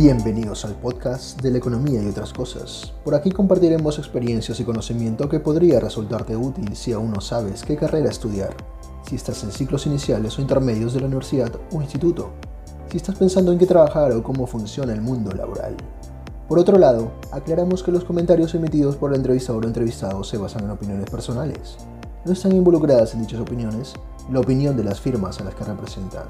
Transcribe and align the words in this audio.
Bienvenidos 0.00 0.64
al 0.64 0.76
podcast 0.76 1.42
de 1.42 1.50
la 1.50 1.58
economía 1.58 2.00
y 2.00 2.06
otras 2.06 2.32
cosas. 2.32 2.92
Por 3.02 3.16
aquí 3.16 3.32
compartiremos 3.32 3.98
experiencias 3.98 4.60
y 4.60 4.64
conocimiento 4.64 5.28
que 5.28 5.40
podría 5.40 5.80
resultarte 5.80 6.36
útil 6.36 6.76
si 6.76 6.92
aún 6.92 7.10
no 7.10 7.20
sabes 7.20 7.64
qué 7.64 7.76
carrera 7.76 8.08
estudiar, 8.08 8.54
si 9.08 9.16
estás 9.16 9.42
en 9.42 9.50
ciclos 9.50 9.86
iniciales 9.86 10.38
o 10.38 10.40
intermedios 10.40 10.94
de 10.94 11.00
la 11.00 11.06
universidad 11.06 11.50
o 11.72 11.82
instituto, 11.82 12.30
si 12.88 12.98
estás 12.98 13.16
pensando 13.16 13.50
en 13.50 13.58
qué 13.58 13.66
trabajar 13.66 14.12
o 14.12 14.22
cómo 14.22 14.46
funciona 14.46 14.92
el 14.92 15.00
mundo 15.00 15.32
laboral. 15.32 15.74
Por 16.46 16.60
otro 16.60 16.78
lado, 16.78 17.10
aclaramos 17.32 17.82
que 17.82 17.90
los 17.90 18.04
comentarios 18.04 18.54
emitidos 18.54 18.94
por 18.94 19.10
el 19.10 19.16
entrevistador 19.16 19.64
o 19.64 19.66
entrevistado 19.66 20.22
se 20.22 20.38
basan 20.38 20.62
en 20.62 20.70
opiniones 20.70 21.10
personales. 21.10 21.76
No 22.24 22.34
están 22.34 22.54
involucradas 22.54 23.14
en 23.14 23.22
dichas 23.22 23.40
opiniones 23.40 23.94
la 24.30 24.38
opinión 24.38 24.76
de 24.76 24.84
las 24.84 25.00
firmas 25.00 25.40
a 25.40 25.44
las 25.44 25.56
que 25.56 25.64
representan. 25.64 26.26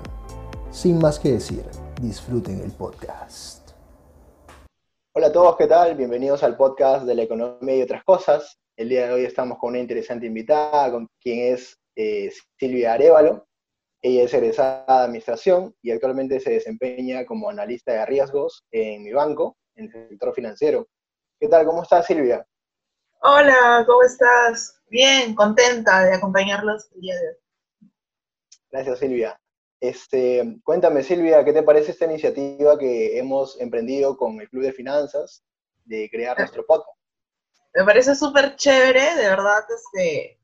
Sin 0.71 0.99
más 0.99 1.19
que 1.19 1.33
decir, 1.33 1.65
disfruten 2.01 2.61
el 2.61 2.71
podcast. 2.71 3.73
Hola 5.13 5.27
a 5.27 5.33
todos, 5.33 5.57
¿qué 5.57 5.67
tal? 5.67 5.97
Bienvenidos 5.97 6.45
al 6.45 6.57
podcast 6.57 7.05
de 7.05 7.15
la 7.17 7.23
economía 7.23 7.77
y 7.77 7.83
otras 7.83 8.05
cosas. 8.05 8.57
El 8.77 8.89
día 8.89 9.09
de 9.09 9.15
hoy 9.15 9.25
estamos 9.25 9.59
con 9.59 9.71
una 9.71 9.81
interesante 9.81 10.27
invitada, 10.27 10.93
con 10.93 11.09
quien 11.21 11.55
es 11.55 11.77
eh, 11.97 12.31
Silvia 12.57 12.93
Arevalo. 12.93 13.49
Ella 14.01 14.23
es 14.23 14.33
egresada 14.33 14.85
de 14.87 15.05
Administración 15.07 15.75
y 15.83 15.91
actualmente 15.91 16.39
se 16.39 16.51
desempeña 16.51 17.27
como 17.27 17.51
analista 17.51 17.93
de 17.93 18.07
riesgos 18.07 18.65
en 18.71 19.03
mi 19.03 19.13
banco, 19.13 19.57
en 19.75 19.87
el 19.87 20.09
sector 20.11 20.33
financiero. 20.35 20.87
¿Qué 21.41 21.49
tal? 21.49 21.67
¿Cómo 21.67 21.83
estás, 21.83 22.07
Silvia? 22.07 22.47
Hola, 23.23 23.83
¿cómo 23.89 24.05
estás? 24.05 24.81
Bien, 24.89 25.35
contenta 25.35 26.05
de 26.05 26.15
acompañarlos 26.15 26.93
el 26.95 27.01
día 27.01 27.17
de 27.17 27.29
hoy. 27.29 27.91
Gracias, 28.71 28.99
Silvia. 29.01 29.41
Este, 29.81 30.59
cuéntame, 30.65 31.03
Silvia, 31.03 31.45
¿qué 31.45 31.53
te 31.53 31.63
parece 31.63 31.93
esta 31.93 32.07
iniciativa 32.07 32.79
que 32.79 33.19
hemos 33.19 33.61
emprendido 33.61 34.17
con 34.17 34.41
el 34.41 34.49
Club 34.49 34.65
de 34.65 34.73
Finanzas 34.73 35.45
de 35.85 36.09
crear 36.11 36.37
nuestro 36.37 36.67
podcast? 36.67 36.99
Me 37.75 37.85
parece 37.85 38.15
súper 38.17 38.57
chévere, 38.57 39.15
de 39.15 39.29
verdad, 39.29 39.65
este, 39.71 40.41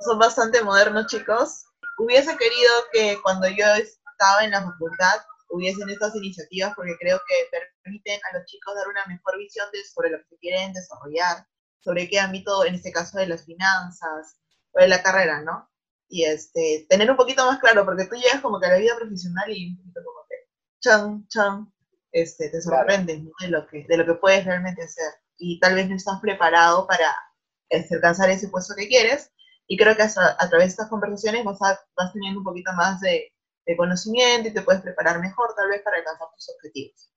son 0.00 0.18
bastante 0.18 0.62
modernos, 0.62 1.06
chicos. 1.06 1.66
Hubiese 1.98 2.36
querido 2.36 2.72
que 2.92 3.18
cuando 3.22 3.48
yo 3.48 3.64
estaba 3.76 4.44
en 4.44 4.50
la 4.50 4.62
facultad 4.62 5.20
hubiesen 5.50 5.88
estas 5.88 6.14
iniciativas 6.16 6.72
porque 6.74 6.96
creo 6.98 7.20
que 7.28 7.58
permiten 7.82 8.20
a 8.28 8.38
los 8.38 8.46
chicos 8.46 8.74
dar 8.74 8.88
una 8.88 9.06
mejor 9.06 9.38
visión 9.38 9.68
de, 9.72 9.84
sobre 9.84 10.10
lo 10.10 10.18
que 10.18 10.24
se 10.30 10.38
quieren 10.38 10.72
desarrollar, 10.72 11.46
sobre 11.78 12.08
qué 12.08 12.18
ámbito, 12.18 12.64
en 12.64 12.74
este 12.74 12.90
caso 12.90 13.18
de 13.18 13.26
las 13.26 13.44
finanzas 13.44 14.40
o 14.72 14.80
de 14.80 14.88
la 14.88 15.02
carrera, 15.02 15.42
¿no? 15.42 15.70
Y 16.08 16.24
este, 16.24 16.86
tener 16.88 17.10
un 17.10 17.16
poquito 17.16 17.44
más 17.46 17.58
claro, 17.60 17.84
porque 17.84 18.04
tú 18.06 18.14
llegas 18.16 18.40
como 18.40 18.60
que 18.60 18.66
a 18.66 18.70
la 18.72 18.78
vida 18.78 18.96
profesional 18.96 19.50
y 19.50 19.70
un 19.70 19.76
poquito 19.78 20.00
como 20.04 20.18
que, 20.28 20.36
chan, 20.80 21.26
chan, 21.28 21.72
este, 22.12 22.50
te 22.50 22.60
Claro. 22.60 22.78
sorprendes 22.78 23.22
¿no? 23.22 23.30
de, 23.40 23.48
lo 23.48 23.66
que, 23.66 23.84
de 23.88 23.96
lo 23.96 24.06
que 24.06 24.14
puedes 24.14 24.44
realmente 24.44 24.82
hacer. 24.82 25.12
Y 25.38 25.58
tal 25.60 25.74
vez 25.74 25.88
no 25.88 25.96
estás 25.96 26.20
preparado 26.20 26.86
para 26.86 27.14
este, 27.70 27.96
alcanzar 27.96 28.30
ese 28.30 28.48
puesto 28.48 28.74
que 28.76 28.86
quieres. 28.88 29.30
Y 29.66 29.76
creo 29.78 29.96
que 29.96 30.02
hasta- 30.02 30.36
a 30.38 30.48
través 30.48 30.66
de 30.66 30.70
estas 30.70 30.88
conversaciones 30.90 31.44
vas, 31.44 31.60
a- 31.62 31.80
vas 31.96 32.12
teniendo 32.12 32.40
un 32.40 32.44
poquito 32.44 32.70
más 32.74 33.00
de, 33.00 33.32
de 33.66 33.76
conocimiento 33.76 34.48
y 34.48 34.52
te 34.54 34.62
puedes 34.62 34.82
preparar 34.82 35.18
mejor 35.20 35.54
tal 35.56 35.68
vez 35.70 35.82
para 35.82 35.96
alcanzar 35.96 36.28
tus 36.36 36.50
objetivos. 36.50 37.10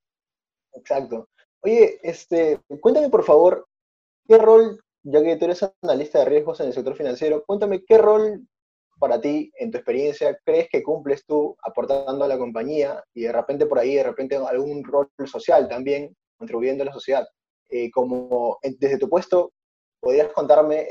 Exacto. 0.73 1.27
Oye, 1.61 1.99
este, 2.03 2.61
cuéntame 2.81 3.09
por 3.09 3.23
favor, 3.25 3.67
¿qué 4.27 4.37
rol, 4.37 4.81
ya 5.03 5.21
que 5.21 5.35
tú 5.35 5.45
eres 5.45 5.63
analista 5.81 6.19
de 6.19 6.25
riesgos 6.25 6.59
en 6.61 6.67
el 6.67 6.73
sector 6.73 6.95
financiero, 6.95 7.43
cuéntame 7.45 7.83
qué 7.85 7.97
rol 7.97 8.47
para 8.99 9.19
ti, 9.21 9.51
en 9.59 9.71
tu 9.71 9.77
experiencia, 9.77 10.37
crees 10.43 10.67
que 10.69 10.83
cumples 10.83 11.25
tú 11.25 11.55
aportando 11.63 12.23
a 12.23 12.27
la 12.27 12.37
compañía 12.37 13.03
y 13.13 13.23
de 13.23 13.31
repente 13.31 13.65
por 13.65 13.79
ahí, 13.79 13.95
de 13.95 14.03
repente 14.03 14.35
algún 14.35 14.83
rol 14.83 15.09
social 15.25 15.67
también, 15.67 16.15
contribuyendo 16.37 16.83
a 16.83 16.87
la 16.87 16.93
sociedad? 16.93 17.27
Eh, 17.69 17.91
como 17.91 18.57
desde 18.63 18.97
tu 18.97 19.09
puesto, 19.09 19.53
¿podrías 19.99 20.31
contarme, 20.33 20.87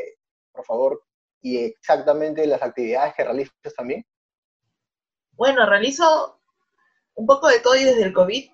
por 0.53 0.65
favor, 0.65 1.03
y 1.41 1.59
exactamente 1.59 2.47
las 2.47 2.62
actividades 2.62 3.15
que 3.15 3.25
realizas 3.25 3.75
también? 3.77 4.05
Bueno, 5.33 5.69
realizo 5.69 6.41
un 7.15 7.27
poco 7.27 7.49
de 7.49 7.61
todo 7.61 7.77
y 7.77 7.84
desde 7.84 8.05
el 8.05 8.12
COVID 8.12 8.50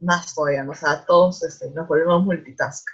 más 0.00 0.34
todavía, 0.34 0.64
¿no? 0.64 0.72
o 0.72 0.74
sea, 0.74 1.04
todos 1.06 1.42
este, 1.42 1.70
nos 1.70 1.88
volvemos 1.88 2.24
multitask. 2.24 2.86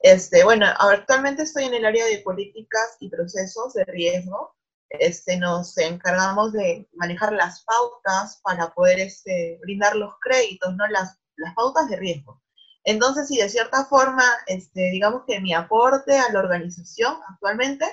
Este, 0.00 0.44
bueno, 0.44 0.66
actualmente 0.78 1.42
estoy 1.42 1.64
en 1.64 1.74
el 1.74 1.84
área 1.84 2.06
de 2.06 2.18
políticas 2.18 2.96
y 3.00 3.08
procesos 3.08 3.74
de 3.74 3.84
riesgo. 3.84 4.54
Este, 5.00 5.36
nos 5.36 5.76
encargamos 5.78 6.52
de 6.52 6.88
manejar 6.94 7.32
las 7.32 7.64
pautas 7.64 8.40
para 8.42 8.72
poder 8.74 9.00
este, 9.00 9.58
brindar 9.62 9.96
los 9.96 10.14
créditos, 10.20 10.74
¿no? 10.76 10.86
Las, 10.88 11.18
las 11.36 11.54
pautas 11.54 11.88
de 11.88 11.96
riesgo. 11.96 12.40
Entonces, 12.84 13.28
sí, 13.28 13.38
de 13.38 13.48
cierta 13.48 13.84
forma, 13.86 14.24
este, 14.46 14.90
digamos 14.92 15.22
que 15.26 15.40
mi 15.40 15.52
aporte 15.52 16.16
a 16.16 16.32
la 16.32 16.38
organización 16.38 17.16
actualmente 17.28 17.84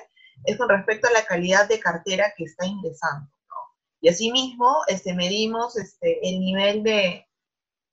es 0.45 0.57
con 0.57 0.69
respecto 0.69 1.07
a 1.07 1.11
la 1.11 1.25
calidad 1.25 1.67
de 1.67 1.79
cartera 1.79 2.33
que 2.37 2.45
está 2.45 2.65
ingresando. 2.65 3.29
Y 4.01 4.09
asimismo, 4.09 4.81
este, 4.87 5.13
medimos 5.13 5.77
este, 5.77 6.19
el 6.27 6.39
nivel 6.41 6.83
de, 6.83 7.25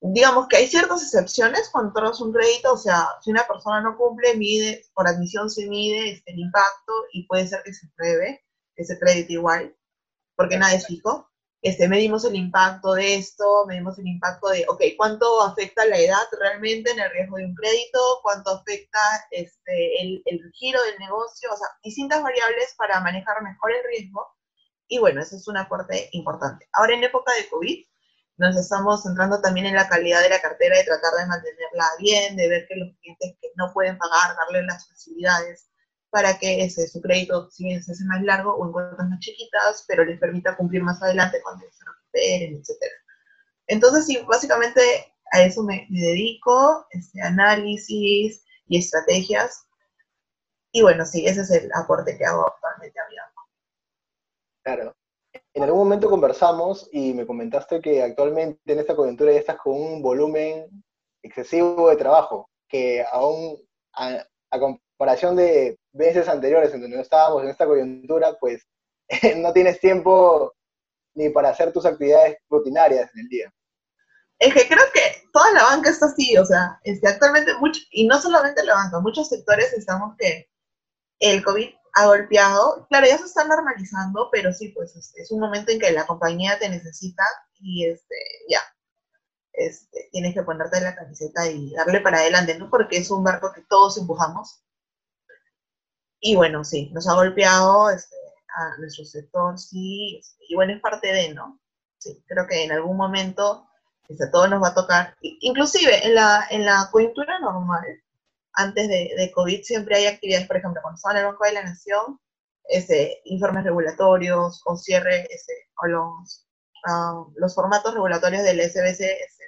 digamos 0.00 0.48
que 0.48 0.56
hay 0.56 0.66
ciertas 0.66 1.02
excepciones 1.02 1.68
cuando 1.70 1.90
otorgas 1.90 2.20
un 2.20 2.32
crédito, 2.32 2.72
o 2.72 2.76
sea, 2.76 3.06
si 3.22 3.30
una 3.30 3.46
persona 3.46 3.80
no 3.80 3.96
cumple, 3.96 4.34
mide, 4.36 4.84
por 4.94 5.06
admisión 5.06 5.48
se 5.48 5.68
mide 5.68 6.12
este, 6.12 6.32
el 6.32 6.40
impacto 6.40 6.92
y 7.12 7.26
puede 7.26 7.46
ser 7.46 7.62
que 7.62 7.72
se 7.72 7.86
pruebe 7.96 8.42
ese 8.76 8.98
crédito 8.98 9.32
igual, 9.32 9.76
porque 10.36 10.58
nada 10.58 10.74
es 10.74 10.86
fijo. 10.86 11.28
Este, 11.62 11.88
medimos 11.88 12.24
el 12.24 12.36
impacto 12.36 12.94
de 12.94 13.16
esto, 13.16 13.66
medimos 13.66 13.98
el 13.98 14.06
impacto 14.06 14.48
de, 14.48 14.64
ok, 14.68 14.82
¿cuánto 14.96 15.42
afecta 15.42 15.84
la 15.84 15.98
edad 15.98 16.26
realmente 16.38 16.90
en 16.90 17.00
el 17.00 17.10
riesgo 17.10 17.36
de 17.36 17.44
un 17.44 17.54
crédito? 17.54 17.98
¿Cuánto 18.22 18.50
afecta 18.50 18.98
este, 19.30 20.02
el, 20.02 20.22
el 20.24 20.40
giro 20.54 20.82
del 20.84 20.98
negocio? 20.98 21.50
O 21.52 21.56
sea, 21.56 21.68
distintas 21.84 22.22
variables 22.22 22.74
para 22.78 23.00
manejar 23.00 23.42
mejor 23.42 23.72
el 23.72 23.84
riesgo 23.90 24.26
y 24.90 24.98
bueno, 24.98 25.22
ese 25.22 25.36
es 25.36 25.46
un 25.46 25.56
aporte 25.56 26.10
importante. 26.12 26.68
Ahora 26.72 26.94
en 26.94 27.04
época 27.04 27.32
de 27.34 27.48
COVID, 27.48 27.86
nos 28.38 28.56
estamos 28.56 29.02
centrando 29.04 29.40
también 29.40 29.66
en 29.66 29.76
la 29.76 29.88
calidad 29.88 30.20
de 30.20 30.28
la 30.28 30.40
cartera, 30.40 30.76
de 30.76 30.84
tratar 30.84 31.12
de 31.14 31.26
mantenerla 31.26 31.84
bien, 31.98 32.36
de 32.36 32.48
ver 32.48 32.66
que 32.66 32.74
los 32.74 32.96
clientes 32.98 33.36
que 33.40 33.48
no 33.54 33.72
pueden 33.72 33.96
pagar, 33.98 34.36
darle 34.36 34.64
las 34.64 34.88
facilidades 34.88 35.69
para 36.10 36.38
que 36.38 36.64
ese, 36.64 36.88
su 36.88 37.00
crédito, 37.00 37.48
si 37.50 37.64
bien 37.64 37.82
se 37.82 37.92
hace 37.92 38.04
más 38.04 38.22
largo 38.22 38.54
o 38.54 38.66
en 38.66 38.72
cuotas 38.72 39.08
más 39.08 39.20
chiquitas, 39.20 39.84
pero 39.86 40.04
les 40.04 40.18
permita 40.18 40.56
cumplir 40.56 40.82
más 40.82 41.00
adelante 41.02 41.40
cuando 41.42 41.64
se 41.70 41.84
recuperen, 41.84 42.56
etc. 42.56 42.92
Entonces, 43.68 44.06
sí, 44.06 44.18
básicamente 44.28 44.80
a 45.32 45.42
eso 45.42 45.62
me, 45.62 45.86
me 45.90 46.00
dedico, 46.00 46.86
este, 46.90 47.22
análisis 47.22 48.44
y 48.66 48.78
estrategias. 48.78 49.66
Y 50.72 50.82
bueno, 50.82 51.06
sí, 51.06 51.26
ese 51.26 51.42
es 51.42 51.50
el 51.50 51.70
aporte 51.74 52.16
que 52.18 52.24
hago 52.24 52.46
actualmente 52.46 52.98
a. 52.98 53.04
Claro. 54.62 54.96
En 55.54 55.62
algún 55.62 55.80
momento 55.80 56.10
conversamos 56.10 56.88
y 56.92 57.14
me 57.14 57.26
comentaste 57.26 57.80
que 57.80 58.02
actualmente 58.02 58.60
en 58.72 58.78
esta 58.78 58.94
coyuntura 58.94 59.32
ya 59.32 59.38
estás 59.38 59.56
con 59.56 59.74
un 59.74 60.02
volumen 60.02 60.66
excesivo 61.22 61.88
de 61.88 61.96
trabajo, 61.96 62.50
que 62.68 63.04
aún 63.10 63.56
a, 63.94 64.24
a 64.50 64.60
comparación 65.00 65.34
de 65.34 65.80
veces 65.92 66.28
anteriores 66.28 66.74
en 66.74 66.82
donde 66.82 66.96
no 66.98 67.02
estábamos 67.02 67.42
en 67.42 67.48
esta 67.48 67.64
coyuntura, 67.64 68.36
pues 68.38 68.68
no 69.36 69.50
tienes 69.54 69.80
tiempo 69.80 70.52
ni 71.14 71.30
para 71.30 71.48
hacer 71.48 71.72
tus 71.72 71.86
actividades 71.86 72.36
rutinarias 72.50 73.10
en 73.14 73.20
el 73.20 73.28
día. 73.28 73.54
Es 74.38 74.52
que 74.52 74.68
creo 74.68 74.84
que 74.92 75.00
toda 75.32 75.52
la 75.52 75.62
banca 75.64 75.88
está 75.88 76.04
así, 76.04 76.36
o 76.36 76.44
sea, 76.44 76.78
este, 76.84 77.08
actualmente, 77.08 77.54
mucho, 77.54 77.80
y 77.92 78.06
no 78.06 78.20
solamente 78.20 78.62
la 78.62 78.74
banca, 78.74 79.00
muchos 79.00 79.30
sectores 79.30 79.72
estamos 79.72 80.16
que 80.18 80.50
el 81.18 81.42
COVID 81.44 81.70
ha 81.94 82.06
golpeado, 82.06 82.86
claro, 82.90 83.06
ya 83.06 83.16
se 83.16 83.24
está 83.24 83.44
normalizando, 83.44 84.28
pero 84.30 84.52
sí, 84.52 84.68
pues 84.68 84.94
es 84.96 85.30
un 85.30 85.40
momento 85.40 85.72
en 85.72 85.80
que 85.80 85.92
la 85.92 86.06
compañía 86.06 86.58
te 86.58 86.68
necesita 86.68 87.24
y 87.54 87.86
este, 87.86 88.16
ya, 88.50 88.60
este, 89.54 90.10
tienes 90.12 90.34
que 90.34 90.42
ponerte 90.42 90.78
la 90.82 90.94
camiseta 90.94 91.46
y 91.46 91.72
darle 91.72 92.00
para 92.00 92.18
adelante, 92.18 92.58
¿no? 92.58 92.68
Porque 92.68 92.98
es 92.98 93.10
un 93.10 93.24
barco 93.24 93.50
que 93.54 93.62
todos 93.62 93.96
empujamos. 93.96 94.62
Y 96.20 96.36
bueno, 96.36 96.64
sí, 96.64 96.90
nos 96.92 97.08
ha 97.08 97.14
golpeado 97.14 97.90
este, 97.90 98.16
a 98.56 98.76
nuestro 98.78 99.04
sector, 99.04 99.58
sí, 99.58 100.18
este, 100.20 100.44
y 100.48 100.54
bueno, 100.54 100.74
es 100.74 100.80
parte 100.80 101.12
de, 101.12 101.34
¿no? 101.34 101.58
Sí, 101.98 102.22
creo 102.26 102.46
que 102.46 102.64
en 102.64 102.72
algún 102.72 102.96
momento 102.96 103.66
este, 104.08 104.26
todo 104.28 104.48
nos 104.48 104.62
va 104.62 104.68
a 104.68 104.74
tocar, 104.74 105.16
inclusive 105.20 106.06
en 106.06 106.14
la, 106.14 106.46
en 106.50 106.66
la 106.66 106.88
coyuntura 106.90 107.38
normal, 107.38 107.84
antes 108.54 108.88
de, 108.88 109.32
COVID 109.34 109.62
siempre 109.62 109.96
hay 109.96 110.06
actividades, 110.06 110.46
por 110.46 110.56
ejemplo, 110.56 110.82
cuando 110.82 110.96
estaba 110.96 111.14
en 111.14 111.20
el 111.20 111.26
Banco 111.26 111.44
de 111.44 111.52
la 111.52 111.62
Nación, 111.62 112.20
ese, 112.64 113.20
informes 113.24 113.64
regulatorios 113.64 114.62
o 114.64 114.76
cierre, 114.76 115.26
ese, 115.32 115.52
o 115.82 115.86
los, 115.86 116.46
uh, 116.86 117.32
los 117.36 117.54
formatos 117.54 117.94
regulatorios 117.94 118.42
del 118.42 118.60
SBC, 118.60 119.00
ese, 119.00 119.44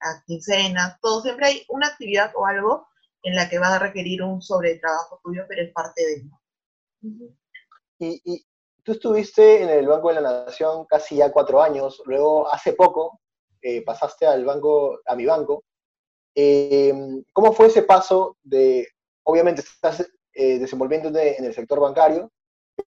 a 0.00 0.22
quincena, 0.26 0.98
todo, 1.02 1.22
siempre 1.22 1.46
hay 1.46 1.66
una 1.68 1.88
actividad 1.88 2.32
o 2.34 2.46
algo 2.46 2.86
en 3.24 3.34
la 3.34 3.48
que 3.48 3.58
va 3.58 3.74
a 3.74 3.78
requerir 3.80 4.22
un 4.22 4.40
sobretrabajo 4.40 5.20
tuyo, 5.24 5.42
pero 5.48 5.62
es 5.62 5.72
parte 5.72 6.02
de 6.04 6.14
ello. 6.14 7.34
Y, 7.98 8.46
tú 8.82 8.92
estuviste 8.92 9.62
en 9.62 9.70
el 9.70 9.86
Banco 9.86 10.08
de 10.08 10.20
la 10.20 10.44
Nación 10.44 10.84
casi 10.86 11.16
ya 11.16 11.32
cuatro 11.32 11.60
años, 11.60 12.02
luego 12.06 12.52
hace 12.52 12.74
poco 12.74 13.20
eh, 13.62 13.82
pasaste 13.82 14.26
al 14.26 14.44
banco, 14.44 15.00
a 15.06 15.16
mi 15.16 15.24
banco, 15.24 15.64
Em, 16.34 17.22
¿Cómo 17.32 17.52
fue 17.52 17.66
ese 17.66 17.82
paso 17.82 18.36
de, 18.42 18.88
obviamente 19.22 19.60
estás 19.60 20.00
eh, 20.34 20.56
en 20.56 21.44
el 21.44 21.54
sector 21.54 21.80
bancario, 21.80 22.32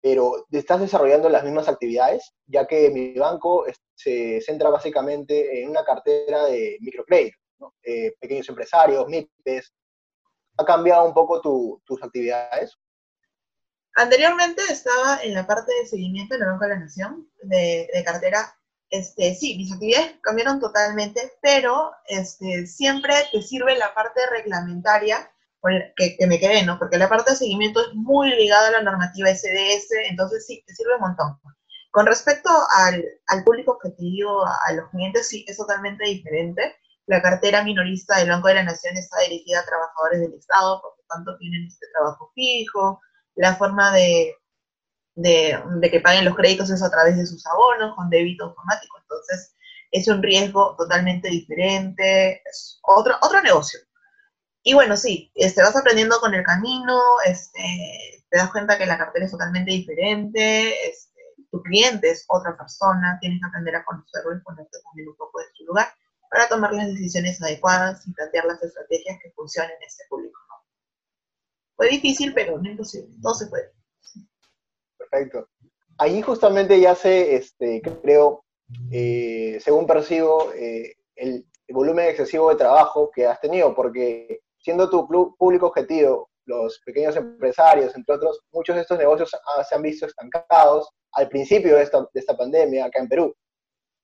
pero 0.00 0.46
estás 0.52 0.80
desarrollando 0.80 1.28
las 1.28 1.42
mismas 1.42 1.68
actividades, 1.68 2.32
ya 2.46 2.66
que 2.66 2.90
mi 2.90 3.14
banco 3.14 3.64
se 3.96 4.40
centra 4.40 4.70
básicamente 4.70 5.60
en 5.60 5.70
una 5.70 5.84
cartera 5.84 6.44
de 6.46 6.78
microcrédito, 6.80 7.36
eh, 7.82 8.12
pequeños 8.20 8.48
empresarios, 8.48 9.08
MIPES. 9.08 9.72
¿Ha 10.62 10.64
cambiado 10.64 11.04
un 11.04 11.12
poco 11.12 11.40
tus 11.84 12.02
actividades? 12.02 12.78
Anteriormente 13.96 14.62
estaba 14.70 15.20
en 15.22 15.34
la 15.34 15.46
parte 15.46 15.72
de 15.74 15.86
seguimiento 15.86 16.34
en 16.34 16.42
el 16.42 16.48
Banco 16.48 16.64
de 16.64 16.70
la 16.70 16.80
Nación, 16.80 17.28
de, 17.42 17.88
cartera. 18.04 18.56
Este, 18.88 19.34
sí, 19.34 19.56
mis 19.56 19.72
actividades 19.72 20.14
cambiaron 20.22 20.60
totalmente, 20.60 21.32
pero 21.42 21.90
este, 22.06 22.66
siempre 22.66 23.14
te 23.32 23.42
sirve 23.42 23.76
la 23.76 23.92
parte 23.92 24.20
reglamentaria 24.30 25.30
que, 25.96 26.16
que, 26.16 26.26
me 26.26 26.38
quedé, 26.38 26.62
¿no? 26.62 26.78
Porque 26.78 26.98
la 26.98 27.08
parte 27.08 27.32
de 27.32 27.38
seguimiento 27.38 27.80
es 27.80 27.94
muy 27.94 28.30
ligada 28.30 28.68
a 28.68 28.72
la 28.72 28.82
normativa 28.82 29.30
SDS, 29.30 29.88
entonces 30.10 30.46
sí, 30.46 30.62
te 30.66 30.74
sirve 30.74 30.94
un 30.94 31.00
montón. 31.00 31.40
Con 31.90 32.06
respecto 32.06 32.50
al, 32.76 33.04
al 33.26 33.44
público 33.44 33.72
objetivo, 33.72 34.46
a, 34.46 34.58
a 34.68 34.72
los 34.74 34.90
clientes, 34.90 35.28
sí, 35.28 35.44
es 35.48 35.56
totalmente 35.56 36.04
diferente. 36.04 36.76
La 37.12 37.20
cartera 37.20 37.62
minorista 37.62 38.16
del 38.16 38.30
Banco 38.30 38.48
de 38.48 38.54
la 38.54 38.62
Nación 38.62 38.96
está 38.96 39.20
dirigida 39.20 39.60
a 39.60 39.66
trabajadores 39.66 40.22
del 40.22 40.32
Estado, 40.32 40.80
por 40.80 40.96
lo 40.96 41.04
tanto 41.10 41.36
tienen 41.36 41.66
este 41.66 41.86
trabajo 41.92 42.32
fijo. 42.34 43.02
La 43.34 43.54
forma 43.54 43.92
de, 43.92 44.34
de, 45.16 45.90
que 45.90 46.00
paguen 46.00 46.24
los 46.24 46.34
créditos 46.34 46.70
es 46.70 46.82
a 46.82 46.90
través 46.90 47.18
de 47.18 47.26
sus 47.26 47.46
abonos, 47.46 47.94
con 47.96 48.08
débito 48.08 48.44
automático. 48.44 48.96
Entonces, 48.98 49.54
es 49.90 50.08
un 50.08 50.22
riesgo 50.22 50.74
totalmente 50.78 51.28
diferente, 51.28 52.40
es 52.48 52.80
otro, 52.82 53.14
otro 53.20 53.42
negocio. 53.42 53.80
Y 54.62 54.72
bueno, 54.72 54.96
sí, 54.96 55.30
este, 55.34 55.60
vas 55.60 55.76
aprendiendo 55.76 56.18
con 56.18 56.32
el 56.32 56.42
camino, 56.44 56.98
este, 57.26 58.24
te 58.30 58.38
das 58.38 58.50
cuenta 58.52 58.78
que 58.78 58.86
la 58.86 58.96
cartera 58.96 59.26
es 59.26 59.32
totalmente 59.32 59.70
diferente, 59.70 60.88
este, 60.88 61.20
tu 61.50 61.62
cliente 61.62 62.08
es 62.10 62.24
otra 62.28 62.56
persona, 62.56 63.18
tienes 63.20 63.38
que 63.38 63.48
aprender 63.48 63.76
a 63.76 63.84
conocerlo 63.84 64.34
y 64.34 64.40
ponerte 64.40 64.78
también 64.82 65.08
un 65.10 65.16
poco 65.16 65.40
de 65.40 65.46
su 65.52 65.66
lugar 65.66 65.92
para 66.32 66.48
tomar 66.48 66.72
las 66.72 66.88
decisiones 66.88 67.40
adecuadas 67.42 68.06
y 68.06 68.12
plantear 68.14 68.46
las 68.46 68.62
estrategias 68.62 69.18
que 69.22 69.30
funcionen 69.32 69.72
en 69.72 69.86
este 69.86 70.04
público. 70.08 70.40
Fue 71.76 71.88
difícil, 71.88 72.32
pero 72.32 72.58
no 72.58 72.70
imposible, 72.70 73.14
todo 73.20 73.34
se 73.34 73.48
puede. 73.48 73.70
Perfecto. 74.96 75.46
Ahí 75.98 76.22
justamente 76.22 76.80
ya 76.80 76.94
sé, 76.94 77.34
este, 77.34 77.82
creo, 78.02 78.46
eh, 78.90 79.58
según 79.62 79.86
percibo, 79.86 80.50
eh, 80.54 80.94
el, 81.16 81.46
volumen 81.68 82.08
excesivo 82.08 82.50
de 82.50 82.56
trabajo 82.56 83.10
que 83.14 83.26
has 83.26 83.40
tenido, 83.40 83.74
porque 83.74 84.40
siendo 84.58 84.90
tu 84.90 85.06
público 85.38 85.66
objetivo 85.68 86.30
los 86.44 86.80
pequeños 86.84 87.16
empresarios, 87.16 87.94
entre 87.94 88.14
otros, 88.14 88.40
muchos 88.52 88.74
de 88.74 88.82
estos 88.82 88.98
negocios 88.98 89.30
se 89.68 89.74
han 89.74 89.82
visto 89.82 90.06
estancados 90.06 90.90
al 91.12 91.28
principio 91.28 91.76
de 91.76 91.82
esta, 91.82 92.00
de 92.00 92.20
esta 92.20 92.36
pandemia 92.36 92.86
acá 92.86 93.00
en 93.00 93.08
Perú. 93.08 93.34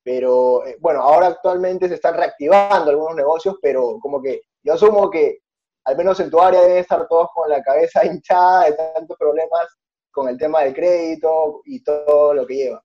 Pero 0.03 0.67
eh, 0.67 0.77
bueno, 0.81 1.03
ahora 1.03 1.29
actualmente 1.29 1.89
se 1.89 1.95
están 1.95 2.15
reactivando 2.15 2.91
algunos 2.91 3.17
negocios, 3.17 3.57
pero 3.61 3.99
como 4.01 4.23
que 4.23 4.43
yo 4.63 4.75
asumo 4.75 5.11
que 5.11 5.41
al 5.85 5.97
menos 5.97 6.21
en 6.21 6.31
tu 6.31 6.41
área 6.41 6.63
deben 6.63 6.79
estar 6.79 7.07
todos 7.09 7.29
con 7.35 7.49
la 7.49 7.63
cabeza 7.63 8.05
hinchada 8.07 8.65
de 8.65 8.73
tantos 8.73 9.17
problemas 9.19 9.67
con 10.11 10.29
el 10.29 10.39
tema 10.39 10.63
del 10.63 10.75
crédito 10.75 11.63
y 11.65 11.83
todo 11.83 12.35
lo 12.35 12.47
que 12.47 12.55
lleva. 12.55 12.85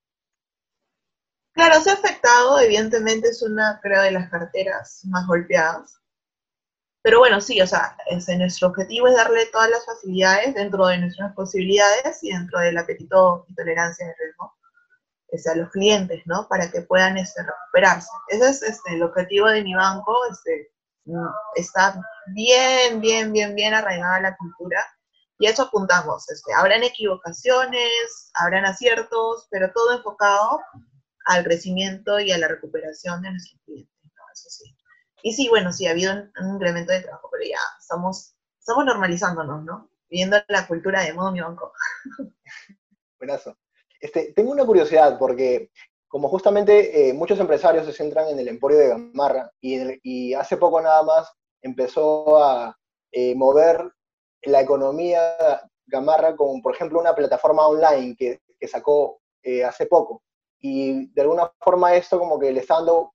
Claro, 1.53 1.79
se 1.81 1.91
ha 1.91 1.93
afectado, 1.93 2.59
evidentemente 2.59 3.29
es 3.29 3.43
una, 3.43 3.79
creo, 3.81 4.01
de 4.01 4.11
las 4.11 4.29
carteras 4.29 5.01
más 5.05 5.27
golpeadas. 5.27 5.99
Pero 7.03 7.19
bueno, 7.19 7.41
sí, 7.41 7.61
o 7.61 7.67
sea, 7.67 7.97
ese, 8.07 8.37
nuestro 8.37 8.69
objetivo 8.69 9.07
es 9.07 9.15
darle 9.15 9.45
todas 9.47 9.69
las 9.69 9.85
facilidades 9.85 10.55
dentro 10.55 10.87
de 10.87 10.97
nuestras 10.97 11.33
posibilidades 11.33 12.23
y 12.23 12.31
dentro 12.31 12.59
del 12.59 12.77
apetito 12.77 13.45
y 13.49 13.55
tolerancia 13.55 14.07
de 14.07 14.15
riesgo 14.17 14.53
este, 15.33 15.49
a 15.49 15.55
los 15.55 15.69
clientes, 15.71 16.21
¿no? 16.25 16.47
Para 16.47 16.69
que 16.71 16.81
puedan 16.81 17.17
este, 17.17 17.41
recuperarse. 17.43 18.09
Ese 18.27 18.49
es 18.49 18.61
este, 18.61 18.93
el 18.93 19.03
objetivo 19.03 19.47
de 19.47 19.63
mi 19.63 19.73
banco. 19.73 20.15
Este, 20.31 20.71
mm, 21.05 21.27
está 21.55 21.99
bien, 22.27 23.01
bien, 23.01 23.33
bien, 23.33 23.55
bien 23.55 23.73
arraigada 23.73 24.21
la 24.21 24.37
cultura 24.37 24.85
y 25.39 25.47
eso 25.47 25.63
apuntamos. 25.63 26.29
Este, 26.29 26.53
habrán 26.53 26.83
equivocaciones, 26.83 28.31
habrán 28.35 28.65
aciertos, 28.65 29.47
pero 29.49 29.71
todo 29.73 29.97
enfocado 29.97 30.61
al 31.25 31.43
crecimiento 31.43 32.19
y 32.19 32.31
a 32.31 32.37
la 32.37 32.47
recuperación 32.47 33.21
de 33.21 33.31
nuestros 33.31 33.59
clientes, 33.65 33.93
¿no? 34.03 34.23
Eso. 34.31 34.63
Y 35.23 35.33
sí, 35.33 35.49
bueno, 35.49 35.73
sí, 35.73 35.87
ha 35.87 35.91
habido 35.91 36.13
un, 36.13 36.55
incremento 36.55 36.91
de 36.91 37.01
trabajo, 37.01 37.29
pero 37.31 37.49
ya 37.49 37.59
estamos, 37.79 38.35
estamos 38.59 38.85
normalizándonos, 38.85 39.63
¿no? 39.63 39.89
Viendo 40.09 40.37
la 40.47 40.67
cultura 40.67 41.01
de 41.01 41.13
modo 41.13 41.31
mi 41.31 41.41
banco. 41.41 41.73
Buenazo. 43.17 43.57
Este, 44.03 44.33
tengo 44.33 44.51
una 44.51 44.65
curiosidad, 44.65 45.17
porque 45.17 45.69
como 46.09 46.27
justamente 46.27 47.07
eh, 47.09 47.13
muchos 47.13 47.39
empresarios 47.39 47.85
se 47.85 47.93
centran 47.93 48.27
en 48.27 48.37
el 48.37 48.49
emporio 48.49 48.77
de 48.77 48.89
Gamarra, 48.89 49.49
y, 49.61 50.33
hace 50.33 50.57
poco 50.57 50.81
nada 50.81 51.03
más 51.03 51.31
empezó 51.61 52.43
a 52.43 52.77
eh, 53.13 53.33
mover 53.33 53.93
la 54.41 54.59
economía 54.59 55.37
Gamarra 55.85 56.35
con, 56.35 56.61
por 56.61 56.75
ejemplo, 56.75 56.99
una 56.99 57.15
plataforma 57.15 57.65
online 57.65 58.13
que, 58.17 58.41
sacó 58.67 59.21
eh, 59.41 59.63
hace 59.63 59.85
poco. 59.85 60.21
Y 60.59 61.07
de 61.13 61.21
alguna 61.21 61.53
forma 61.61 61.95
esto 61.95 62.19
como 62.19 62.37
que 62.37 62.51
le 62.51 62.59
está 62.59 62.75
dando 62.75 63.13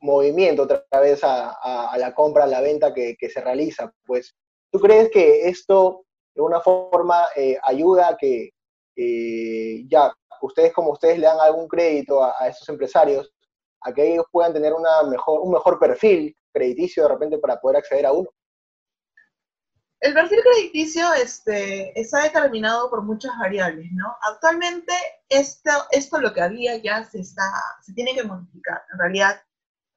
movimiento 0.00 0.62
otra 0.62 0.84
vez 1.00 1.20
a, 1.24 1.96
la 1.98 2.14
compra, 2.14 2.44
a 2.44 2.48
la 2.48 2.60
venta 2.60 2.94
que, 2.94 3.16
se 3.28 3.40
realiza. 3.40 3.92
Pues, 4.06 4.36
¿tú 4.70 4.78
crees 4.78 5.10
que 5.10 5.48
esto 5.48 6.04
de 6.32 6.40
alguna 6.40 6.60
forma 6.60 7.26
ayuda 7.64 8.10
a 8.10 8.16
que 8.16 8.52
eh, 8.96 9.84
ya 9.88 10.12
ustedes 10.42 10.72
como 10.72 10.92
ustedes 10.92 11.18
le 11.18 11.26
dan 11.26 11.40
algún 11.40 11.68
crédito 11.68 12.22
a, 12.22 12.48
esos 12.48 12.68
empresarios, 12.68 13.32
a 13.80 13.92
que 13.92 14.12
ellos 14.12 14.26
puedan 14.30 14.52
tener 14.52 14.72
una 14.72 15.02
mejor, 15.04 15.40
un 15.40 15.52
mejor 15.52 15.78
perfil 15.78 16.36
crediticio 16.52 17.04
de 17.04 17.08
repente 17.08 17.38
para 17.38 17.60
poder 17.60 17.78
acceder 17.78 18.06
a 18.06 18.12
uno? 18.12 18.28
El 20.00 20.14
perfil 20.14 20.40
crediticio 20.42 21.12
este, 21.14 21.98
está 21.98 22.24
determinado 22.24 22.90
por 22.90 23.02
muchas 23.02 23.38
variables, 23.38 23.86
¿no? 23.92 24.16
Actualmente 24.32 24.92
esto, 25.28 25.70
esto 25.92 26.20
lo 26.20 26.34
que 26.34 26.40
había 26.40 26.76
ya 26.78 27.04
se, 27.04 27.20
está, 27.20 27.48
se 27.82 27.92
tiene 27.92 28.12
que 28.14 28.24
modificar. 28.24 28.82
En 28.92 28.98
realidad, 28.98 29.40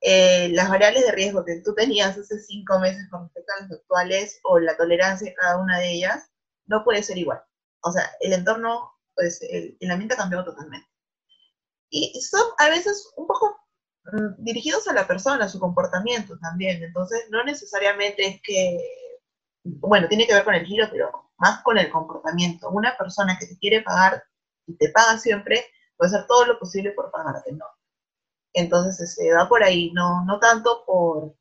eh, 0.02 0.50
las 0.50 0.70
variables 0.70 1.06
de 1.08 1.12
riesgo 1.12 1.44
que 1.44 1.62
tú 1.62 1.74
tenías 1.74 2.16
hace 2.16 2.38
cinco 2.38 2.78
meses 2.78 3.08
con 3.10 3.24
respecto 3.24 3.52
a 3.54 3.62
las 3.64 3.72
actuales 3.72 4.40
o 4.44 4.60
la 4.60 4.78
tolerancia 4.78 5.28
de 5.28 5.34
cada 5.34 5.58
una 5.58 5.80
de 5.80 5.94
ellas, 5.94 6.30
no 6.68 6.84
puede 6.84 7.02
ser 7.02 7.18
igual. 7.18 7.42
O 7.86 7.92
sea, 7.92 8.12
el 8.20 8.34
entorno, 8.34 8.94
pues 9.13 9.39
el, 9.44 9.92
ambiente 9.92 10.15
ha 10.15 10.18
cambiado 10.18 10.44
totalmente. 10.44 10.89
Y 11.89 12.20
son 12.20 12.42
a 12.58 12.70
veces 12.70 13.13
un 13.15 13.27
poco 13.27 13.58
mm, 14.12 14.44
dirigidos 14.44 14.88
a 14.88 14.94
la 14.94 15.06
persona, 15.06 15.46
a 15.46 15.50
su 15.50 15.60
comportamiento 15.60 16.36
también. 16.39 16.84
Entonces, 16.84 17.27
no 17.30 17.44
necesariamente 17.44 18.25
es 18.25 18.42
que, 18.42 18.80
bueno, 19.63 20.08
tiene 20.08 20.25
que 20.25 20.34
ver 20.34 20.44
con 20.44 20.56
el 20.56 20.65
giro, 20.65 20.88
pero 20.92 21.32
más 21.38 21.62
con 21.62 21.77
el 21.77 21.92
comportamiento. 21.92 22.70
Una 22.72 22.98
persona 22.98 23.38
que 23.39 23.46
te 23.46 23.58
quiere 23.60 23.84
pagar 23.84 24.24
y 24.65 24.75
te 24.77 24.89
paga 24.89 25.20
siempre, 25.20 25.63
puede 25.96 26.10
hacer 26.15 26.25
todo 26.27 26.46
lo 26.48 26.58
posible 26.58 26.92
por 26.92 27.12
pagarte, 27.12 27.51
¿no? 27.54 27.65
Entonces, 28.54 29.00
este, 29.00 29.32
va 29.32 29.48
por 29.48 29.63
ahí, 29.63 29.92
no, 29.92 30.25
no 30.25 30.39
tanto 30.39 30.84
por, 30.88 31.36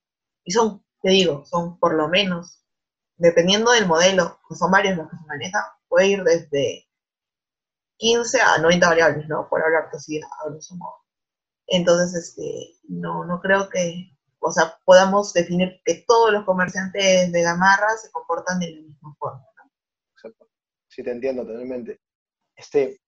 y 0.44 0.52
son, 0.52 0.84
te 1.00 1.08
digo, 1.10 1.46
son 1.46 1.78
por 1.78 1.94
lo 1.94 2.08
menos, 2.08 2.62
dependiendo 3.16 3.70
del 3.70 3.86
modelo, 3.86 4.40
son 4.50 4.70
varios 4.70 4.98
los 4.98 5.08
que 5.08 5.16
se 5.16 5.26
manejan, 5.26 5.62
puede 5.94 6.08
ir 6.08 6.24
desde 6.24 6.88
15 7.98 8.40
a 8.40 8.58
90 8.58 8.88
variables, 8.88 9.28
¿no? 9.28 9.48
Por 9.48 9.62
hablar 9.62 9.88
así 9.92 10.20
a 10.20 10.48
grosso 10.50 10.74
modo. 10.74 10.96
Entonces, 11.68 12.14
este, 12.14 12.80
no, 12.88 13.24
no 13.24 13.40
creo 13.40 13.68
que, 13.68 14.10
o 14.40 14.50
sea, 14.50 14.76
podamos 14.84 15.32
definir 15.32 15.80
que 15.84 16.04
todos 16.04 16.32
los 16.32 16.44
comerciantes 16.44 17.30
de 17.30 17.42
gamarra 17.42 17.96
se 17.96 18.10
comportan 18.10 18.58
de 18.58 18.72
la 18.72 18.80
misma 18.80 19.14
forma, 19.20 19.46
¿no? 19.56 19.70
Exacto. 20.16 20.48
Sí, 20.88 21.04
te 21.04 21.12
entiendo 21.12 21.46
totalmente. 21.46 22.00
Este, 22.56 23.00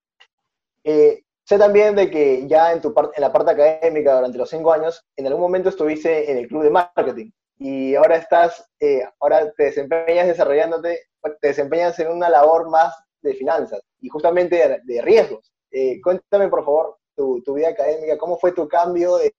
eh, 0.85 1.25
Sé 1.43 1.57
también 1.57 1.95
de 1.95 2.09
que 2.09 2.45
ya 2.45 2.73
en, 2.73 2.81
tu 2.81 2.93
en 3.15 3.21
la 3.21 3.31
parte 3.31 3.51
académica 3.51 4.15
durante 4.15 4.37
los 4.37 4.49
cinco 4.49 4.73
años, 4.73 5.05
en 5.15 5.27
algún 5.27 5.41
momento 5.41 5.69
estuviste 5.69 6.29
en 6.29 6.37
el 6.37 6.47
club 6.49 6.63
de 6.63 6.69
marketing 6.69 7.31
y 7.59 7.95
ahora 7.95 8.17
estás, 8.17 8.69
eh, 8.79 9.03
ahora 9.19 9.51
te 9.53 9.65
desempeñas 9.65 10.27
desarrollándote, 10.27 11.07
te 11.41 11.47
desempeñas 11.47 11.97
en 11.99 12.09
una 12.09 12.29
labor 12.29 12.69
más 12.69 12.95
de 13.21 13.33
finanzas 13.33 13.81
y 13.99 14.09
justamente 14.09 14.81
de, 14.83 15.01
riesgos. 15.01 15.51
Eh, 15.71 15.99
cuéntame, 16.01 16.47
por 16.49 16.63
favor, 16.63 16.97
tu, 17.15 17.41
vida 17.53 17.69
académica, 17.69 18.17
cómo 18.17 18.37
fue 18.37 18.51
tu 18.51 18.67
cambio 18.67 19.17
de, 19.17 19.33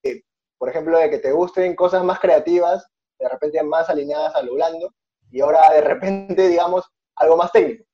por 0.59 0.69
ejemplo, 0.69 0.99
de 0.99 1.11
que 1.11 1.19
te 1.19 1.33
gusten 1.33 1.77
cosas 1.77 2.03
más 2.03 2.19
creativas, 2.19 2.87
de 3.19 3.29
repente 3.29 3.63
más 3.63 3.89
alineadas 3.89 4.35
a 4.35 4.43
lo 4.43 4.55
blando, 4.55 4.93
y 5.31 5.41
ahora 5.41 5.73
de 5.73 5.81
repente, 5.81 6.49
digamos, 6.49 6.85
algo 7.15 7.37
más 7.37 7.53
técnico. 7.53 7.85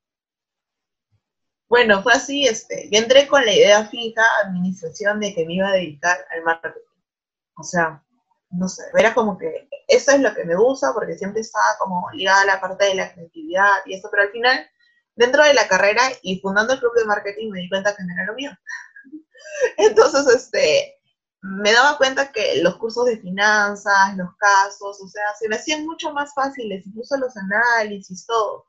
Bueno, 1.67 2.01
fue 2.01 2.13
así, 2.13 2.45
este, 2.45 2.89
yo 2.91 2.99
entré 2.99 3.27
con 3.27 3.43
la 3.43 3.53
idea 3.53 3.85
fija, 3.85 4.23
administración, 4.43 5.19
de 5.19 5.33
que 5.33 5.45
me 5.45 5.55
iba 5.55 5.67
a 5.67 5.73
dedicar 5.73 6.17
al 6.31 6.43
marketing. 6.43 6.81
O 7.57 7.63
sea, 7.63 8.04
no 8.57 8.67
sé, 8.67 8.83
era 8.97 9.13
como 9.13 9.37
que 9.37 9.67
eso 9.87 10.11
es 10.11 10.19
lo 10.19 10.33
que 10.33 10.45
me 10.45 10.55
gusta 10.55 10.93
porque 10.93 11.17
siempre 11.17 11.41
estaba 11.41 11.77
como 11.79 12.09
ligada 12.11 12.41
a 12.41 12.45
la 12.45 12.61
parte 12.61 12.85
de 12.85 12.95
la 12.95 13.13
creatividad 13.13 13.71
y 13.85 13.95
eso, 13.95 14.09
pero 14.11 14.23
al 14.23 14.31
final, 14.31 14.67
dentro 15.15 15.43
de 15.43 15.53
la 15.53 15.67
carrera 15.67 16.01
y 16.21 16.39
fundando 16.39 16.73
el 16.73 16.79
club 16.79 16.93
de 16.95 17.05
marketing 17.05 17.51
me 17.51 17.59
di 17.61 17.69
cuenta 17.69 17.95
que 17.95 18.03
no 18.03 18.13
era 18.13 18.25
lo 18.25 18.33
mío. 18.33 18.51
Entonces, 19.77 20.27
este, 20.27 20.95
me 21.41 21.71
daba 21.73 21.97
cuenta 21.97 22.31
que 22.31 22.61
los 22.61 22.77
cursos 22.77 23.05
de 23.05 23.17
finanzas, 23.17 24.15
los 24.17 24.35
casos, 24.37 24.99
o 25.01 25.07
sea, 25.07 25.23
se 25.39 25.47
me 25.47 25.57
hacían 25.57 25.85
mucho 25.85 26.11
más 26.11 26.33
fáciles, 26.33 26.85
incluso 26.87 27.17
los 27.17 27.35
análisis, 27.37 28.25
todo. 28.25 28.65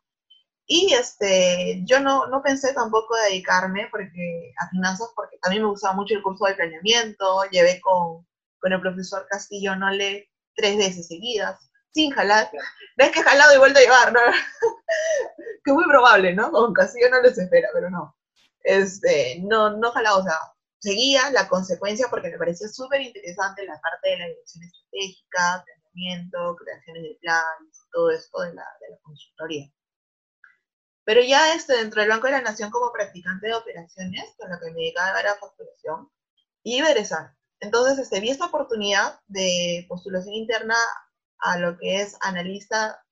Y 0.67 0.93
este, 0.95 1.83
yo 1.85 2.01
no, 2.01 2.27
no 2.27 2.43
pensé 2.43 2.75
tampoco 2.75 3.15
dedicarme 3.29 3.89
porque, 3.91 4.53
a 4.59 4.69
finanzas 4.69 5.11
porque 5.15 5.39
también 5.41 5.63
me 5.63 5.71
gustaba 5.71 5.95
mucho 5.95 6.15
el 6.15 6.23
curso 6.23 6.45
de 6.47 6.55
planeamiento, 6.55 7.45
llevé 7.51 7.81
con, 7.81 8.27
con 8.61 8.73
el 8.73 8.81
profesor 8.81 9.27
Castillo 9.29 9.77
no 9.77 9.91
le 9.91 10.31
tres 10.55 10.77
veces 10.77 11.09
seguidas, 11.09 11.71
sin 11.93 12.11
jalar. 12.11 12.51
No 12.97 13.05
es 13.05 13.11
que 13.11 13.23
jalado 13.23 13.55
y 13.55 13.59
vuelto 13.59 13.79
a 13.79 13.83
llevar, 13.83 14.13
¿no? 14.13 14.21
que 15.65 15.73
muy 15.73 15.85
probable, 15.85 16.35
¿no? 16.35 16.51
Con 16.51 16.73
Castillo 16.73 17.11
no 17.11 17.21
les 17.23 17.39
espera, 17.39 17.69
pero 17.73 17.91
no. 17.91 18.17
Este, 18.61 19.41
no, 19.43 19.77
no 19.77 19.93
jalado, 19.93 20.21
o 20.21 20.23
sea, 20.23 20.39
seguía 20.79 21.31
la 21.31 21.49
consecuencia 21.49 22.09
porque 22.11 22.31
me 22.31 22.39
parecía 22.39 22.69
súper 22.69 23.01
interesante 23.01 23.65
la 23.65 23.81
parte 23.81 24.11
de 24.11 24.19
la 24.19 24.27
dirección 24.27 24.65
estratégica, 24.65 25.65
planeamiento, 25.65 26.57
creaciones 26.57 27.03
de 27.03 27.19
planes, 27.21 27.87
todo 27.93 28.11
esto 28.11 28.41
de 28.43 28.55
la, 28.55 28.65
de 28.81 28.99
consultoría. 29.03 29.71
Pero 31.05 31.23
ya 31.23 31.55
este, 31.55 31.77
dentro 31.77 32.01
del 32.01 32.11
Banco 32.11 32.27
de 32.27 32.33
la 32.33 32.43
Nación 32.43 32.71
como 32.71 32.93
practicante 32.93 33.47
de 33.47 33.55
operaciones, 33.55 34.35
con 34.37 34.51
lo 34.51 34.59
que 34.59 34.71
me 34.73 34.81
dedicaba 34.81 35.21
era 35.21 35.37
facturación, 35.37 36.11
y 36.63 36.81
egresar. 36.81 37.37
Entonces 37.61 37.99
este, 37.99 38.21
vi 38.21 38.31
esta 38.31 38.47
oportunidad 38.47 39.21
de 39.27 39.87
postulación 39.89 40.35
interna 40.35 40.77
a 41.39 41.59
lo 41.59 41.77
que 41.79 42.01
es 42.01 42.17
analista 42.21 43.03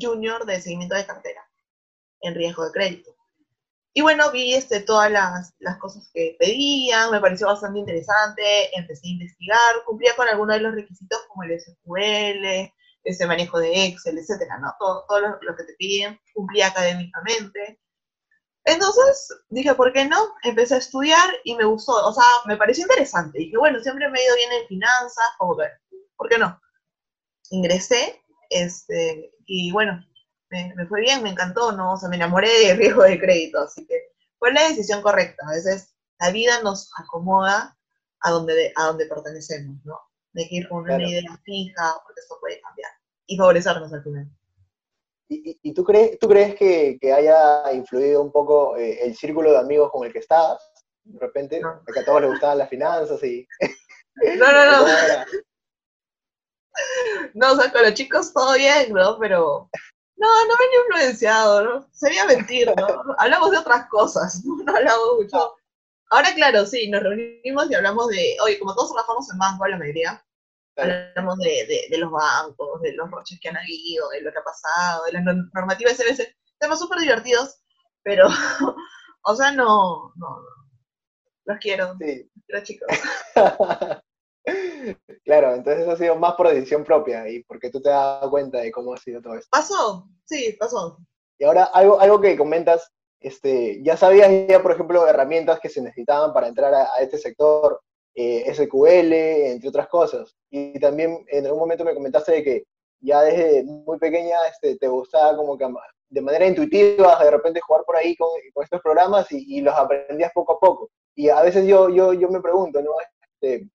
junior 0.00 0.44
de 0.46 0.60
seguimiento 0.60 0.94
de 0.94 1.06
cartera 1.06 1.42
en 2.20 2.34
riesgo 2.34 2.64
de 2.64 2.72
crédito. 2.72 3.16
Y 3.92 4.02
bueno, 4.02 4.30
vi 4.30 4.54
este, 4.54 4.80
todas 4.80 5.10
las, 5.10 5.54
las, 5.58 5.78
cosas 5.78 6.10
que 6.12 6.36
pedían, 6.38 7.10
me 7.10 7.20
pareció 7.20 7.46
bastante 7.46 7.78
interesante, 7.78 8.76
empecé 8.76 9.06
a 9.06 9.10
investigar, 9.10 9.84
cumplía 9.86 10.14
con 10.14 10.28
algunos 10.28 10.56
de 10.56 10.62
los 10.62 10.74
requisitos 10.74 11.18
como 11.28 11.44
el 11.44 11.58
SQL, 11.58 12.70
ese 13.04 13.26
manejo 13.26 13.58
de 13.58 13.86
Excel, 13.86 14.18
etcétera, 14.18 14.58
¿no? 14.58 14.74
Todo, 14.78 15.06
todo 15.08 15.20
lo, 15.20 15.38
lo, 15.40 15.56
que 15.56 15.64
te 15.64 15.72
piden, 15.74 16.20
cumplía 16.34 16.66
académicamente. 16.66 17.80
Entonces 18.66 19.28
dije, 19.48 19.74
¿por 19.74 19.92
qué 19.92 20.04
no? 20.04 20.34
Empecé 20.42 20.74
a 20.74 20.78
estudiar 20.78 21.30
y 21.44 21.54
me 21.54 21.64
gustó, 21.64 21.92
o 22.04 22.12
sea, 22.12 22.24
me 22.46 22.56
pareció 22.56 22.82
interesante. 22.82 23.38
Dije, 23.38 23.56
bueno, 23.56 23.80
siempre 23.80 24.08
me 24.10 24.18
he 24.18 24.24
ido 24.24 24.34
bien 24.34 24.52
en 24.52 24.66
finanzas, 24.66 25.24
como 25.38 25.54
ver, 25.54 25.70
¿por 26.16 26.28
qué 26.28 26.36
no? 26.36 26.60
Ingresé, 27.50 28.20
este, 28.50 29.32
y 29.46 29.70
bueno, 29.70 30.04
me, 30.50 30.74
me, 30.74 30.86
fue 30.86 31.00
bien, 31.00 31.22
me 31.22 31.30
encantó, 31.30 31.70
¿no? 31.70 31.92
O 31.92 31.96
sea, 31.96 32.08
me 32.08 32.16
enamoré 32.16 32.48
de 32.48 32.74
riesgo 32.76 33.04
de 33.04 33.20
crédito, 33.20 33.60
así 33.60 33.86
que 33.86 33.94
fue 34.38 34.52
la 34.52 34.68
decisión 34.68 35.00
correcta. 35.00 35.46
A 35.46 35.52
veces 35.52 35.94
la 36.18 36.30
vida 36.32 36.60
nos 36.62 36.90
acomoda 36.98 37.78
a 38.20 38.30
donde, 38.30 38.72
a 38.74 38.86
donde 38.86 39.06
pertenecemos, 39.06 39.76
¿no? 39.84 40.00
De 40.32 40.48
que 40.48 40.56
ir 40.56 40.68
con 40.68 40.78
una 40.78 40.96
claro. 40.96 41.08
idea 41.08 41.40
fija, 41.44 41.94
porque 42.04 42.20
esto 42.20 42.36
puede 42.40 42.60
cambiar 42.60 42.90
y 43.26 43.36
favorecernos 43.36 43.92
al 43.92 44.02
final. 44.02 44.28
¿Y, 45.28 45.58
y 45.62 45.74
tú, 45.74 45.82
crees, 45.82 46.18
tú 46.18 46.28
crees 46.28 46.54
que, 46.54 46.98
que 47.00 47.12
haya 47.12 47.72
influido 47.72 48.22
un 48.22 48.30
poco 48.30 48.76
eh, 48.76 49.00
el 49.02 49.16
círculo 49.16 49.50
de 49.50 49.58
amigos 49.58 49.90
con 49.90 50.06
el 50.06 50.12
que 50.12 50.20
estabas? 50.20 50.60
De 51.02 51.18
repente, 51.18 51.60
no. 51.60 51.82
que 51.92 52.00
a 52.00 52.04
todos 52.04 52.20
les 52.20 52.30
gustaban 52.30 52.58
las 52.58 52.68
finanzas 52.68 53.22
y... 53.22 53.46
No, 54.38 54.50
no, 54.50 54.64
no. 54.64 54.86
no, 57.34 57.52
o 57.52 57.56
sea, 57.56 57.70
con 57.70 57.82
los 57.82 57.94
chicos 57.94 58.32
todo 58.32 58.54
bien, 58.54 58.92
¿no? 58.92 59.18
Pero 59.18 59.68
no, 60.16 60.28
no 60.46 60.54
me 60.54 60.64
he 60.64 60.80
influenciado, 60.80 61.62
¿no? 61.62 61.88
Sería 61.92 62.24
mentir, 62.24 62.72
¿no? 62.76 62.86
Hablamos 63.18 63.50
de 63.50 63.58
otras 63.58 63.88
cosas, 63.88 64.44
no, 64.44 64.56
no 64.64 64.76
hablamos 64.76 65.16
mucho. 65.18 65.54
Ahora, 66.10 66.34
claro, 66.34 66.64
sí, 66.64 66.88
nos 66.88 67.02
reunimos 67.02 67.70
y 67.70 67.74
hablamos 67.74 68.08
de, 68.08 68.36
oye, 68.42 68.58
como 68.58 68.74
todos 68.74 68.92
trabajamos 68.92 69.30
en 69.30 69.38
banco, 69.38 69.66
la 69.66 69.76
mayoría, 69.76 70.24
hablamos 70.76 71.38
de, 71.38 71.66
de, 71.66 71.86
de, 71.90 71.98
los 71.98 72.10
bancos, 72.10 72.80
de 72.82 72.92
los 72.92 73.10
roches 73.10 73.38
que 73.40 73.48
han 73.48 73.56
habido, 73.56 74.08
de 74.10 74.20
lo 74.22 74.32
que 74.32 74.38
ha 74.38 74.44
pasado, 74.44 75.04
de 75.04 75.12
las 75.12 75.24
normativas 75.52 75.98
veces 75.98 76.36
Temas 76.58 76.78
súper 76.78 77.00
divertidos, 77.00 77.60
pero, 78.02 78.26
o 79.24 79.36
sea, 79.36 79.52
no, 79.52 80.12
no, 80.16 80.38
los 81.44 81.58
quiero, 81.58 81.94
sí. 81.98 82.30
los 82.48 82.62
chicos. 82.62 82.88
claro, 85.24 85.54
entonces 85.54 85.82
eso 85.82 85.92
ha 85.92 85.96
sido 85.96 86.16
más 86.16 86.34
por 86.34 86.48
decisión 86.48 86.82
propia 86.84 87.28
y 87.28 87.42
porque 87.44 87.70
tú 87.70 87.82
te 87.82 87.90
das 87.90 88.26
cuenta 88.28 88.60
de 88.60 88.72
cómo 88.72 88.94
ha 88.94 88.96
sido 88.96 89.20
todo 89.20 89.34
esto. 89.34 89.48
Pasó, 89.50 90.08
sí, 90.24 90.56
pasó. 90.58 90.98
Y 91.38 91.44
ahora, 91.44 91.64
algo, 91.64 92.00
algo 92.00 92.20
que 92.20 92.38
comentas, 92.38 92.90
este, 93.20 93.82
ya 93.82 93.96
sabías 93.96 94.30
ya, 94.48 94.62
por 94.62 94.72
ejemplo, 94.72 95.06
herramientas 95.06 95.60
que 95.60 95.68
se 95.68 95.82
necesitaban 95.82 96.32
para 96.32 96.48
entrar 96.48 96.72
a, 96.72 96.84
a 96.94 97.02
este 97.02 97.18
sector, 97.18 97.82
eh, 98.16 98.52
SQL, 98.54 99.12
entre 99.12 99.68
otras 99.68 99.88
cosas. 99.88 100.34
Y 100.50 100.78
también 100.80 101.24
en 101.28 101.44
algún 101.44 101.60
momento 101.60 101.84
me 101.84 101.94
comentaste 101.94 102.32
de 102.32 102.42
que 102.42 102.64
ya 103.00 103.22
desde 103.22 103.62
muy 103.64 103.98
pequeña 103.98 104.38
este, 104.50 104.76
te 104.76 104.88
gustaba 104.88 105.36
como 105.36 105.56
que 105.58 105.66
de 106.08 106.20
manera 106.22 106.46
intuitiva 106.46 107.22
de 107.22 107.30
repente 107.30 107.60
jugar 107.60 107.84
por 107.84 107.96
ahí 107.96 108.16
con, 108.16 108.28
estos 108.62 108.80
programas 108.80 109.26
y, 109.30 109.60
los 109.60 109.74
aprendías 109.74 110.32
poco 110.32 110.54
a 110.54 110.58
poco. 110.58 110.90
Y 111.14 111.28
a 111.28 111.42
veces 111.42 111.66
yo, 111.66 111.90
yo, 111.90 112.14
yo 112.14 112.28
me 112.30 112.40
pregunto, 112.40 112.80
¿no? 112.80 112.92
Este, 113.40 113.68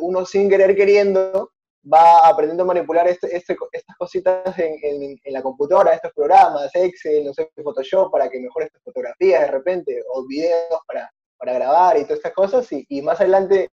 uno 0.00 0.26
sin 0.26 0.48
querer 0.50 0.76
queriendo 0.76 1.52
va 1.92 2.28
aprendiendo 2.28 2.64
a 2.64 2.66
manipular 2.66 3.08
este, 3.08 3.34
este, 3.34 3.56
estas 3.72 3.96
cositas 3.96 4.58
en, 4.58 4.76
en, 4.82 5.18
en, 5.22 5.32
la 5.32 5.42
computadora, 5.42 5.94
estos 5.94 6.12
programas, 6.12 6.70
Excel, 6.74 7.24
no 7.24 7.32
sé, 7.32 7.50
Photoshop, 7.62 8.10
para 8.10 8.28
que 8.28 8.40
mejore 8.40 8.66
estas 8.66 8.82
fotografías 8.82 9.42
de 9.42 9.46
repente, 9.46 10.02
o 10.12 10.26
videos 10.26 10.80
para, 10.86 11.10
para 11.38 11.52
grabar 11.54 11.96
y 11.96 12.02
todas 12.02 12.18
estas 12.18 12.32
cosas, 12.32 12.66
y, 12.70 13.02
más 13.02 13.20
adelante, 13.20 13.70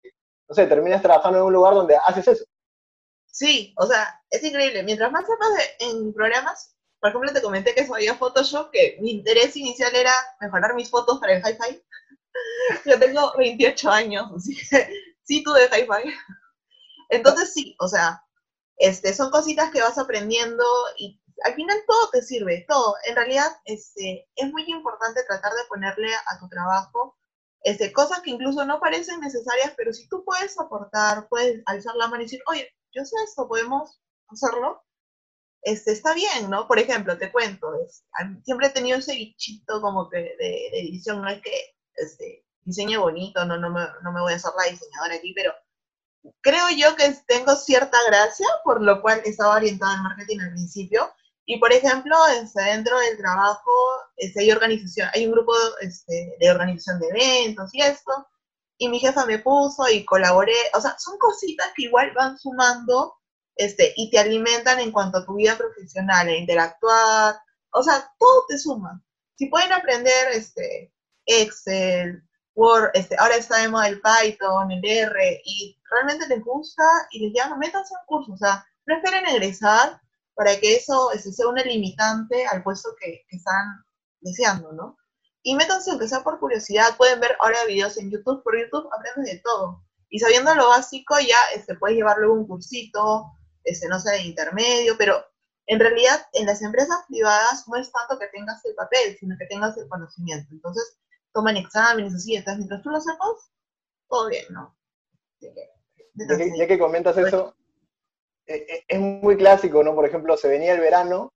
no 0.47 0.55
sé, 0.55 0.67
terminas 0.67 1.01
trabajando 1.01 1.39
en 1.39 1.45
un 1.45 1.53
lugar 1.53 1.73
donde 1.73 1.97
haces 2.05 2.27
eso. 2.27 2.45
Sí, 3.25 3.73
o 3.77 3.85
sea, 3.85 4.19
es 4.29 4.43
increíble. 4.43 4.83
Mientras 4.83 5.11
más 5.11 5.25
sepas 5.25 5.49
en 5.79 6.13
programas, 6.13 6.75
por 6.99 7.09
ejemplo, 7.09 7.33
te 7.33 7.41
comenté 7.41 7.75
que 7.75 7.85
sabía 7.85 8.15
Photoshop, 8.15 8.71
que 8.71 8.97
mi 9.01 9.11
interés 9.11 9.55
inicial 9.55 9.95
era 9.95 10.13
mejorar 10.41 10.73
mis 10.73 10.89
fotos 10.89 11.19
para 11.19 11.33
el 11.33 11.43
hi-fi. 11.43 11.83
Yo 12.85 12.99
tengo 12.99 13.33
28 13.37 13.89
años, 13.89 14.31
así 14.35 14.55
que 14.55 14.89
sí 15.23 15.43
tuve 15.43 15.65
hi-fi. 15.65 16.13
Entonces 17.09 17.53
sí, 17.53 17.75
o 17.79 17.87
sea, 17.87 18.23
este, 18.77 19.13
son 19.13 19.31
cositas 19.31 19.71
que 19.71 19.81
vas 19.81 19.97
aprendiendo 19.97 20.63
y 20.97 21.21
al 21.43 21.53
final 21.53 21.77
todo 21.87 22.09
te 22.11 22.21
sirve, 22.21 22.65
todo. 22.67 22.95
En 23.05 23.15
realidad 23.15 23.51
este, 23.65 24.27
es 24.35 24.51
muy 24.51 24.63
importante 24.67 25.23
tratar 25.23 25.53
de 25.53 25.65
ponerle 25.69 26.13
a 26.13 26.39
tu 26.39 26.49
trabajo 26.49 27.17
este, 27.67 27.91
cosas 27.91 28.21
que 28.21 28.31
incluso 28.31 28.65
no 28.65 28.79
parecen 28.79 29.19
necesarias, 29.19 29.73
pero 29.75 29.91
si 29.91 30.07
tú 30.07 30.23
puedes 30.23 30.57
aportar, 30.57 31.27
puedes 31.27 31.61
alzar 31.65 31.95
la 31.95 32.07
mano 32.07 32.21
y 32.21 32.25
decir, 32.25 32.41
oye, 32.47 32.73
yo 32.93 33.03
sé 33.03 33.17
esto, 33.25 33.45
podemos 33.45 33.99
hacerlo, 34.29 34.81
este, 35.63 35.91
está 35.91 36.13
bien, 36.13 36.49
¿no? 36.49 36.65
Por 36.65 36.79
ejemplo, 36.79 37.17
te 37.17 37.29
cuento, 37.29 37.67
siempre 38.45 38.67
he 38.67 38.69
tenido 38.69 38.99
ese 38.99 39.15
bichito 39.15 39.81
como 39.81 40.09
que 40.09 40.17
de, 40.17 40.23
de, 40.23 40.69
de 40.71 40.79
edición, 40.79 41.21
no 41.21 41.29
es 41.29 41.41
que 41.41 41.75
este, 41.95 42.45
diseñe 42.61 42.95
bonito, 42.95 43.43
no, 43.43 43.57
no, 43.57 43.69
me, 43.69 43.81
no 44.01 44.13
me 44.13 44.21
voy 44.21 44.31
a 44.31 44.37
hacer 44.37 44.51
la 44.57 44.71
diseñadora 44.71 45.15
aquí, 45.15 45.33
pero 45.33 45.51
creo 46.39 46.69
yo 46.69 46.95
que 46.95 47.13
tengo 47.27 47.53
cierta 47.57 47.97
gracia, 48.07 48.47
por 48.63 48.81
lo 48.81 49.01
cual 49.01 49.21
estaba 49.25 49.55
orientada 49.55 49.95
al 49.95 50.03
marketing 50.03 50.39
al 50.39 50.51
principio. 50.51 51.13
Y 51.49 51.59
por 51.59 51.71
ejemplo, 51.71 52.13
este, 52.41 52.61
dentro 52.61 52.99
del 52.99 53.17
trabajo 53.17 53.71
este, 54.17 54.41
hay 54.41 54.51
organización, 54.51 55.09
hay 55.13 55.25
un 55.27 55.31
grupo 55.31 55.53
este, 55.79 56.35
de 56.41 56.51
organización 56.51 56.99
de 56.99 57.07
eventos 57.07 57.73
y 57.73 57.81
esto, 57.81 58.27
y 58.77 58.89
mi 58.89 58.99
jefa 58.99 59.25
me 59.25 59.39
puso 59.39 59.87
y 59.89 60.03
colaboré, 60.03 60.57
o 60.73 60.81
sea, 60.81 60.97
son 60.99 61.17
cositas 61.17 61.71
que 61.73 61.83
igual 61.83 62.11
van 62.13 62.37
sumando 62.37 63.15
este, 63.55 63.93
y 63.95 64.11
te 64.11 64.19
alimentan 64.19 64.81
en 64.81 64.91
cuanto 64.91 65.19
a 65.19 65.25
tu 65.25 65.35
vida 65.35 65.57
profesional, 65.57 66.27
e 66.27 66.37
interactuar, 66.37 67.39
o 67.71 67.81
sea, 67.81 68.11
todo 68.19 68.45
te 68.49 68.57
suma. 68.57 69.01
Si 69.37 69.47
pueden 69.47 69.71
aprender 69.71 70.27
este, 70.33 70.93
Excel, 71.25 72.23
Word, 72.55 72.91
este, 72.93 73.15
ahora 73.17 73.37
está 73.37 73.59
de 73.59 73.69
moda 73.69 73.87
el 73.87 74.01
Python, 74.01 74.69
el 74.69 74.83
R, 74.83 75.41
y 75.45 75.79
realmente 75.89 76.27
les 76.27 76.43
gusta 76.43 76.83
y 77.11 77.25
les 77.25 77.33
llaman, 77.33 77.59
métanse 77.59 77.93
en 77.93 78.05
curso, 78.05 78.33
o 78.33 78.37
sea, 78.37 78.65
no 78.85 78.95
esperen 78.97 79.25
egresar 79.27 80.01
para 80.37 80.57
que 80.59 80.75
eso 80.75 81.11
ese, 81.11 81.33
sea 81.33 81.47
una 81.47 81.63
limitante 81.63 82.45
al 82.45 82.63
puesto 82.63 82.95
que, 83.01 83.25
que, 83.27 83.37
están 83.37 83.83
deseando, 84.21 84.71
¿no? 84.71 84.95
Y 85.41 85.55
métanse, 85.55 85.89
aunque 85.89 86.07
sea 86.07 86.23
por 86.23 86.39
curiosidad, 86.39 86.95
pueden 86.95 87.19
ver 87.19 87.35
ahora 87.39 87.65
videos 87.65 87.97
en 87.97 88.11
YouTube, 88.11 88.43
por 88.43 88.57
YouTube 88.57 88.87
aprendes 88.93 89.33
de 89.33 89.41
todo. 89.41 89.83
Y 90.09 90.19
sabiendo 90.19 90.53
lo 90.53 90.69
básico, 90.69 91.15
ya 91.19 91.37
este, 91.55 91.75
puedes 91.75 91.97
llevar 91.97 92.17
luego 92.19 92.35
un 92.35 92.47
cursito, 92.47 93.25
este, 93.63 93.87
no 93.87 93.99
sé, 93.99 94.11
de 94.11 94.21
intermedio, 94.21 94.95
pero 94.95 95.25
en 95.65 95.79
realidad 95.79 96.25
en 96.33 96.45
las 96.45 96.61
empresas 96.61 96.99
privadas 97.07 97.67
no 97.67 97.75
es 97.75 97.91
tanto 97.91 98.19
que 98.19 98.27
tengas 98.27 98.63
el 98.65 98.75
papel, 98.75 99.17
sino 99.19 99.35
que 99.39 99.47
tengas 99.47 99.75
el 99.77 99.87
conocimiento. 99.89 100.47
Entonces, 100.51 100.99
toman 101.33 101.57
exámenes, 101.57 102.13
así, 102.13 102.35
entonces 102.35 102.59
mientras 102.59 102.83
tú 102.83 102.91
lo 102.91 103.01
sepas, 103.01 103.51
todo 104.07 104.29
bien, 104.29 104.45
¿no? 104.51 104.77
Ya 105.39 106.67
que, 106.67 106.79
comentas 106.79 107.17
eso, 107.17 107.55
e, 107.57 107.61
e, 107.61 107.66
es 108.47 108.99
muy 108.99 109.37
clásico, 109.37 109.83
¿no? 109.83 109.93
Por 109.93 110.05
ejemplo, 110.05 110.37
se 110.37 110.47
venía 110.47 110.73
el 110.73 110.79
verano 110.79 111.33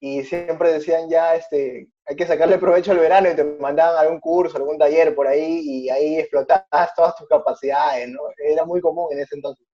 y 0.00 0.24
siempre 0.24 0.72
decían 0.72 1.08
ya, 1.08 1.34
este, 1.34 1.88
hay 2.06 2.16
que 2.16 2.26
sacarle 2.26 2.58
provecho 2.58 2.92
al 2.92 2.98
verano 2.98 3.30
y 3.30 3.36
te 3.36 3.44
mandaban 3.44 3.98
algún 3.98 4.20
curso, 4.20 4.56
algún 4.56 4.78
taller 4.78 5.14
por 5.14 5.26
ahí 5.26 5.60
y 5.62 5.90
ahí 5.90 6.18
explotabas 6.18 6.94
todas 6.94 7.16
tus 7.16 7.28
capacidades, 7.28 8.08
¿no? 8.08 8.20
Era 8.38 8.64
muy 8.64 8.80
común 8.80 9.08
en 9.12 9.20
ese 9.20 9.36
entonces. 9.36 9.66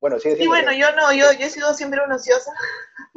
Bueno, 0.00 0.18
sí. 0.20 0.36
Sí, 0.36 0.46
bueno, 0.46 0.72
yo 0.72 0.92
no, 0.92 1.12
yo, 1.12 1.32
yo 1.32 1.46
he 1.46 1.50
sido 1.50 1.74
siempre 1.74 2.00
una 2.04 2.16
ociosa. 2.16 2.52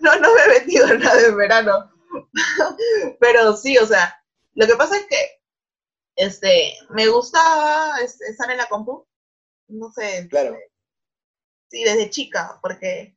no, 0.00 0.16
no 0.16 0.34
me 0.34 0.44
he 0.44 0.60
metido 0.60 0.86
en 0.88 1.00
nada 1.00 1.20
en 1.26 1.36
verano. 1.36 1.92
Pero 3.20 3.56
sí, 3.56 3.78
o 3.78 3.86
sea, 3.86 4.22
lo 4.54 4.66
que 4.66 4.76
pasa 4.76 4.96
es 4.96 5.06
que 5.06 5.40
este, 6.16 6.74
me 6.90 7.08
gustaba 7.08 7.98
este, 8.00 8.26
estar 8.26 8.50
en 8.50 8.58
la 8.58 8.66
compu. 8.66 9.06
No 9.68 9.90
sé. 9.92 10.26
Claro. 10.30 10.56
Sí, 11.70 11.84
desde 11.84 12.10
chica, 12.10 12.58
porque 12.62 13.14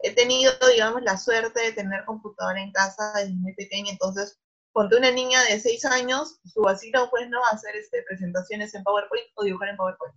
he 0.00 0.14
tenido, 0.14 0.52
digamos, 0.70 1.02
la 1.02 1.16
suerte 1.16 1.60
de 1.60 1.72
tener 1.72 2.04
computadora 2.04 2.60
en 2.60 2.72
casa 2.72 3.12
desde 3.16 3.34
muy 3.34 3.54
pequeña, 3.54 3.92
entonces, 3.92 4.38
cuando 4.72 4.96
una 4.96 5.10
niña 5.10 5.42
de 5.44 5.60
6 5.60 5.84
años, 5.86 6.40
su 6.44 6.62
vacío 6.62 7.08
pues, 7.10 7.28
¿no? 7.28 7.44
Hacer 7.52 7.76
este, 7.76 8.02
presentaciones 8.04 8.74
en 8.74 8.82
PowerPoint 8.82 9.26
o 9.34 9.44
dibujar 9.44 9.68
en 9.68 9.76
PowerPoint 9.76 10.14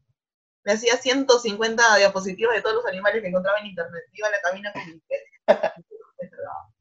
me 0.65 0.73
hacía 0.73 0.97
150 0.97 1.97
diapositivas 1.97 2.55
de 2.55 2.61
todos 2.61 2.75
los 2.75 2.85
animales 2.87 3.21
que 3.21 3.27
encontraba 3.27 3.59
en 3.59 3.67
internet. 3.67 4.03
Iba 4.11 4.27
a 4.27 4.31
la 4.31 4.41
cabina 4.41 4.73
con 4.73 4.83
mi 4.87 5.01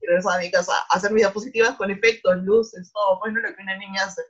regresaba 0.07 0.37
a 0.37 0.39
mi 0.39 0.51
casa 0.51 0.73
hacer 0.91 1.13
mis 1.13 1.23
diapositivas 1.23 1.77
con 1.77 1.91
efectos, 1.91 2.37
luces, 2.39 2.91
todo, 2.93 3.21
pues 3.21 3.33
no 3.33 3.41
lo 3.41 3.55
que 3.55 3.63
una 3.63 3.77
niña 3.77 4.05
hace. 4.05 4.23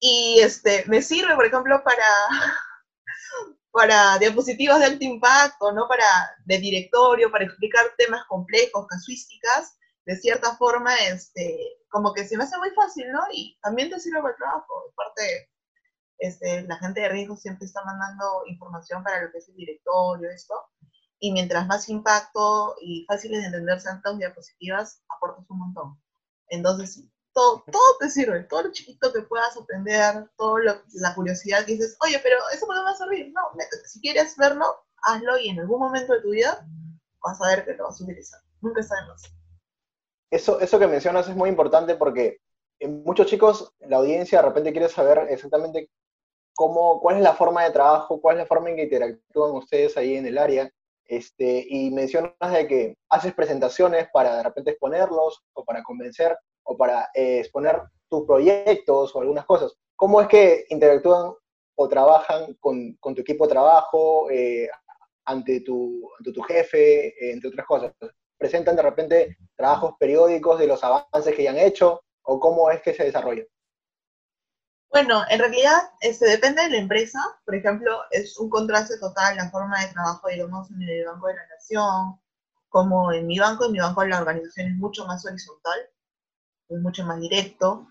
Y 0.00 0.40
este, 0.40 0.84
me 0.86 1.02
sirve, 1.02 1.34
por 1.34 1.46
ejemplo, 1.46 1.82
para, 1.82 2.06
para 3.78 4.18
diapositivas 4.18 4.80
de 4.80 4.86
alto 4.86 5.04
impacto, 5.04 5.70
¿no? 5.70 5.86
Para, 5.86 6.04
de 6.46 6.58
directorio, 6.58 7.30
para 7.30 7.44
explicar 7.44 7.86
temas 7.96 8.24
complejos, 8.26 8.88
casuísticas, 8.88 9.78
de 10.04 10.16
cierta 10.16 10.56
forma, 10.56 10.96
este, 10.96 11.56
como 11.88 12.12
que 12.12 12.26
se 12.26 12.36
me 12.36 12.42
hace 12.42 12.58
muy 12.58 12.70
fácil, 12.70 13.06
¿no? 13.12 13.20
Y 13.32 13.56
también 13.62 13.88
te 13.88 14.00
sirve 14.00 14.20
para 14.20 14.32
el 14.32 14.36
trabajo, 14.36 14.92
parte 14.96 15.48
este, 16.18 16.62
la 16.62 16.76
gente 16.78 17.02
de 17.02 17.08
riesgo 17.08 17.36
siempre 17.36 17.66
está 17.66 17.84
mandando 17.84 18.42
información 18.46 19.04
para 19.04 19.22
lo 19.22 19.30
que 19.30 19.38
es 19.38 19.48
el 19.48 19.54
directorio, 19.54 20.28
esto, 20.28 20.54
y 21.20 21.30
mientras 21.30 21.64
más 21.68 21.88
impacto 21.88 22.74
y 22.80 23.04
fáciles 23.06 23.42
de 23.42 23.46
entender 23.46 23.80
sean 23.80 24.02
tus 24.02 24.18
diapositivas, 24.18 25.04
aportas 25.08 25.48
un 25.50 25.58
montón. 25.60 26.02
Entonces, 26.48 27.04
todo, 27.38 27.62
todo 27.70 27.98
te 28.00 28.10
sirve, 28.10 28.42
todo 28.44 28.64
lo 28.64 28.72
chiquito 28.72 29.12
que 29.12 29.22
puedas 29.22 29.56
aprender, 29.56 30.28
toda 30.36 30.82
la 30.94 31.14
curiosidad 31.14 31.64
que 31.64 31.74
dices, 31.74 31.96
oye, 32.04 32.18
pero 32.20 32.36
eso 32.52 32.66
no 32.66 32.74
me 32.74 32.82
va 32.82 32.90
a 32.90 32.96
servir. 32.96 33.32
No, 33.32 33.42
si 33.86 34.00
quieres 34.00 34.36
verlo, 34.36 34.64
hazlo 35.02 35.38
y 35.38 35.50
en 35.50 35.60
algún 35.60 35.78
momento 35.78 36.14
de 36.14 36.20
tu 36.20 36.30
vida 36.30 36.66
vas 37.22 37.40
a 37.40 37.46
ver 37.46 37.64
que 37.64 37.74
lo 37.74 37.84
vas 37.84 38.00
a 38.00 38.04
utilizar. 38.04 38.40
Nunca 38.60 38.82
sabemos. 38.82 39.22
Eso, 40.32 40.58
eso 40.58 40.80
que 40.80 40.88
mencionas 40.88 41.28
es 41.28 41.36
muy 41.36 41.48
importante 41.48 41.94
porque 41.94 42.38
muchos 42.88 43.28
chicos, 43.28 43.72
la 43.78 43.98
audiencia 43.98 44.42
de 44.42 44.48
repente 44.48 44.72
quiere 44.72 44.88
saber 44.88 45.28
exactamente 45.30 45.90
cómo, 46.56 47.00
cuál 47.00 47.18
es 47.18 47.22
la 47.22 47.34
forma 47.34 47.62
de 47.62 47.70
trabajo, 47.70 48.20
cuál 48.20 48.36
es 48.36 48.42
la 48.42 48.46
forma 48.48 48.70
en 48.70 48.76
que 48.76 48.82
interactúan 48.82 49.52
ustedes 49.52 49.96
ahí 49.96 50.16
en 50.16 50.26
el 50.26 50.38
área. 50.38 50.68
Este, 51.04 51.64
y 51.66 51.90
mencionas 51.90 52.34
de 52.52 52.66
que 52.66 52.94
haces 53.08 53.32
presentaciones 53.32 54.08
para 54.12 54.36
de 54.36 54.42
repente 54.42 54.72
exponerlos 54.72 55.40
o 55.54 55.64
para 55.64 55.82
convencer 55.82 56.36
o 56.68 56.76
para 56.76 57.10
eh, 57.14 57.40
exponer 57.40 57.80
tus 58.08 58.26
proyectos 58.26 59.14
o 59.14 59.20
algunas 59.20 59.46
cosas. 59.46 59.72
¿Cómo 59.96 60.20
es 60.20 60.28
que 60.28 60.66
interactúan 60.68 61.32
o 61.74 61.88
trabajan 61.88 62.54
con, 62.60 62.96
tu 63.00 63.20
equipo 63.22 63.46
de 63.46 63.52
trabajo, 63.52 64.30
eh, 64.30 64.68
ante, 65.24 65.60
tu, 65.60 66.10
ante 66.18 66.32
tu 66.32 66.42
jefe, 66.42 67.08
eh, 67.08 67.32
entre 67.32 67.48
otras 67.48 67.66
cosas? 67.66 67.92
¿Presentan 68.36 68.76
de 68.76 68.82
repente 68.82 69.38
trabajos 69.56 69.94
periódicos 69.98 70.58
de 70.58 70.66
los 70.66 70.84
avances 70.84 71.34
que 71.34 71.42
ya 71.42 71.50
han 71.50 71.58
hecho 71.58 72.02
o 72.22 72.38
cómo 72.38 72.70
es 72.70 72.82
que 72.82 72.92
se 72.92 73.04
desarrollan? 73.04 73.46
Bueno, 74.90 75.22
en 75.30 75.38
realidad 75.38 75.90
este, 76.00 76.26
depende 76.26 76.62
de 76.62 76.70
la 76.70 76.78
empresa. 76.78 77.18
Por 77.44 77.54
ejemplo, 77.54 77.98
es 78.10 78.38
un 78.38 78.50
contraste 78.50 78.98
total 78.98 79.36
la 79.36 79.50
forma 79.50 79.80
de 79.80 79.92
trabajo, 79.92 80.28
digamos, 80.28 80.70
en 80.70 80.82
el 80.82 81.06
Banco 81.06 81.26
de 81.28 81.34
la 81.34 81.46
Nación, 81.46 82.20
como 82.68 83.12
en 83.12 83.26
mi 83.26 83.38
banco. 83.38 83.66
En 83.66 83.72
mi 83.72 83.80
banco 83.80 84.04
la 84.04 84.18
organización 84.18 84.68
es 84.68 84.76
mucho 84.76 85.06
más 85.06 85.24
horizontal, 85.24 85.78
es 86.68 86.80
mucho 86.80 87.04
más 87.04 87.20
directo. 87.20 87.88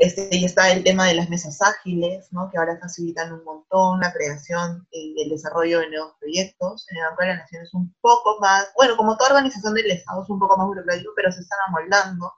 Este, 0.00 0.34
y 0.34 0.46
está 0.46 0.70
el 0.70 0.82
tema 0.82 1.06
de 1.06 1.14
las 1.14 1.28
mesas 1.28 1.60
ágiles, 1.60 2.32
¿no? 2.32 2.48
que 2.50 2.56
ahora 2.56 2.78
facilitan 2.80 3.34
un 3.34 3.44
montón 3.44 4.00
la 4.00 4.10
creación 4.10 4.88
y 4.90 5.22
el 5.22 5.28
desarrollo 5.28 5.80
de 5.80 5.90
nuevos 5.90 6.14
proyectos. 6.18 6.86
En 6.88 6.96
el 6.96 7.04
Banco 7.04 7.20
de 7.20 7.28
la 7.28 7.36
Nación 7.36 7.62
es 7.64 7.74
un 7.74 7.94
poco 8.00 8.38
más, 8.40 8.68
bueno, 8.76 8.96
como 8.96 9.18
toda 9.18 9.30
organización 9.30 9.74
del 9.74 9.90
Estado 9.90 10.22
es 10.22 10.30
un 10.30 10.38
poco 10.38 10.56
más 10.56 10.66
burocrático, 10.66 11.12
pero 11.14 11.30
se 11.30 11.40
están 11.40 11.58
amoldando. 11.68 12.32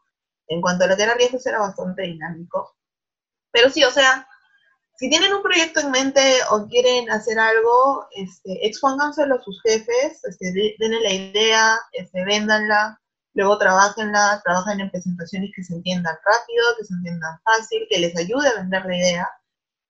En 0.48 0.60
cuanto 0.60 0.84
a 0.84 0.86
lo 0.88 0.96
que 0.96 1.04
era 1.04 1.14
riesgo, 1.14 1.38
era 1.44 1.60
bastante 1.60 2.02
dinámico. 2.02 2.74
Pero 3.52 3.70
sí, 3.70 3.84
o 3.84 3.92
sea, 3.92 4.26
si 4.96 5.08
tienen 5.08 5.32
un 5.32 5.42
proyecto 5.42 5.80
en 5.80 5.90
mente 5.92 6.38
o 6.50 6.66
quieren 6.66 7.10
hacer 7.10 7.38
algo, 7.38 8.06
este, 8.10 8.66
expónganselo 8.66 9.36
a 9.36 9.42
sus 9.42 9.60
jefes, 9.62 10.24
este, 10.24 10.52
denle 10.78 11.00
la 11.00 11.12
idea, 11.12 11.78
este, 11.92 12.24
véndanla, 12.24 13.00
luego 13.34 13.58
trabajenla, 13.58 14.40
trabajen 14.44 14.80
en 14.80 14.90
presentaciones 14.90 15.50
que 15.54 15.62
se 15.62 15.74
entiendan 15.74 16.16
rápido, 16.24 16.64
que 16.78 16.84
se 16.84 16.94
entiendan 16.94 17.40
fácil, 17.44 17.86
que 17.90 17.98
les 17.98 18.16
ayude 18.16 18.48
a 18.48 18.60
vender 18.60 18.84
la 18.84 18.96
idea. 18.96 19.28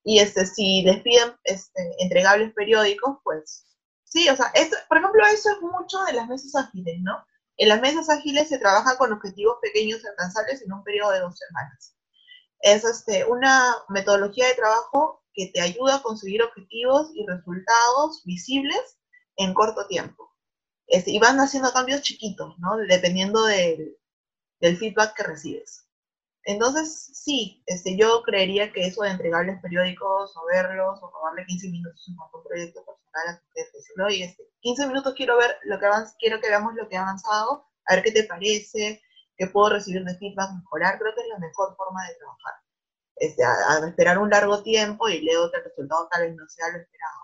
Y 0.03 0.19
este, 0.19 0.45
si 0.45 0.81
les 0.83 1.01
piden 1.01 1.33
este, 1.43 1.81
entregables 1.99 2.53
periódicos, 2.53 3.19
pues 3.23 3.65
sí, 4.03 4.29
o 4.29 4.35
sea, 4.35 4.51
por 4.87 4.97
ejemplo, 4.97 5.25
eso 5.27 5.49
es 5.51 5.61
mucho 5.61 6.03
de 6.03 6.13
las 6.13 6.27
mesas 6.27 6.55
ágiles, 6.55 6.97
¿no? 7.01 7.25
En 7.57 7.69
las 7.69 7.81
mesas 7.81 8.09
ágiles 8.09 8.49
se 8.49 8.57
trabaja 8.59 8.97
con 8.97 9.13
objetivos 9.13 9.57
pequeños 9.61 10.03
alcanzables 10.05 10.61
en 10.61 10.73
un 10.73 10.83
periodo 10.83 11.11
de 11.11 11.19
dos 11.19 11.37
semanas 11.37 11.93
es 12.63 12.85
este, 12.85 13.25
una 13.25 13.75
metodología 13.89 14.47
de 14.47 14.55
trabajo 14.55 15.21
que 15.33 15.51
te 15.53 15.61
ayuda 15.61 15.97
a 15.97 16.01
conseguir 16.01 16.41
objetivos 16.41 17.11
y 17.13 17.25
resultados 17.27 18.23
visibles 18.25 18.97
en 19.35 19.53
corto 19.53 19.85
tiempo. 19.87 20.32
Este, 20.87 21.11
y 21.11 21.19
van 21.19 21.39
haciendo 21.39 21.71
cambios 21.71 22.01
chiquitos, 22.01 22.57
¿no? 22.59 22.77
Dependiendo 22.77 23.45
del, 23.45 23.97
feedback 24.59 25.15
que 25.15 25.23
recibes. 25.23 25.85
Entonces, 26.45 27.11
sí, 27.13 27.63
este, 27.65 27.97
yo 27.97 28.21
creería 28.23 28.71
que 28.71 28.85
eso 28.87 29.03
de 29.03 29.09
entregarles 29.09 29.61
periódicos 29.61 30.35
o 30.37 30.45
verlos 30.45 30.99
o 31.01 31.09
tomarle 31.09 31.45
15 31.45 31.69
minutos 31.69 32.05
en 32.07 32.15
un 32.15 32.43
proyecto 32.43 32.85
personal 32.85 33.35
a 33.35 33.39
tu 33.39 33.45
jefe, 33.55 33.77
decirle, 33.77 34.03
oye, 34.05 34.23
este, 34.25 34.43
15 34.61 34.87
minutos 34.87 35.13
quiero 35.15 35.37
ver 35.37 35.57
lo 35.63 35.79
que 35.79 35.87
quiero 36.19 36.39
que 36.39 36.49
veamos 36.49 36.75
lo 36.75 36.87
que 36.87 36.97
ha 36.97 37.01
avanzado, 37.01 37.65
a 37.85 37.95
ver 37.95 38.03
qué 38.03 38.11
te 38.11 38.23
parece, 38.23 39.01
que 39.37 39.47
puedo 39.47 39.69
recibir 39.69 40.03
de 40.03 40.17
feedback, 40.17 40.51
mejorar, 40.53 40.99
creo 40.99 41.13
que 41.15 41.21
es 41.21 41.27
la 41.29 41.39
mejor 41.39 41.75
forma 41.75 42.07
de 42.07 42.15
trabajar. 42.15 42.53
Este, 43.15 43.43
a, 43.43 43.87
esperar 43.87 44.17
un 44.17 44.29
largo 44.29 44.63
tiempo 44.63 45.07
y 45.09 45.21
luego 45.21 45.51
que 45.51 45.57
el 45.57 45.63
resultado 45.65 46.07
tal 46.11 46.23
vez 46.23 46.35
no 46.35 46.47
sea 46.49 46.69
lo 46.69 46.79
esperado. 46.79 47.22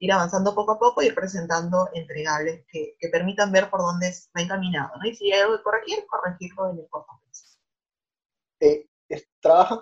Ir 0.00 0.12
avanzando 0.12 0.54
poco 0.54 0.72
a 0.72 0.78
poco 0.78 1.02
y 1.02 1.06
ir 1.06 1.14
presentando 1.14 1.88
entregables 1.92 2.64
que, 2.70 2.96
que 2.98 3.08
permitan 3.08 3.50
ver 3.50 3.68
por 3.68 3.80
dónde 3.80 4.12
va 4.36 4.42
encaminado, 4.42 4.96
¿no? 4.96 5.08
Y 5.08 5.14
si 5.14 5.32
hay 5.32 5.40
algo 5.40 5.56
que 5.56 5.62
corregir, 5.62 6.06
corregirlo 6.06 6.70
en 6.70 6.78
el 6.78 6.88
corto 6.88 7.12
plazo. 7.22 7.58
Eh, 8.60 8.88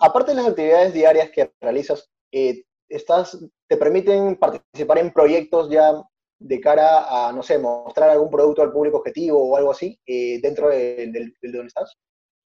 aparte 0.01 0.31
de 0.31 0.37
las 0.37 0.49
actividades 0.49 0.93
diarias 0.93 1.31
que 1.31 1.53
realizas, 1.61 2.09
eh, 2.33 2.65
estás, 2.89 3.39
¿te 3.69 3.77
permiten 3.77 4.37
participar 4.37 4.99
en 4.99 5.13
proyectos 5.13 5.71
ya 5.71 6.03
de 6.39 6.61
cara 6.61 7.29
a, 7.29 7.33
no 7.33 7.43
sé, 7.43 7.59
mostrar 7.59 8.11
algún 8.11 8.31
producto 8.31 8.63
al 8.63 8.73
público 8.73 8.99
objetivo 8.99 9.43
o 9.43 9.57
algo 9.57 9.71
así 9.71 9.99
eh, 10.07 10.41
dentro 10.43 10.69
de, 10.69 11.11
de, 11.11 11.53
donde 11.53 11.69
estás? 11.69 11.97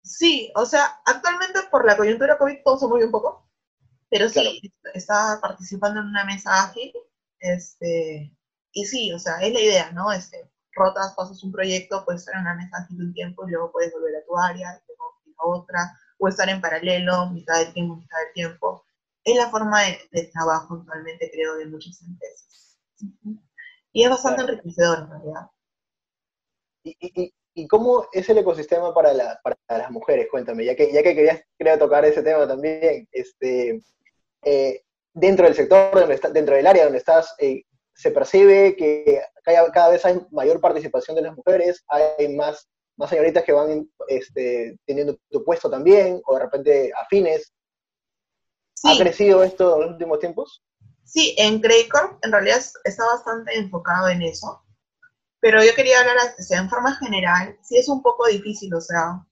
Sí, 0.03 0.53
o 0.55 0.65
sea, 0.65 1.01
actualmente 1.05 1.61
por 1.71 1.85
la 1.85 1.97
coyuntura 1.97 2.39
COVID 2.39 2.59
todo 2.65 2.79
se 2.79 2.87
movió 2.87 3.07
un 3.07 3.13
poco, 3.13 3.49
pero 4.11 4.29
sí, 4.29 4.61
estaba 4.95 5.41
participando 5.41 6.01
en 6.01 6.07
una 6.07 6.25
mesa 6.25 6.65
ágil, 6.65 6.93
este, 7.41 8.33
y 8.73 8.85
sí, 8.85 9.13
o 9.13 9.19
sea, 9.19 9.41
es 9.41 9.53
la 9.53 9.61
idea, 9.61 9.93
¿no? 9.93 10.13
Este, 10.13 10.51
rotas, 10.73 11.15
pasas 11.17 11.43
un 11.43 11.53
proyecto, 11.53 12.05
puedes 12.05 12.23
estar 12.23 12.37
en 12.37 12.43
una 12.43 12.55
mesa 12.55 12.79
ágil 12.79 13.01
un 13.01 13.13
tiempo 13.13 13.47
y 13.47 13.51
luego 13.51 13.73
puedes 13.73 13.93
volver 13.93 14.17
a 14.17 14.25
tu 14.25 14.39
área, 14.39 14.83
y 14.89 14.93
a 14.93 15.47
otra, 15.47 15.99
o 16.19 16.29
estar 16.29 16.49
en 16.49 16.61
paralelo, 16.61 17.31
mitad 17.31 17.59
del 17.59 17.73
tiempo, 17.73 17.97
mitad 17.97 18.19
del 18.25 18.33
tiempo. 18.35 18.85
Es 19.25 19.37
la 19.37 19.51
forma 19.51 19.83
de, 20.11 20.25
trabajo 20.33 20.75
actualmente, 20.75 21.31
creo, 21.33 21.57
de 21.57 21.67
muchas 21.67 22.01
empresas. 22.03 22.79
Y 23.93 24.05
es 24.05 24.11
bastante 24.11 24.43
enriquecedor, 24.43 25.01
en 25.01 25.11
realidad. 25.11 25.51
¿Y, 26.85 27.33
y, 27.55 27.67
cómo 27.67 28.07
es 28.13 28.29
el 28.29 28.39
ecosistema 28.39 28.95
para, 28.95 29.13
las 29.13 29.91
mujeres? 29.91 30.29
Cuéntame, 30.31 30.65
ya 30.65 30.75
que, 30.75 30.93
ya 30.93 31.03
que 31.03 31.15
querías 31.15 31.79
tocar 31.79 32.05
ese 32.05 32.23
tema 32.23 32.47
también, 32.47 33.09
este, 33.13 33.83
eh, 34.43 34.85
dentro 35.19 35.47
del 35.47 35.55
sector, 35.55 35.95
donde 35.95 36.21
dentro 36.33 36.55
del 36.55 36.67
área 36.67 36.85
donde 36.85 36.99
estás, 36.99 37.35
eh, 37.39 37.63
¿se 37.95 38.11
percibe 38.11 38.77
que 38.77 39.21
cada, 39.45 39.89
vez 39.89 40.05
hay 40.05 40.21
mayor 40.31 40.61
participación 40.61 41.17
de 41.17 41.23
las 41.23 41.37
mujeres? 41.37 41.85
¿Hay 41.89 42.35
más, 42.35 42.69
más 42.97 43.11
señoritas 43.11 43.45
que 43.45 43.53
van 43.53 43.89
este, 44.09 44.77
teniendo 44.87 45.17
tu 45.31 45.45
puesto 45.45 45.69
también, 45.69 46.21
o 46.27 46.35
de 46.35 46.41
repente 46.41 46.93
afines? 46.97 47.53
¿Ha 48.85 48.97
crecido 48.97 49.43
esto 49.43 49.75
en 49.75 49.81
los 49.83 49.91
últimos 49.93 50.21
tiempos? 50.21 50.63
Sí, 51.05 51.35
en 51.39 51.61
Credit 51.61 51.91
en 52.23 52.33
realidad 52.33 52.61
está 52.85 53.05
bastante 53.07 53.57
enfocado 53.57 54.09
en 54.09 54.23
eso, 54.23 54.63
pero 55.41 55.65
yo 55.65 55.75
quería 55.75 56.01
hablar 56.01 56.17
en 56.51 56.69
forma 56.69 56.95
general, 56.97 57.59
sí 57.63 57.79
es 57.79 57.89
un 57.89 58.03
poco 58.03 58.27
difícil, 58.27 58.75
o 58.75 58.81
sea, 58.81 59.25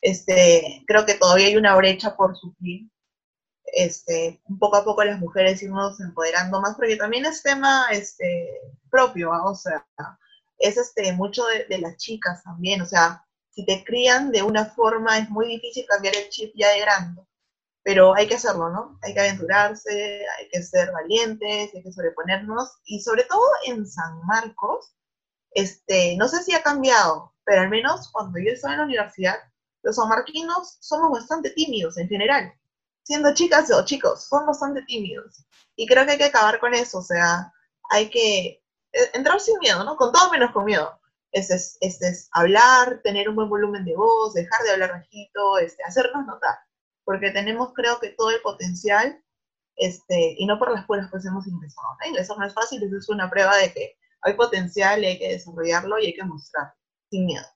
este, 0.00 0.84
creo 0.86 1.04
que 1.04 1.14
todavía 1.14 1.48
hay 1.48 1.56
una 1.56 1.76
brecha 1.76 2.16
por 2.16 2.36
suplir. 2.36 2.88
Este, 3.72 4.40
poco 4.58 4.76
a 4.76 4.84
poco 4.84 5.04
las 5.04 5.20
mujeres 5.20 5.62
irnos 5.62 6.00
empoderando 6.00 6.60
más, 6.60 6.74
porque 6.76 6.96
también 6.96 7.24
es 7.24 7.42
tema 7.42 7.86
este, 7.92 8.60
propio, 8.90 9.30
o 9.30 9.54
sea, 9.54 9.86
es 10.58 10.76
este, 10.76 11.12
mucho 11.12 11.44
de, 11.46 11.66
de, 11.66 11.78
las 11.78 11.96
chicas 11.96 12.42
también, 12.42 12.82
o 12.82 12.86
sea, 12.86 13.24
si 13.50 13.64
te 13.64 13.84
crían 13.84 14.32
de 14.32 14.42
una 14.42 14.66
forma 14.66 15.18
es 15.18 15.30
muy 15.30 15.46
difícil 15.46 15.86
cambiar 15.86 16.16
el 16.16 16.28
chip 16.30 16.52
ya 16.56 16.68
de 16.70 16.80
grande, 16.80 17.22
pero 17.82 18.14
hay 18.14 18.26
que 18.26 18.34
hacerlo, 18.34 18.70
¿no? 18.70 18.98
Hay 19.02 19.14
que 19.14 19.20
aventurarse, 19.20 20.24
hay 20.38 20.48
que 20.48 20.62
ser 20.62 20.92
valientes, 20.92 21.70
hay 21.74 21.82
que 21.82 21.92
sobreponernos, 21.92 22.78
y 22.84 23.00
sobre 23.00 23.24
todo 23.24 23.44
en 23.66 23.86
San 23.86 24.20
Marcos, 24.26 24.94
este, 25.52 26.16
no 26.16 26.28
sé 26.28 26.42
si 26.42 26.54
ha 26.54 26.62
cambiado, 26.62 27.34
pero 27.44 27.62
al 27.62 27.70
menos 27.70 28.10
cuando 28.12 28.38
yo 28.38 28.52
estaba 28.52 28.74
en 28.74 28.80
la 28.80 28.86
universidad, 28.86 29.36
los 29.82 29.96
sanmarquinos 29.96 30.76
somos 30.80 31.10
bastante 31.10 31.50
tímidos 31.50 31.96
en 31.98 32.08
general. 32.08 32.54
Siendo 33.02 33.34
chicas 33.34 33.70
o 33.72 33.84
chicos, 33.84 34.24
son 34.28 34.46
bastante 34.46 34.82
tímidos. 34.82 35.44
Y 35.76 35.86
creo 35.86 36.04
que 36.04 36.12
hay 36.12 36.18
que 36.18 36.24
acabar 36.24 36.60
con 36.60 36.74
eso, 36.74 36.98
o 36.98 37.02
sea, 37.02 37.52
hay 37.90 38.10
que 38.10 38.62
eh, 38.92 39.10
entrar 39.14 39.40
sin 39.40 39.58
miedo, 39.58 39.82
¿no? 39.84 39.96
Con 39.96 40.12
todo 40.12 40.30
menos 40.30 40.52
con 40.52 40.64
miedo. 40.64 41.00
Este 41.32 41.54
es, 41.54 41.78
este 41.80 42.08
es 42.08 42.28
hablar, 42.32 43.00
tener 43.02 43.28
un 43.28 43.36
buen 43.36 43.48
volumen 43.48 43.84
de 43.84 43.94
voz, 43.94 44.34
dejar 44.34 44.62
de 44.64 44.72
hablar 44.72 44.92
bajito, 44.92 45.58
este, 45.58 45.82
hacernos 45.84 46.26
notar. 46.26 46.58
Porque 47.04 47.30
tenemos, 47.30 47.72
creo 47.74 47.98
que, 48.00 48.10
todo 48.10 48.30
el 48.30 48.40
potencial, 48.42 49.22
este, 49.76 50.34
y 50.38 50.46
no 50.46 50.58
por 50.58 50.72
las 50.72 50.84
puras 50.86 51.08
pues 51.10 51.24
hemos 51.24 51.46
ingresado. 51.46 51.88
¿no? 52.00 52.08
Ingresar 52.08 52.38
no 52.38 52.46
es 52.46 52.54
fácil, 52.54 52.82
eso 52.82 52.96
es 52.96 53.08
una 53.08 53.30
prueba 53.30 53.56
de 53.56 53.72
que 53.72 53.96
hay 54.22 54.34
potencial 54.34 55.02
y 55.02 55.06
hay 55.06 55.18
que 55.18 55.28
desarrollarlo 55.28 55.98
y 55.98 56.06
hay 56.06 56.14
que 56.14 56.24
mostrar, 56.24 56.74
sin 57.10 57.26
miedo. 57.26 57.46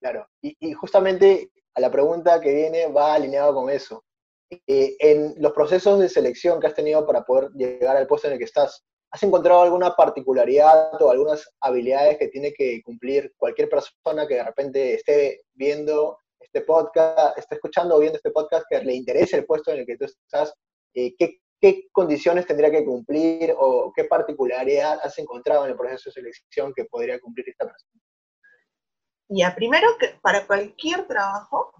Claro, 0.00 0.28
y, 0.40 0.72
justamente 0.74 1.50
a 1.74 1.80
la 1.80 1.90
pregunta 1.90 2.40
que 2.40 2.54
viene 2.54 2.86
va 2.86 3.14
alineado 3.14 3.54
con 3.54 3.70
eso. 3.70 4.04
Eh, 4.50 4.96
en 4.98 5.34
los 5.38 5.52
procesos 5.52 5.98
de 5.98 6.08
selección 6.08 6.58
que 6.58 6.68
has 6.68 6.74
tenido 6.74 7.06
para 7.06 7.22
poder 7.24 7.50
llegar 7.52 7.96
al 7.96 8.06
puesto 8.06 8.28
en 8.28 8.34
el 8.34 8.38
que 8.38 8.46
estás, 8.46 8.82
¿has 9.10 9.22
encontrado 9.22 9.62
alguna 9.62 9.94
particularidad 9.94 11.00
o 11.02 11.10
algunas 11.10 11.46
habilidades 11.60 12.16
que 12.18 12.28
tiene 12.28 12.52
que 12.52 12.82
cumplir 12.82 13.34
cualquier 13.36 13.68
persona 13.68 14.26
que 14.26 14.36
de 14.36 14.44
repente 14.44 14.94
esté 14.94 15.42
viendo 15.52 16.18
este 16.40 16.62
podcast, 16.62 17.36
esté 17.36 17.56
escuchando 17.56 17.96
o 17.96 17.98
viendo 17.98 18.16
este 18.16 18.30
podcast 18.30 18.64
que 18.70 18.80
le 18.80 18.94
interese 18.94 19.36
el 19.36 19.44
puesto 19.44 19.70
en 19.70 19.80
el 19.80 19.86
que 19.86 19.98
tú 19.98 20.06
estás? 20.06 20.54
Eh, 20.94 21.14
¿qué, 21.18 21.40
¿Qué 21.60 21.88
condiciones 21.92 22.46
tendría 22.46 22.70
que 22.70 22.84
cumplir 22.84 23.52
o 23.58 23.92
qué 23.94 24.04
particularidad 24.04 25.00
has 25.02 25.18
encontrado 25.18 25.64
en 25.64 25.72
el 25.72 25.76
proceso 25.76 26.08
de 26.08 26.14
selección 26.14 26.72
que 26.72 26.84
podría 26.84 27.20
cumplir 27.20 27.48
esta 27.48 27.66
persona? 27.66 28.00
Ya, 29.28 29.54
primero 29.54 29.88
que 29.98 30.18
para 30.22 30.46
cualquier 30.46 31.06
trabajo, 31.06 31.74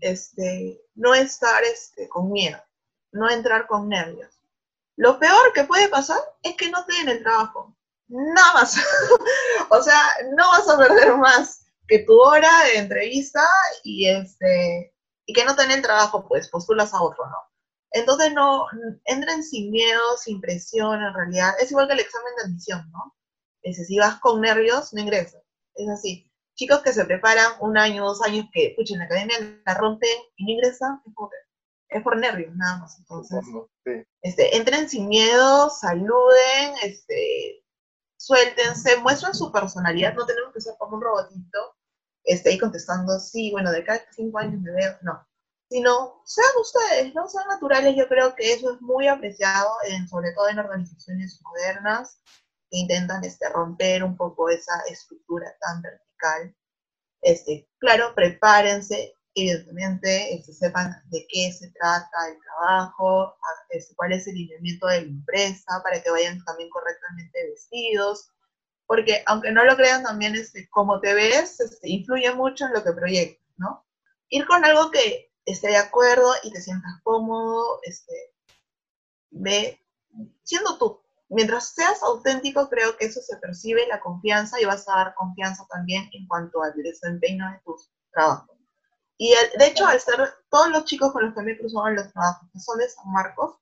este, 0.00 0.80
no 0.94 1.14
estar 1.14 1.62
este, 1.64 2.08
con 2.08 2.30
miedo, 2.30 2.62
no 3.12 3.30
entrar 3.30 3.66
con 3.66 3.88
nervios. 3.88 4.40
Lo 4.96 5.18
peor 5.18 5.52
que 5.52 5.64
puede 5.64 5.88
pasar 5.88 6.20
es 6.42 6.56
que 6.56 6.70
no 6.70 6.84
te 6.84 7.10
el 7.10 7.22
trabajo. 7.22 7.76
Nada 8.08 8.52
más. 8.54 8.76
o 9.70 9.82
sea, 9.82 10.00
no 10.36 10.48
vas 10.48 10.68
a 10.68 10.78
perder 10.78 11.16
más 11.16 11.66
que 11.88 12.00
tu 12.00 12.18
hora 12.18 12.64
de 12.64 12.78
entrevista 12.78 13.44
y 13.82 14.08
este 14.08 14.92
que 15.26 15.44
no 15.44 15.56
te 15.56 15.62
el 15.64 15.82
trabajo, 15.82 16.26
pues 16.28 16.48
postulas 16.48 16.92
a 16.92 17.02
otro, 17.02 17.26
¿no? 17.26 17.36
Entonces 17.92 18.32
no 18.34 18.66
entren 19.04 19.42
sin 19.42 19.70
miedo, 19.70 20.16
sin 20.18 20.40
presión, 20.40 21.02
en 21.02 21.14
realidad. 21.14 21.54
Es 21.60 21.70
igual 21.70 21.86
que 21.86 21.94
el 21.94 22.00
examen 22.00 22.34
de 22.36 22.42
admisión, 22.42 22.90
¿no? 22.90 23.14
Es 23.62 23.86
si 23.86 23.98
vas 23.98 24.20
con 24.20 24.40
nervios, 24.40 24.92
no 24.92 25.00
ingresas. 25.00 25.42
Es 25.74 25.88
así 25.88 26.30
chicos 26.54 26.80
que 26.82 26.92
se 26.92 27.04
preparan 27.04 27.52
un 27.60 27.76
año, 27.76 28.04
dos 28.04 28.22
años, 28.22 28.46
que, 28.52 28.68
escuchen, 28.68 28.98
la 28.98 29.04
academia 29.04 29.36
la 29.64 29.74
rompen 29.74 30.08
y 30.36 30.44
no 30.44 30.50
ingresan, 30.52 31.02
es 31.88 32.02
por, 32.02 32.16
nervios, 32.16 32.54
nada 32.56 32.78
más. 32.78 32.98
Entonces, 32.98 33.44
este, 34.22 34.56
entren 34.56 34.88
sin 34.88 35.08
miedo, 35.08 35.70
saluden, 35.70 36.74
este, 36.82 37.64
suéltense, 38.16 38.96
muestren 38.98 39.34
su 39.34 39.52
personalidad, 39.52 40.14
no 40.14 40.26
tenemos 40.26 40.52
que 40.52 40.60
ser 40.60 40.74
como 40.78 40.96
un 40.96 41.02
robotito, 41.02 41.76
este, 42.24 42.50
ahí 42.50 42.58
contestando, 42.58 43.18
sí, 43.18 43.50
bueno, 43.50 43.70
de 43.70 43.84
cada 43.84 44.00
cinco 44.12 44.38
años 44.38 44.60
me 44.60 44.72
veo, 44.72 44.96
no. 45.02 45.26
Sino, 45.68 46.22
sean 46.24 46.50
ustedes, 46.60 47.14
¿no? 47.14 47.26
Sean 47.28 47.48
naturales, 47.48 47.96
yo 47.96 48.06
creo 48.08 48.34
que 48.34 48.52
eso 48.52 48.72
es 48.72 48.80
muy 48.80 49.08
apreciado, 49.08 49.70
en, 49.88 50.06
sobre 50.08 50.32
todo 50.32 50.48
en 50.48 50.58
organizaciones 50.58 51.40
modernas, 51.42 52.20
que 52.70 52.78
intentan 52.78 53.24
este, 53.24 53.48
romper 53.48 54.04
un 54.04 54.16
poco 54.16 54.48
esa 54.48 54.80
estructura 54.88 55.54
tan 55.60 55.82
vertical 55.82 56.13
este, 57.22 57.68
claro, 57.78 58.14
prepárense, 58.14 59.14
evidentemente, 59.34 60.34
este, 60.34 60.52
sepan 60.52 61.02
de 61.10 61.26
qué 61.28 61.52
se 61.52 61.70
trata 61.70 62.28
el 62.28 62.38
trabajo, 62.40 63.34
este, 63.70 63.94
cuál 63.96 64.12
es 64.12 64.26
el 64.26 64.34
lineamiento 64.34 64.86
de 64.86 65.02
la 65.02 65.08
empresa, 65.08 65.80
para 65.82 66.02
que 66.02 66.10
vayan 66.10 66.42
también 66.44 66.70
correctamente 66.70 67.48
vestidos, 67.50 68.30
porque 68.86 69.22
aunque 69.26 69.50
no 69.52 69.64
lo 69.64 69.76
crean, 69.76 70.02
también 70.02 70.34
este, 70.34 70.68
como 70.68 71.00
te 71.00 71.14
ves, 71.14 71.60
este, 71.60 71.88
influye 71.88 72.32
mucho 72.34 72.66
en 72.66 72.74
lo 72.74 72.84
que 72.84 72.92
proyectas, 72.92 73.48
¿no? 73.56 73.84
Ir 74.28 74.46
con 74.46 74.64
algo 74.64 74.90
que 74.90 75.32
esté 75.44 75.68
de 75.68 75.76
acuerdo 75.76 76.32
y 76.42 76.52
te 76.52 76.60
sientas 76.60 77.00
cómodo, 77.02 77.80
este, 77.82 78.34
ve 79.30 79.80
siendo 80.42 80.78
tú, 80.78 81.03
mientras 81.28 81.74
seas 81.74 82.02
auténtico, 82.02 82.68
creo 82.68 82.96
que 82.96 83.06
eso 83.06 83.20
se 83.20 83.36
percibe, 83.38 83.86
la 83.88 84.00
confianza, 84.00 84.60
y 84.60 84.64
vas 84.64 84.88
a 84.88 84.96
dar 84.96 85.14
confianza 85.14 85.66
también 85.70 86.08
en 86.12 86.26
cuanto 86.26 86.62
al 86.62 86.72
desempeño 86.76 87.50
de 87.50 87.60
tus 87.64 87.90
trabajos. 88.12 88.56
Y 89.16 89.32
de 89.58 89.66
hecho, 89.66 89.86
al 89.86 90.00
ser 90.00 90.16
todos 90.50 90.70
los 90.70 90.84
chicos 90.84 91.12
con 91.12 91.24
los 91.24 91.34
que 91.34 91.42
me 91.42 91.52
en 91.52 91.96
los 91.96 92.12
trabajos 92.12 92.48
que 92.52 92.58
son 92.58 92.78
de 92.78 92.88
San 92.88 93.10
Marcos, 93.12 93.56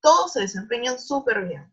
todos 0.00 0.32
se 0.32 0.40
desempeñan 0.40 0.98
súper 0.98 1.44
bien. 1.44 1.72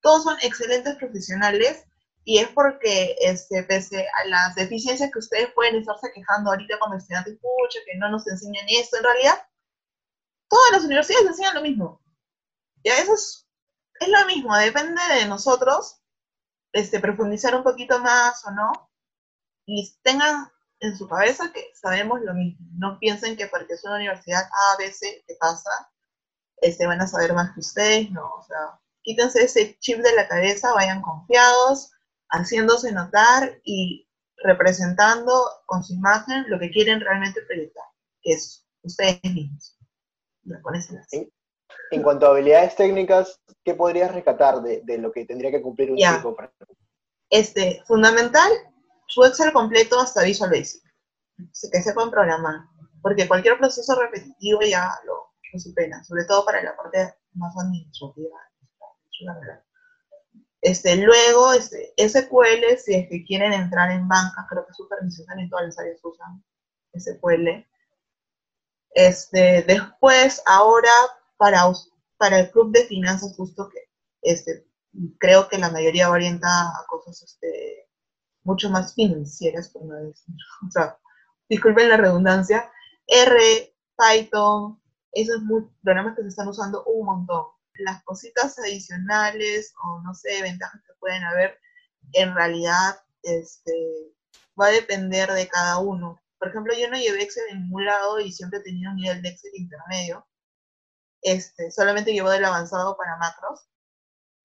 Todos 0.00 0.24
son 0.24 0.36
excelentes 0.42 0.96
profesionales 0.96 1.84
y 2.24 2.38
es 2.38 2.48
porque, 2.48 3.16
este, 3.20 3.64
pese 3.64 4.06
a 4.20 4.28
las 4.28 4.54
deficiencias 4.54 5.10
que 5.12 5.18
ustedes 5.18 5.52
pueden 5.54 5.76
estarse 5.76 6.12
quejando 6.14 6.50
ahorita 6.50 6.78
como 6.78 6.94
estudiantes, 6.94 7.38
pucha, 7.40 7.80
que 7.84 7.98
no 7.98 8.08
nos 8.10 8.26
enseñan 8.28 8.64
esto, 8.68 8.96
en 8.96 9.04
realidad, 9.04 9.46
todas 10.48 10.72
las 10.72 10.84
universidades 10.84 11.26
enseñan 11.26 11.54
lo 11.54 11.62
mismo. 11.62 12.00
Y 12.84 12.90
a 12.90 12.98
eso 12.98 13.14
es 14.02 14.08
lo 14.08 14.26
mismo, 14.26 14.56
depende 14.56 15.00
de 15.14 15.26
nosotros 15.26 16.02
este, 16.72 17.00
profundizar 17.00 17.54
un 17.54 17.62
poquito 17.62 17.98
más 18.00 18.44
o 18.46 18.50
no, 18.50 18.90
y 19.66 19.94
tengan 20.02 20.50
en 20.80 20.96
su 20.96 21.08
cabeza 21.08 21.52
que 21.52 21.70
sabemos 21.74 22.20
lo 22.22 22.34
mismo. 22.34 22.66
No 22.74 22.98
piensen 22.98 23.36
que 23.36 23.46
porque 23.46 23.74
es 23.74 23.84
una 23.84 23.96
universidad 23.96 24.42
A, 24.42 24.76
B, 24.78 24.90
C, 24.92 25.22
¿qué 25.26 25.36
pasa? 25.38 25.70
Este, 26.56 26.86
van 26.86 27.00
a 27.00 27.06
saber 27.06 27.32
más 27.32 27.52
que 27.54 27.60
ustedes, 27.60 28.10
no, 28.10 28.24
o 28.34 28.42
sea, 28.42 28.80
quítense 29.02 29.44
ese 29.44 29.78
chip 29.78 29.98
de 29.98 30.14
la 30.14 30.28
cabeza, 30.28 30.72
vayan 30.74 31.02
confiados, 31.02 31.90
haciéndose 32.30 32.92
notar 32.92 33.60
y 33.64 34.08
representando 34.44 35.32
con 35.66 35.84
su 35.84 35.94
imagen 35.94 36.44
lo 36.48 36.58
que 36.58 36.70
quieren 36.70 37.00
realmente 37.00 37.42
proyectar, 37.42 37.84
que 38.22 38.32
es 38.32 38.66
ustedes 38.82 39.20
mismos. 39.22 39.78
Con 40.62 40.74
ese 40.74 40.94
en 41.92 42.02
cuanto 42.02 42.26
a 42.26 42.30
habilidades 42.30 42.74
técnicas, 42.74 43.40
¿qué 43.64 43.74
podrías 43.74 44.12
rescatar 44.12 44.62
de, 44.62 44.98
lo 44.98 45.12
que 45.12 45.26
tendría 45.26 45.50
que 45.50 45.62
cumplir 45.62 45.90
un 45.90 45.98
chico? 45.98 46.34
Para... 46.34 46.50
Este, 47.28 47.82
fundamental, 47.86 48.50
su 49.06 49.22
Excel 49.24 49.52
completo 49.52 50.00
hasta 50.00 50.22
Visual 50.22 50.50
Basic. 50.50 50.82
Que 51.70 51.82
sepan 51.82 52.10
programar. 52.10 52.66
Porque 53.02 53.28
cualquier 53.28 53.58
proceso 53.58 54.00
repetitivo 54.00 54.60
ya 54.62 54.90
lo, 55.04 55.32
lo 55.52 55.58
supera, 55.58 56.02
sobre 56.04 56.24
todo 56.24 56.44
para 56.44 56.62
la 56.62 56.76
parte 56.76 57.14
más 57.34 57.54
administrativa. 57.58 58.38
Este, 60.62 60.96
luego, 60.96 61.52
este, 61.52 61.92
SQL, 61.98 62.78
si 62.78 62.94
es 62.94 63.08
que 63.08 63.24
quieren 63.24 63.52
entrar 63.52 63.90
en 63.90 64.08
banca, 64.08 64.46
creo 64.48 64.64
que 64.66 64.72
supervisión 64.72 65.38
en 65.38 65.50
todas 65.50 65.66
las 65.66 65.78
áreas 65.78 66.00
usan 66.02 66.42
SQL. 66.94 67.66
Este, 68.94 69.62
después, 69.62 70.42
ahora 70.46 70.90
para, 71.42 71.64
para 72.18 72.38
el 72.38 72.52
club 72.52 72.70
de 72.70 72.86
finanzas 72.86 73.34
justo 73.36 73.68
que 73.68 73.80
este, 74.22 74.64
creo 75.18 75.48
que 75.48 75.58
la 75.58 75.72
mayoría 75.72 76.08
orienta 76.08 76.46
a 76.46 76.86
cosas 76.88 77.20
este, 77.20 77.88
mucho 78.44 78.70
más 78.70 78.94
financieras, 78.94 79.70
por 79.70 79.84
no 79.84 79.96
decir, 79.96 80.36
o 80.68 80.70
sea, 80.70 80.96
disculpen 81.48 81.88
la 81.88 81.96
redundancia, 81.96 82.70
R, 83.08 83.74
Python, 83.98 84.80
esos 85.10 85.42
programas 85.82 86.14
que 86.14 86.22
se 86.22 86.28
están 86.28 86.46
usando 86.46 86.84
un 86.84 87.06
montón. 87.06 87.46
Las 87.74 88.04
cositas 88.04 88.56
adicionales 88.60 89.74
o 89.82 90.00
no 90.02 90.14
sé, 90.14 90.42
ventajas 90.42 90.80
que 90.86 90.94
pueden 91.00 91.24
haber, 91.24 91.58
en 92.12 92.36
realidad 92.36 93.02
este, 93.24 94.14
va 94.60 94.66
a 94.66 94.70
depender 94.70 95.28
de 95.32 95.48
cada 95.48 95.78
uno. 95.78 96.22
Por 96.38 96.50
ejemplo, 96.50 96.72
yo 96.78 96.88
no 96.88 96.96
llevé 96.96 97.24
Excel 97.24 97.46
en 97.50 97.62
ningún 97.62 97.84
lado 97.84 98.20
y 98.20 98.30
siempre 98.30 98.60
he 98.60 98.62
tenido 98.62 98.92
un 98.92 98.98
nivel 98.98 99.22
de 99.22 99.30
Excel 99.30 99.50
intermedio 99.56 100.24
este, 101.22 101.70
solamente 101.70 102.12
llevo 102.12 102.30
del 102.30 102.44
avanzado 102.44 102.96
para 102.96 103.16
macros. 103.16 103.68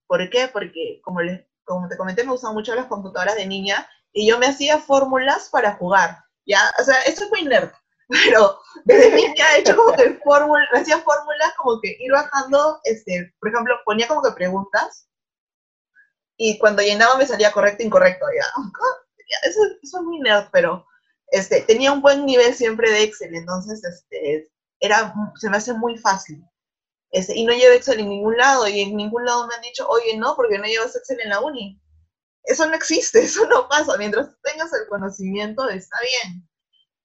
¿Por 0.08 0.30
qué? 0.30 0.48
Porque, 0.48 1.02
como, 1.04 1.22
les, 1.22 1.46
como 1.66 1.88
te 1.88 1.98
comenté, 1.98 2.24
me 2.24 2.34
usan 2.34 2.54
mucho 2.54 2.74
las 2.76 2.86
computadoras 2.86 3.36
de 3.36 3.48
niña 3.48 3.90
y 4.14 4.28
yo 4.28 4.40
me 4.40 4.48
hacía 4.48 4.80
fórmulas 4.80 5.50
para 5.50 5.76
jugar. 5.76 6.24
¿ya? 6.46 6.72
O 6.80 6.84
sea, 6.84 7.02
esto 7.02 7.26
es 7.26 7.30
muy 7.30 7.44
nerd, 7.44 7.72
pero 8.08 8.60
desde 8.86 9.16
niña 9.16 9.46
he 9.56 9.60
hecho 9.60 9.76
como 9.76 9.96
que 9.96 10.20
fórmulas, 10.24 10.68
hacía 10.74 11.00
fórmulas 11.00 11.54
como 11.58 11.80
que 11.82 11.98
ir 12.00 12.12
bajando, 12.12 12.80
este, 12.86 13.34
por 13.40 13.50
ejemplo, 13.50 13.76
ponía 13.86 14.08
como 14.08 14.24
que 14.24 14.32
preguntas 14.32 15.08
y 16.38 16.58
cuando 16.60 16.82
llenaba 16.82 17.18
me 17.18 17.26
salía 17.26 17.52
correcto 17.52 17.84
incorrecto, 17.84 18.26
ya. 18.36 18.46
Eso, 19.44 19.60
eso 19.82 19.98
es 19.98 20.04
muy 20.04 20.20
nerd, 20.20 20.48
pero 20.52 20.86
este, 21.32 21.62
tenía 21.62 21.92
un 21.92 22.02
buen 22.02 22.26
nivel 22.26 22.54
siempre 22.54 22.90
de 22.92 23.04
Excel, 23.04 23.36
entonces 23.36 23.84
este, 23.84 24.50
era, 24.80 25.14
se 25.36 25.50
me 25.50 25.58
hace 25.58 25.74
muy 25.74 25.98
fácil. 25.98 26.44
Este, 27.12 27.36
y 27.38 27.46
no 27.46 27.54
llevo 27.54 27.74
Excel 27.74 28.00
en 28.02 28.10
ningún 28.10 28.38
lado, 28.38 28.68
y 28.68 28.82
en 28.82 28.96
ningún 28.98 29.26
lado 29.26 29.48
me 29.48 29.56
han 29.56 29.62
dicho, 29.62 29.88
oye, 29.88 30.18
no, 30.18 30.36
porque 30.36 30.58
no 30.58 30.66
llevas 30.66 30.96
Excel 30.96 31.22
en 31.22 31.30
la 31.30 31.40
uni. 31.42 31.82
Eso 32.44 32.66
no 32.68 32.76
existe, 32.76 33.20
eso 33.24 33.48
no 33.48 33.68
pasa. 33.68 33.98
Mientras 33.98 34.30
tengas 34.44 34.72
el 34.74 34.88
conocimiento, 34.90 35.68
está 35.70 35.98
bien. 36.02 36.48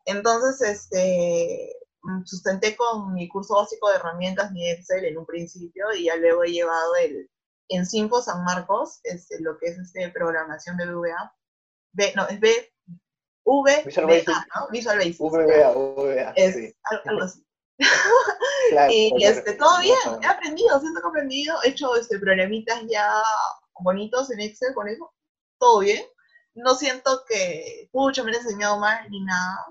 Entonces, 0.04 0.60
este, 0.60 1.76
sustenté 2.24 2.74
con 2.76 3.14
mi 3.14 3.28
curso 3.28 3.54
básico 3.54 3.88
de 3.88 3.96
herramientas 3.96 4.50
mi 4.52 4.68
Excel 4.68 5.04
en 5.04 5.18
un 5.18 5.26
principio 5.26 5.86
y 5.96 6.04
ya 6.06 6.16
luego 6.16 6.42
he 6.44 6.50
llevado 6.52 6.96
el, 6.96 7.30
en 7.68 7.86
Sinfo 7.86 8.20
San 8.20 8.42
Marcos, 8.44 8.98
este, 9.04 9.40
lo 9.40 9.56
que 9.58 9.66
es 9.66 9.78
este, 9.78 10.08
programación 10.10 10.76
de 10.76 10.86
VBA. 10.86 11.36
B, 11.94 12.12
no, 12.16 12.26
es 12.26 12.40
B, 12.40 12.72
V, 13.44 13.82
Visual 13.84 14.06
Basic. 14.06 14.28
¿no? 14.28 14.68
Visual 14.70 14.98
Basic. 14.98 15.18
VBA, 15.20 15.70
VBA, 15.72 16.32
Es 16.36 16.54
sí. 16.54 16.74
al- 16.84 17.02
algo 17.06 17.22
así. 17.22 17.46
Claro, 18.70 18.92
y 18.94 19.10
claro. 19.16 19.34
este, 19.36 19.52
todo 19.54 19.80
bien, 19.80 19.96
he 20.22 20.26
aprendido, 20.26 20.80
siento 20.80 21.00
que 21.00 21.06
he 21.06 21.10
aprendido, 21.10 21.56
he 21.64 21.68
hecho 21.70 21.94
este, 21.96 22.18
problemitas 22.18 22.82
ya 22.88 23.22
bonitos 23.80 24.30
en 24.30 24.40
Excel 24.40 24.72
con 24.74 24.88
eso, 24.88 25.12
todo 25.58 25.80
bien. 25.80 26.02
No 26.54 26.74
siento 26.74 27.22
que, 27.28 27.88
pucha, 27.92 28.22
me 28.22 28.30
han 28.30 28.36
enseñado 28.36 28.78
mal 28.78 29.08
ni 29.10 29.22
nada, 29.24 29.66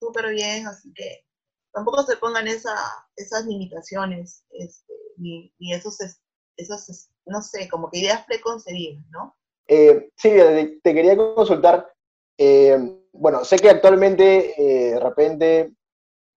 súper 0.00 0.28
bien, 0.30 0.66
así 0.66 0.92
que 0.94 1.24
tampoco 1.72 2.02
se 2.04 2.16
pongan 2.16 2.46
esa, 2.46 2.74
esas 3.16 3.44
limitaciones, 3.46 4.44
este, 4.50 4.92
ni, 5.16 5.52
ni 5.58 5.72
esos, 5.74 6.00
es- 6.00 6.20
esos, 6.56 6.88
es- 6.88 7.10
no 7.26 7.42
sé, 7.42 7.68
como 7.68 7.90
que 7.90 7.98
ideas 7.98 8.24
preconcebidas, 8.26 9.04
¿no? 9.10 9.34
Eh, 9.68 10.10
Silvia, 10.16 10.46
te, 10.46 10.80
te 10.82 10.94
quería 10.94 11.16
consultar. 11.16 11.92
eh, 12.38 12.78
bueno, 13.12 13.44
sé 13.46 13.58
que 13.58 13.70
actualmente 13.70 14.54
eh, 14.60 14.92
de 14.92 15.00
repente 15.00 15.72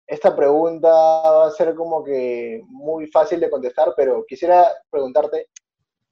esta 0.09 0.35
pregunta 0.35 0.89
va 0.89 1.47
a 1.47 1.51
ser 1.51 1.75
como 1.75 2.03
que 2.03 2.63
muy 2.67 3.05
fácil 3.07 3.39
de 3.39 3.49
contestar, 3.49 3.93
pero 3.95 4.25
quisiera 4.27 4.67
preguntarte, 4.89 5.49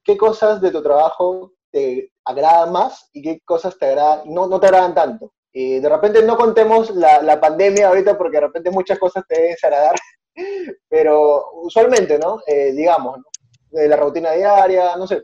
¿qué 0.04 0.16
cosas 0.16 0.62
de 0.62 0.70
tu 0.70 0.84
trabajo 0.84 1.54
te 1.72 2.12
agradan 2.24 2.72
más 2.72 3.10
y 3.12 3.24
qué 3.24 3.42
cosas 3.44 3.76
te 3.78 3.88
agradan, 3.88 4.22
no, 4.26 4.46
no 4.46 4.60
te 4.60 4.68
agradan 4.68 4.94
tanto? 4.94 5.34
Eh, 5.52 5.82
de 5.82 5.90
repente 5.90 6.22
no 6.22 6.38
contemos 6.38 6.92
la, 6.92 7.24
la 7.24 7.42
pandemia 7.42 7.88
ahorita 7.88 8.16
porque 8.16 8.38
de 8.38 8.46
repente 8.46 8.70
muchas 8.70 9.00
cosas 9.00 9.24
te 9.28 9.34
deben 9.34 9.52
desagradar, 9.54 9.96
pero 10.88 11.52
usualmente, 11.64 12.20
¿no? 12.20 12.40
Eh, 12.46 12.74
digamos, 12.74 13.18
¿no? 13.18 13.24
De 13.72 13.88
la 13.88 13.96
rutina 13.98 14.32
diaria, 14.34 14.96
no 14.96 15.08
sé, 15.08 15.24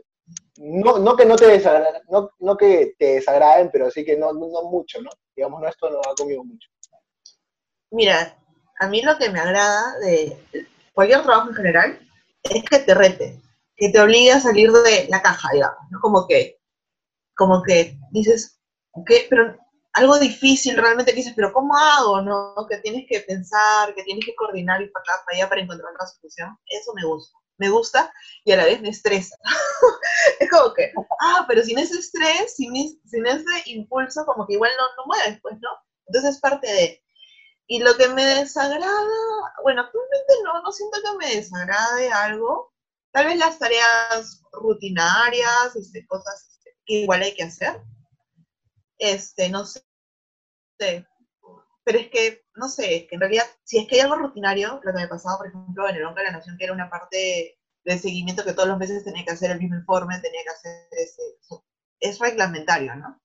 no, 0.56 0.98
no 0.98 1.14
que 1.14 1.26
no 1.26 1.36
te 1.36 1.46
desagraden, 1.46 2.02
no, 2.08 2.30
no 2.40 2.56
que 2.56 2.94
te 2.98 3.14
desagraden, 3.14 3.70
pero 3.72 3.88
sí 3.88 4.04
que 4.04 4.16
no, 4.16 4.32
no 4.32 4.48
mucho, 4.64 5.00
¿no? 5.00 5.10
Digamos, 5.36 5.60
no, 5.60 5.68
esto 5.68 5.88
no 5.90 5.98
va 5.98 6.14
conmigo 6.16 6.44
mucho. 6.44 6.68
Mira, 7.92 8.36
a 8.84 8.88
mí 8.88 9.02
lo 9.02 9.16
que 9.18 9.30
me 9.30 9.40
agrada 9.40 9.98
de 10.00 10.38
cualquier 10.92 11.22
trabajo 11.22 11.48
en 11.48 11.54
general 11.54 12.08
es 12.42 12.62
que 12.64 12.78
te 12.78 12.94
rete, 12.94 13.40
que 13.76 13.88
te 13.88 14.00
obligue 14.00 14.32
a 14.32 14.40
salir 14.40 14.70
de 14.70 15.06
la 15.08 15.22
caja, 15.22 15.48
digamos, 15.52 15.78
¿no? 15.90 16.00
Como 16.00 16.26
que, 16.26 16.60
como 17.34 17.62
que 17.62 17.98
dices, 18.12 18.60
¿qué? 19.06 19.26
Pero 19.30 19.56
algo 19.94 20.18
difícil 20.18 20.76
realmente 20.76 21.12
que 21.12 21.18
dices, 21.18 21.32
pero 21.34 21.52
¿cómo 21.52 21.74
hago? 21.76 22.20
¿No? 22.20 22.54
Que 22.68 22.78
tienes 22.78 23.06
que 23.08 23.20
pensar, 23.20 23.94
que 23.94 24.02
tienes 24.02 24.24
que 24.26 24.34
coordinar 24.34 24.82
y 24.82 24.90
para 24.90 25.02
acá, 25.02 25.24
para 25.24 25.38
allá 25.38 25.48
para 25.48 25.60
encontrar 25.62 25.92
una 25.94 26.06
solución. 26.06 26.58
Eso 26.66 26.92
me 26.94 27.04
gusta. 27.04 27.38
Me 27.56 27.68
gusta 27.68 28.12
y 28.44 28.50
a 28.50 28.56
la 28.56 28.64
vez 28.64 28.80
me 28.82 28.88
estresa. 28.88 29.36
es 30.40 30.50
como 30.50 30.74
que, 30.74 30.92
ah, 31.20 31.44
pero 31.46 31.62
sin 31.62 31.78
ese 31.78 31.96
estrés, 31.98 32.56
sin, 32.56 32.74
sin 33.06 33.26
ese 33.26 33.62
impulso, 33.66 34.26
como 34.26 34.46
que 34.46 34.54
igual 34.54 34.72
no, 34.76 34.84
no 34.96 35.06
mueves, 35.06 35.40
pues, 35.40 35.54
¿no? 35.60 35.70
Entonces 36.06 36.34
es 36.34 36.40
parte 36.40 36.66
de... 36.66 37.03
Y 37.66 37.80
lo 37.80 37.96
que 37.96 38.08
me 38.08 38.24
desagrada, 38.24 39.54
bueno, 39.62 39.82
actualmente 39.82 40.34
no, 40.44 40.62
no 40.62 40.72
siento 40.72 40.98
que 41.02 41.16
me 41.18 41.36
desagrade 41.36 42.10
algo. 42.12 42.72
Tal 43.10 43.26
vez 43.26 43.38
las 43.38 43.58
tareas 43.58 44.42
rutinarias, 44.52 45.74
este, 45.74 46.06
cosas 46.06 46.46
este, 46.50 46.76
que 46.84 46.94
igual 47.00 47.22
hay 47.22 47.34
que 47.34 47.44
hacer. 47.44 47.80
Este, 48.98 49.48
no 49.48 49.64
sé. 49.64 49.82
Pero 51.84 51.98
es 51.98 52.10
que, 52.10 52.44
no 52.54 52.68
sé, 52.68 52.96
es 52.96 53.08
que 53.08 53.14
en 53.14 53.20
realidad, 53.20 53.46
si 53.64 53.78
es 53.78 53.88
que 53.88 53.96
hay 53.96 54.00
algo 54.02 54.16
rutinario, 54.16 54.80
lo 54.82 54.92
que 54.92 55.00
me 55.00 55.08
pasaba, 55.08 55.38
por 55.38 55.46
ejemplo, 55.48 55.88
en 55.88 55.96
el 55.96 56.04
Banco 56.04 56.18
de 56.18 56.24
la 56.24 56.32
Nación, 56.32 56.56
que 56.58 56.64
era 56.64 56.72
una 56.72 56.90
parte 56.90 57.58
de 57.84 57.98
seguimiento 57.98 58.44
que 58.44 58.52
todos 58.54 58.68
los 58.68 58.78
meses 58.78 59.04
tenía 59.04 59.24
que 59.24 59.32
hacer 59.32 59.50
el 59.50 59.58
mismo 59.58 59.76
informe, 59.76 60.18
tenía 60.20 60.42
que 60.42 60.50
hacer 60.50 60.88
ese, 60.92 61.22
es 62.00 62.18
reglamentario, 62.18 62.94
¿no? 62.96 63.22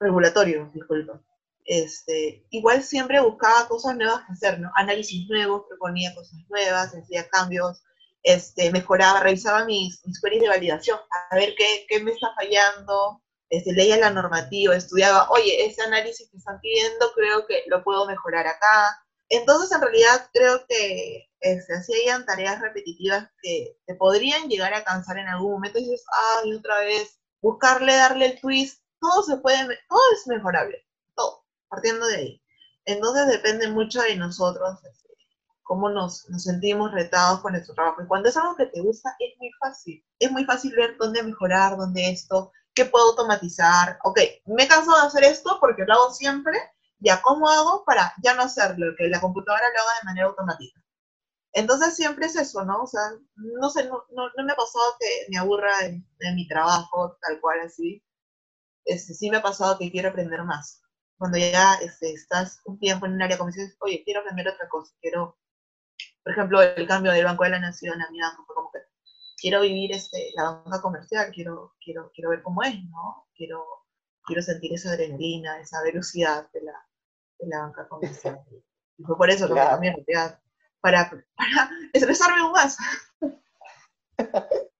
Regulatorio, 0.00 0.70
disculpa 0.74 1.22
este, 1.64 2.44
igual 2.50 2.82
siempre 2.82 3.20
buscaba 3.20 3.68
cosas 3.68 3.96
nuevas 3.96 4.24
que 4.26 4.32
hacer, 4.32 4.60
¿no? 4.60 4.70
Análisis 4.74 5.28
nuevos, 5.28 5.64
proponía 5.68 6.14
cosas 6.14 6.38
nuevas, 6.48 6.94
hacía 6.94 7.28
cambios, 7.28 7.82
este, 8.22 8.70
mejoraba, 8.70 9.20
revisaba 9.20 9.64
mis, 9.64 10.04
mis 10.06 10.20
queries 10.20 10.42
de 10.42 10.48
validación, 10.48 10.98
a 11.30 11.36
ver 11.36 11.54
qué, 11.56 11.86
qué 11.88 12.00
me 12.00 12.12
está 12.12 12.28
fallando, 12.34 13.22
este, 13.50 13.72
leía 13.72 13.98
la 13.98 14.10
normativa, 14.10 14.74
estudiaba, 14.74 15.28
oye, 15.30 15.66
ese 15.66 15.82
análisis 15.82 16.28
que 16.30 16.38
están 16.38 16.60
pidiendo 16.60 17.12
creo 17.14 17.46
que 17.46 17.64
lo 17.66 17.84
puedo 17.84 18.06
mejorar 18.06 18.46
acá. 18.46 18.98
Entonces, 19.28 19.72
en 19.72 19.82
realidad, 19.82 20.30
creo 20.32 20.64
que 20.68 21.28
este, 21.40 21.74
hayan 22.02 22.24
tareas 22.24 22.60
repetitivas 22.60 23.28
que 23.42 23.76
te 23.86 23.94
podrían 23.94 24.48
llegar 24.48 24.72
a 24.74 24.84
cansar 24.84 25.18
en 25.18 25.28
algún 25.28 25.52
momento 25.52 25.78
y 25.78 25.84
dices, 25.84 26.04
ay, 26.42 26.54
otra 26.54 26.78
vez, 26.80 27.18
buscarle, 27.42 27.94
darle 27.94 28.26
el 28.26 28.40
twist, 28.40 28.82
todo 29.00 29.22
se 29.22 29.36
puede, 29.38 29.78
todo 29.88 30.00
es 30.14 30.26
mejorable, 30.28 30.86
partiendo 31.72 32.06
de 32.06 32.16
ahí. 32.16 32.42
Entonces 32.84 33.28
depende 33.28 33.68
mucho 33.68 34.02
de 34.02 34.16
nosotros 34.16 34.78
este, 34.84 35.08
cómo 35.62 35.88
nos, 35.88 36.26
sentimos 36.36 36.92
retados 36.92 37.40
con 37.40 37.52
nuestro 37.52 37.74
trabajo. 37.74 38.02
Y 38.02 38.06
cuando 38.06 38.28
es 38.28 38.36
algo 38.36 38.56
que 38.56 38.66
te 38.66 38.82
gusta, 38.82 39.16
es 39.18 39.38
muy 39.38 39.50
fácil. 39.58 40.04
Es 40.18 40.30
muy 40.30 40.44
fácil 40.44 40.74
ver 40.76 40.96
dónde 40.98 41.22
mejorar, 41.22 41.76
dónde 41.78 42.10
esto, 42.10 42.52
qué 42.74 42.84
puedo 42.84 43.10
automatizar. 43.10 43.98
Ok, 44.04 44.20
me 44.46 44.64
he 44.64 44.68
cansado 44.68 45.00
de 45.00 45.06
hacer 45.06 45.24
esto 45.24 45.56
porque 45.60 45.84
lo 45.86 45.94
hago 45.94 46.10
siempre. 46.12 46.58
Ya, 46.98 47.22
¿cómo 47.22 47.48
hago 47.48 47.84
para 47.84 48.12
ya 48.22 48.34
no 48.34 48.42
hacerlo? 48.42 48.94
Que 48.98 49.08
la 49.08 49.20
computadora 49.20 49.64
lo 49.74 49.82
haga 49.82 49.98
de 50.00 50.04
manera 50.04 50.26
automática. 50.26 50.80
Entonces 51.54 51.96
siempre 51.96 52.26
es 52.26 52.36
eso, 52.36 52.64
¿no? 52.64 52.82
O 52.82 52.86
sea, 52.86 53.02
no 53.36 53.70
sé, 53.70 53.84
no, 53.88 54.04
no, 54.10 54.28
no 54.36 54.44
me 54.44 54.52
ha 54.52 54.56
pasado 54.56 54.84
que 55.00 55.26
me 55.30 55.38
aburra 55.38 55.72
en 55.84 56.34
mi 56.34 56.46
trabajo, 56.48 57.16
tal 57.22 57.40
cual 57.40 57.60
así. 57.60 58.02
Este, 58.84 59.14
sí 59.14 59.30
me 59.30 59.38
ha 59.38 59.42
pasado 59.42 59.78
que 59.78 59.90
quiero 59.90 60.10
aprender 60.10 60.42
más 60.44 60.81
cuando 61.22 61.38
ya 61.38 61.74
este, 61.74 62.12
estás 62.14 62.60
un 62.64 62.80
tiempo 62.80 63.06
en 63.06 63.12
un 63.12 63.22
área 63.22 63.38
como 63.38 63.52
dices, 63.52 63.76
oye, 63.78 64.02
quiero 64.04 64.22
aprender 64.22 64.48
otra 64.48 64.68
cosa, 64.68 64.92
quiero, 65.00 65.38
por 66.24 66.32
ejemplo, 66.32 66.60
el 66.60 66.84
cambio 66.88 67.12
del 67.12 67.26
Banco 67.26 67.44
de 67.44 67.50
la 67.50 67.60
Nación 67.60 68.02
a 68.02 68.10
mi 68.10 68.20
banco, 68.20 68.44
fue 68.44 68.56
como 68.56 68.72
que 68.72 68.80
quiero 69.36 69.60
vivir 69.60 69.92
este, 69.92 70.32
la 70.34 70.50
banca 70.50 70.82
comercial, 70.82 71.30
quiero, 71.32 71.76
quiero, 71.80 72.10
quiero 72.12 72.30
ver 72.30 72.42
cómo 72.42 72.64
es, 72.64 72.74
¿no? 72.90 73.28
Quiero, 73.36 73.64
quiero 74.24 74.42
sentir 74.42 74.74
esa 74.74 74.90
adrenalina, 74.90 75.60
esa 75.60 75.80
velocidad 75.84 76.50
de 76.50 76.62
la, 76.62 76.88
de 77.38 77.46
la 77.46 77.60
banca 77.60 77.86
comercial. 77.86 78.40
Y 78.98 79.04
fue 79.04 79.16
por 79.16 79.30
eso 79.30 79.46
que 79.46 79.52
claro. 79.52 79.78
me 79.78 79.92
cambié 79.92 80.04
de 80.08 80.36
para, 80.80 81.08
para 81.08 81.70
estresarme 81.92 82.40
aún 82.40 82.50
más. 82.50 82.76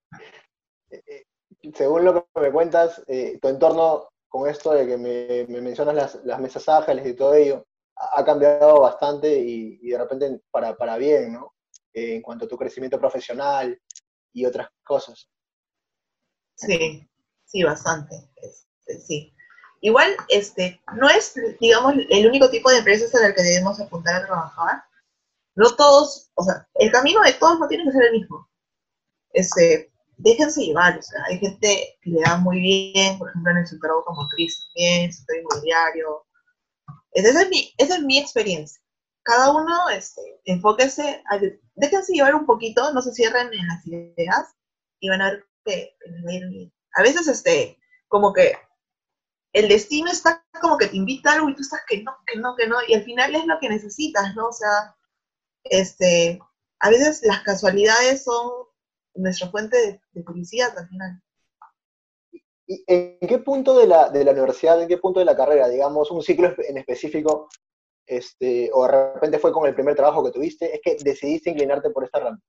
Según 1.72 2.05
lo 2.05 2.14
que 2.14 2.40
me 2.40 2.50
cuentas, 2.50 3.00
eh, 3.07 3.38
tu 3.40 3.46
entorno 3.46 4.12
con 4.33 4.49
esto 4.49 4.73
de 4.73 4.87
que 4.87 4.97
me, 4.97 5.47
me 5.47 5.61
mencionas 5.61 6.18
las, 6.25 6.40
mesas 6.40 6.66
ágiles 6.66 7.07
y 7.07 7.12
todo 7.12 7.35
ello, 7.35 7.66
ha 7.95 8.25
cambiado 8.25 8.81
bastante 8.81 9.38
y, 9.38 9.77
de 9.90 9.99
repente 9.99 10.40
para, 10.51 10.75
para 10.75 10.97
bien, 10.97 11.35
¿no? 11.35 11.53
Eh, 11.92 12.14
en 12.16 12.23
cuanto 12.23 12.47
a 12.47 12.49
tu 12.49 12.57
crecimiento 12.57 12.99
profesional 12.99 13.79
y 14.33 14.47
otras 14.47 14.71
cosas. 14.83 15.29
Sí, 16.55 17.07
sí, 17.45 17.62
bastante. 17.62 18.31
Este, 18.37 19.01
sí. 19.01 19.35
Igual, 19.83 20.16
este, 20.31 20.81
no 20.95 21.11
es, 21.11 21.35
digamos, 21.61 21.92
el 22.09 22.27
único 22.27 22.49
tipo 22.49 22.71
de 22.71 22.79
empresas 22.79 23.14
en 23.14 23.27
el 23.27 23.35
que 23.35 23.42
debemos 23.42 23.79
apuntar 23.81 24.14
a 24.14 24.27
trabajar. 24.27 24.83
No 25.57 25.77
todos, 25.77 26.31
o 26.37 26.42
sea, 26.42 26.66
el 26.77 26.90
camino 26.90 27.21
de 27.21 27.35
todos 27.35 27.59
no 27.59 27.68
tiene 27.68 27.85
que 27.85 27.92
ser 27.92 28.05
el 28.05 28.12
mismo. 28.12 28.49
Este, 29.35 29.91
déjense 30.22 30.62
llevar, 30.62 30.98
o 30.98 31.02
sea, 31.02 31.24
hay 31.28 31.38
gente 31.38 31.98
que 32.00 32.11
le 32.11 32.20
da 32.20 32.37
muy 32.37 32.61
bien, 32.61 33.18
por 33.18 33.28
ejemplo, 33.28 33.50
en 33.50 33.58
el 33.58 33.66
sector 33.66 33.90
automotriz 33.90 34.66
también, 34.66 35.04
el 35.06 35.12
sector 35.12 35.37
inmobiliario. 35.37 36.26
Esa 37.12 37.42
es 37.42 37.48
mi, 37.48 37.74
esa 37.78 37.96
es 37.96 38.02
mi 38.02 38.18
experiencia. 38.18 38.80
cada 39.24 39.52
uno 39.52 39.88
este, 39.90 40.22
enfóquese, 40.44 41.22
déjense 41.74 42.12
llevar 42.12 42.35
un 42.35 42.46
poquito, 42.46 42.92
no 42.92 43.02
se 43.02 43.12
cierren 43.12 43.52
en 43.52 43.66
las 43.66 43.87
ideas 43.87 44.54
y 45.00 45.08
van 45.08 45.22
a 45.22 45.30
ver 45.30 45.44
que, 45.64 45.96
les 46.06 46.24
va 46.24 46.30
a 46.30 46.35
ir 46.35 46.48
bien. 46.48 46.72
A 46.94 47.02
veces, 47.02 47.26
este, 47.28 47.78
como 48.08 48.32
que 48.32 48.52
el 49.52 49.68
destino 49.68 50.11
está 50.11 50.44
como 50.61 50.78
que 50.78 50.87
te 50.87 50.96
invita 50.96 51.30
a 51.30 51.35
algo 51.35 51.48
y 51.48 51.56
tú 51.56 51.62
estás 51.62 51.80
que 51.88 52.02
no, 52.02 52.16
que 52.26 52.38
no, 52.38 52.54
que 52.56 52.66
no, 52.68 52.76
y 52.88 52.94
al 52.94 53.04
final 53.04 53.35
es 53.35 53.46
lo 53.46 53.58
que 53.61 53.68
necesitas, 53.68 54.35
¿no? 54.35 54.48
O 54.48 54.52
sea, 54.52 54.96
este, 55.64 56.40
a 56.80 56.90
veces 56.90 57.22
las 57.22 57.42
casualidades 57.42 58.24
son 58.24 58.71
nuestra 59.14 59.48
fuente 59.51 59.77
de, 59.77 60.01
de 60.12 60.25
felicidad 60.25 60.77
al 60.79 60.88
final. 60.88 61.22
¿Y 62.66 62.85
en 62.87 63.18
qué 63.20 63.38
punto 63.38 63.77
de 63.77 63.87
la, 63.87 64.09
de 64.09 64.25
la 64.25 64.33
universidad, 64.33 64.81
en 64.81 64.88
qué 64.88 64.98
punto 64.98 65.20
de 65.20 65.27
la 65.27 65.37
carrera, 65.37 65.68
digamos, 65.68 66.11
un 66.11 66.22
ciclo 66.22 66.55
en 66.59 66.79
específico, 66.79 67.48
este, 68.07 68.70
o 68.72 68.87
de 68.87 69.12
repente 69.14 69.38
fue 69.38 69.53
con 69.53 69.66
el 69.66 69.75
primer 69.75 69.94
trabajo 69.94 70.25
que 70.25 70.31
tuviste, 70.31 70.75
es 70.75 70.81
que 70.83 70.96
decidiste 71.03 71.51
inclinarte 71.51 71.90
por 71.90 72.05
esta 72.05 72.20
rama? 72.20 72.40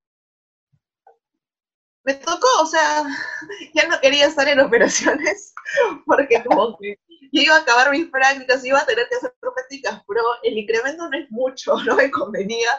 Me 2.06 2.16
tocó, 2.16 2.48
o 2.62 2.66
sea, 2.66 3.04
ya 3.74 3.88
no 3.88 4.00
quería 4.02 4.28
estar 4.28 4.48
en 4.48 4.60
operaciones, 4.60 5.54
porque 6.06 6.44
como 6.44 6.78
que 6.78 6.98
yo 7.32 7.42
iba 7.42 7.56
a 7.56 7.62
acabar 7.62 7.92
mis 7.92 8.10
prácticas, 8.10 8.64
iba 8.66 8.80
a 8.80 8.86
tener 8.86 9.08
que 9.10 9.16
hacer 9.16 9.34
prácticas, 9.40 10.04
pero 10.08 10.22
el 10.44 10.58
incremento 10.58 11.10
no 11.10 11.18
es 11.18 11.32
mucho, 11.32 11.76
no 11.86 11.96
me 11.96 12.12
convenía, 12.12 12.70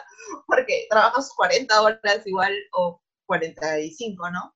porque 0.47 0.87
trabajas 0.89 1.31
40 1.35 1.81
horas 1.81 2.25
igual, 2.25 2.53
o 2.73 3.01
45, 3.25 4.29
¿no? 4.31 4.55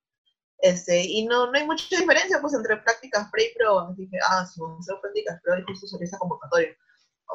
Este, 0.62 1.02
y 1.02 1.26
no, 1.26 1.50
no 1.50 1.58
hay 1.58 1.66
mucha 1.66 1.86
diferencia 1.90 2.40
pues 2.42 2.54
entre 2.54 2.78
prácticas 2.78 3.30
pre 3.32 3.46
y 3.46 3.56
pro. 3.56 3.94
Dije, 3.98 4.18
ah, 4.30 4.40
a 4.40 4.42
hacer 4.42 4.96
prácticas 5.02 5.42
pro 5.42 5.58
y 5.58 5.64
justo 5.64 5.88
salió 5.88 6.06
esa 6.06 6.18
convocatoria. 6.18 6.76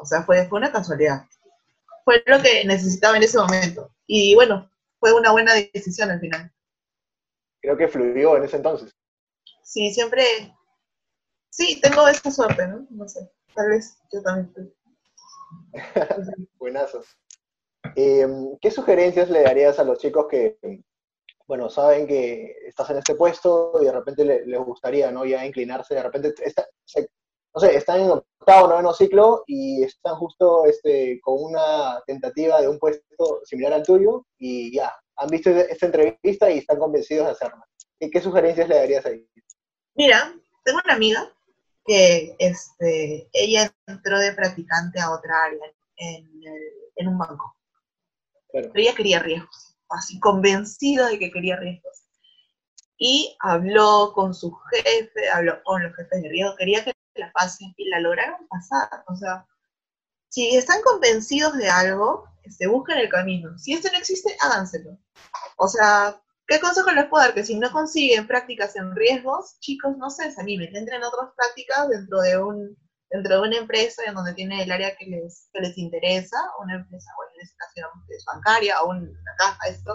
O 0.01 0.05
sea, 0.05 0.23
fue, 0.23 0.47
fue 0.47 0.59
una 0.59 0.71
casualidad. 0.71 1.25
Fue 2.03 2.21
lo 2.27 2.41
que 2.41 2.65
necesitaba 2.65 3.17
en 3.17 3.23
ese 3.23 3.37
momento. 3.37 3.91
Y 4.05 4.35
bueno, 4.35 4.69
fue 4.99 5.13
una 5.13 5.31
buena 5.31 5.53
decisión 5.53 6.11
al 6.11 6.19
final. 6.19 6.51
Creo 7.61 7.77
que 7.77 7.87
fluyó 7.87 8.37
en 8.37 8.43
ese 8.43 8.57
entonces. 8.57 8.95
Sí, 9.63 9.91
siempre. 9.91 10.23
Sí, 11.49 11.79
tengo 11.81 12.07
esa 12.07 12.29
suerte, 12.29 12.67
¿no? 12.67 12.85
No 12.91 13.07
sé. 13.07 13.31
Tal 13.55 13.69
vez 13.69 13.97
yo 14.11 14.21
también. 14.21 14.73
Buenazo. 16.59 17.03
Eh, 17.95 18.27
¿Qué 18.61 18.71
sugerencias 18.71 19.29
le 19.29 19.41
darías 19.43 19.79
a 19.79 19.83
los 19.83 19.97
chicos 19.99 20.27
que, 20.29 20.57
bueno, 21.47 21.69
saben 21.69 22.07
que 22.07 22.55
estás 22.65 22.89
en 22.89 22.97
este 22.97 23.15
puesto 23.15 23.73
y 23.81 23.85
de 23.85 23.91
repente 23.91 24.25
les, 24.25 24.59
gustaría, 24.59 25.11
¿no? 25.11 25.25
Ya 25.25 25.45
inclinarse, 25.45 25.93
de 25.93 26.03
repente, 26.03 26.33
no 27.53 27.61
sé, 27.61 27.75
están 27.75 28.01
en 28.01 28.11
octavo, 28.11 28.67
noveno 28.67 28.93
ciclo 28.93 29.43
y 29.45 29.83
están 29.83 30.15
justo 30.15 30.65
este, 30.65 31.19
con 31.21 31.35
una 31.39 32.01
tentativa 32.05 32.59
de 32.59 32.67
un 32.67 32.79
puesto 32.79 33.41
similar 33.45 33.73
al 33.73 33.83
tuyo 33.83 34.25
y 34.37 34.75
ya, 34.75 34.91
han 35.17 35.29
visto 35.29 35.49
esta 35.51 35.85
entrevista 35.85 36.49
y 36.49 36.59
están 36.59 36.79
convencidos 36.79 37.27
de 37.27 37.31
hacerlo. 37.33 37.63
¿Y 37.99 38.09
qué 38.09 38.19
sugerencias 38.19 38.67
le 38.67 38.75
darías 38.75 39.05
ahí? 39.05 39.25
Mira, 39.93 40.33
tengo 40.63 40.79
una 40.83 40.95
amiga 40.95 41.31
que 41.85 42.35
este, 42.39 43.29
ella 43.31 43.71
entró 43.85 44.19
de 44.19 44.33
practicante 44.33 44.99
a 44.99 45.11
otra 45.11 45.43
área 45.43 45.71
en, 45.97 46.27
en 46.95 47.07
un 47.07 47.17
banco. 47.17 47.55
Pero 48.51 48.71
ella 48.73 48.95
quería 48.95 49.19
riesgos 49.19 49.74
así 49.95 50.19
convencido 50.19 51.07
de 51.07 51.19
que 51.19 51.31
quería 51.31 51.57
riesgos. 51.57 52.03
Y 52.97 53.35
habló 53.39 54.13
con 54.13 54.33
su 54.33 54.55
jefe, 54.71 55.29
habló 55.33 55.61
con 55.63 55.83
los 55.83 55.95
jefes 55.95 56.21
de 56.21 56.29
riesgo, 56.29 56.55
quería 56.55 56.83
que 56.83 56.93
la 57.15 57.31
pasen 57.31 57.73
y 57.77 57.89
la 57.89 57.99
lograron 57.99 58.47
pasar. 58.47 59.03
O 59.07 59.15
sea, 59.15 59.45
si 60.29 60.55
están 60.55 60.81
convencidos 60.81 61.57
de 61.57 61.69
algo, 61.69 62.25
se 62.49 62.67
busquen 62.67 62.97
el 62.97 63.09
camino. 63.09 63.57
Si 63.57 63.73
esto 63.73 63.89
no 63.91 63.97
existe, 63.97 64.35
háganselo. 64.41 64.97
O 65.57 65.67
sea, 65.67 66.21
¿qué 66.47 66.59
consejo 66.59 66.91
les 66.91 67.05
puedo 67.05 67.23
dar? 67.23 67.33
Que 67.33 67.45
si 67.45 67.55
no 67.55 67.71
consiguen 67.71 68.27
prácticas 68.27 68.75
en 68.75 68.95
riesgos, 68.95 69.59
chicos, 69.59 69.97
no 69.97 70.09
se 70.09 70.25
desanimen, 70.25 70.75
entren 70.75 71.01
en 71.01 71.07
otras 71.07 71.31
prácticas 71.35 71.89
dentro 71.89 72.21
de 72.21 72.37
un 72.37 72.84
dentro 73.09 73.35
de 73.35 73.47
una 73.47 73.57
empresa 73.57 74.03
en 74.05 74.15
donde 74.15 74.33
tiene 74.33 74.63
el 74.63 74.71
área 74.71 74.95
que 74.95 75.05
les, 75.05 75.49
que 75.53 75.61
les 75.61 75.77
interesa, 75.77 76.37
una 76.61 76.75
empresa, 76.75 77.11
bueno, 77.17 77.31
en 77.35 77.41
este 77.41 77.55
caso 77.57 77.89
es 78.09 78.25
bancaria 78.25 78.81
o 78.81 78.89
una 78.89 79.35
caja, 79.37 79.67
esto, 79.67 79.93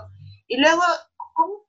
y 0.48 0.56
luego 0.58 0.82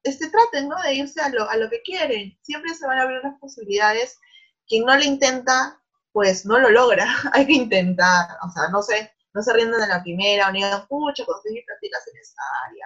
este, 0.03 0.29
traten 0.29 0.69
¿no? 0.69 0.81
de 0.81 0.95
irse 0.95 1.21
a 1.21 1.29
lo, 1.29 1.49
a 1.49 1.55
lo 1.55 1.69
que 1.69 1.81
quieren. 1.83 2.37
Siempre 2.41 2.73
se 2.73 2.85
van 2.87 2.99
a 2.99 3.03
abrir 3.03 3.21
las 3.23 3.39
posibilidades. 3.39 4.19
Quien 4.67 4.85
no 4.85 4.95
lo 4.95 5.03
intenta, 5.03 5.79
pues 6.11 6.45
no 6.45 6.59
lo 6.59 6.69
logra. 6.69 7.05
Hay 7.33 7.45
que 7.45 7.53
intentar, 7.53 8.27
o 8.43 8.49
sea, 8.49 8.69
no 8.69 8.81
se, 8.81 9.11
no 9.33 9.41
se 9.41 9.53
rinden 9.53 9.79
de 9.79 9.87
la 9.87 10.01
primera 10.01 10.47
o 10.47 10.51
ni 10.51 10.63
digan, 10.63 10.87
pucha, 10.87 11.25
conseguir 11.25 11.63
prácticas 11.65 12.07
en 12.07 12.19
esta 12.19 12.41
área. 12.67 12.85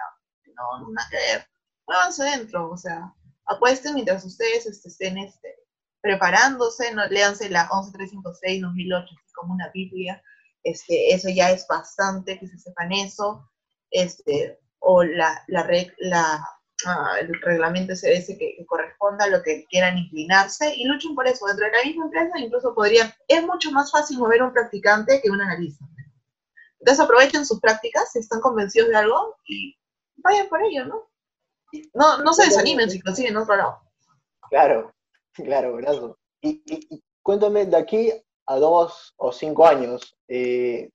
No, 0.54 0.80
no 0.80 0.92
nada 0.92 1.08
que 1.10 1.16
ver. 1.16 1.46
Muévanse 1.86 2.24
dentro, 2.24 2.70
o 2.70 2.76
sea, 2.76 3.12
apuesten 3.46 3.94
mientras 3.94 4.24
ustedes 4.24 4.66
este, 4.66 4.88
estén 4.88 5.18
este, 5.18 5.54
preparándose, 6.06 6.94
no, 6.94 7.04
léanse 7.08 7.50
la 7.50 7.68
11356 7.68 8.62
2008 8.62 9.08
como 9.34 9.54
una 9.54 9.68
Biblia, 9.74 10.22
este, 10.62 11.12
eso 11.12 11.28
ya 11.28 11.50
es 11.50 11.66
bastante 11.66 12.38
que 12.38 12.46
se 12.46 12.58
sepan 12.58 12.92
eso, 12.92 13.50
este, 13.90 14.60
o 14.78 15.02
la, 15.02 15.42
la, 15.48 15.66
la 15.98 16.48
ah, 16.86 17.14
el 17.20 17.28
reglamento 17.42 17.92
ese 17.92 18.38
que, 18.38 18.64
corresponda 18.68 19.24
a 19.24 19.28
lo 19.28 19.42
que 19.42 19.64
quieran 19.64 19.98
inclinarse 19.98 20.72
y 20.76 20.84
luchen 20.84 21.16
por 21.16 21.26
eso. 21.26 21.44
Dentro 21.46 21.66
de 21.66 21.72
la 21.72 21.84
misma 21.84 22.04
empresa 22.04 22.38
incluso 22.38 22.72
podrían, 22.72 23.12
es 23.26 23.44
mucho 23.44 23.72
más 23.72 23.90
fácil 23.90 24.18
mover 24.18 24.44
un 24.44 24.52
practicante 24.52 25.20
que 25.20 25.30
un 25.30 25.40
analista. 25.40 25.84
Entonces 26.78 27.04
aprovechen 27.04 27.44
sus 27.44 27.60
prácticas, 27.60 28.12
si 28.12 28.20
están 28.20 28.40
convencidos 28.40 28.90
de 28.90 28.96
algo 28.96 29.36
y 29.44 29.76
vayan 30.18 30.48
por 30.48 30.62
ello, 30.62 30.84
¿no? 30.84 31.10
No, 31.94 32.18
no 32.18 32.32
se 32.32 32.44
desanimen 32.44 32.88
si 32.88 33.00
consiguen 33.00 33.36
otro 33.36 33.56
lado. 33.56 33.80
Claro, 34.50 34.95
Claro, 35.36 35.74
brazo. 35.76 36.18
Y, 36.42 36.62
cuéntame, 37.22 37.66
de 37.66 37.76
aquí 37.76 38.12
a 38.46 38.58
dos 38.58 39.12
o 39.16 39.32
cinco 39.32 39.66
años, 39.66 40.16
eh, 40.28 40.90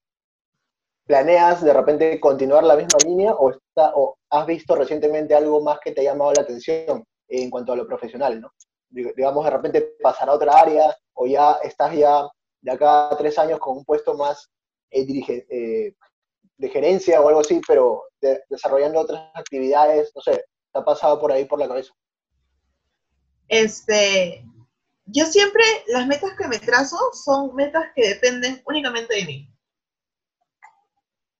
¿planeas 1.05 1.63
de 1.63 1.73
repente 1.73 2.19
continuar 2.19 2.63
la 2.63 2.75
misma 2.75 2.97
línea 3.05 3.33
o, 3.33 3.51
está, 3.51 3.93
o 3.95 4.17
has 4.29 4.45
visto 4.45 4.75
recientemente 4.75 5.35
algo 5.35 5.61
más 5.61 5.79
que 5.79 5.91
te 5.91 6.01
ha 6.01 6.11
llamado 6.11 6.33
la 6.33 6.41
atención 6.41 7.03
en 7.27 7.49
cuanto 7.49 7.73
a 7.73 7.75
lo 7.75 7.87
profesional, 7.87 8.41
¿no? 8.41 8.51
Digamos, 8.89 9.45
de 9.45 9.51
repente 9.51 9.95
pasar 10.01 10.29
a 10.29 10.33
otra 10.33 10.59
área 10.59 10.95
o 11.13 11.25
ya 11.25 11.53
estás 11.63 11.95
ya 11.95 12.27
de 12.61 12.71
acá 12.71 13.09
a 13.09 13.17
tres 13.17 13.37
años 13.39 13.59
con 13.59 13.77
un 13.77 13.85
puesto 13.85 14.15
más 14.15 14.49
eh, 14.91 15.05
eh, 15.49 15.93
de 16.57 16.69
gerencia 16.69 17.21
o 17.21 17.27
algo 17.27 17.39
así, 17.41 17.61
pero 17.67 18.03
desarrollando 18.49 18.99
otras 18.99 19.31
actividades, 19.33 20.11
no 20.15 20.21
sé, 20.21 20.43
¿te 20.73 20.79
ha 20.79 20.83
pasado 20.83 21.19
por 21.19 21.31
ahí 21.31 21.45
por 21.45 21.59
la 21.59 21.67
cabeza? 21.67 21.93
Este, 23.51 24.45
yo 25.03 25.25
siempre, 25.25 25.61
las 25.87 26.07
metas 26.07 26.31
que 26.37 26.47
me 26.47 26.57
trazo 26.57 26.97
son 27.11 27.53
metas 27.53 27.83
que 27.93 28.07
dependen 28.07 28.61
únicamente 28.65 29.13
de 29.13 29.25
mí. 29.25 29.53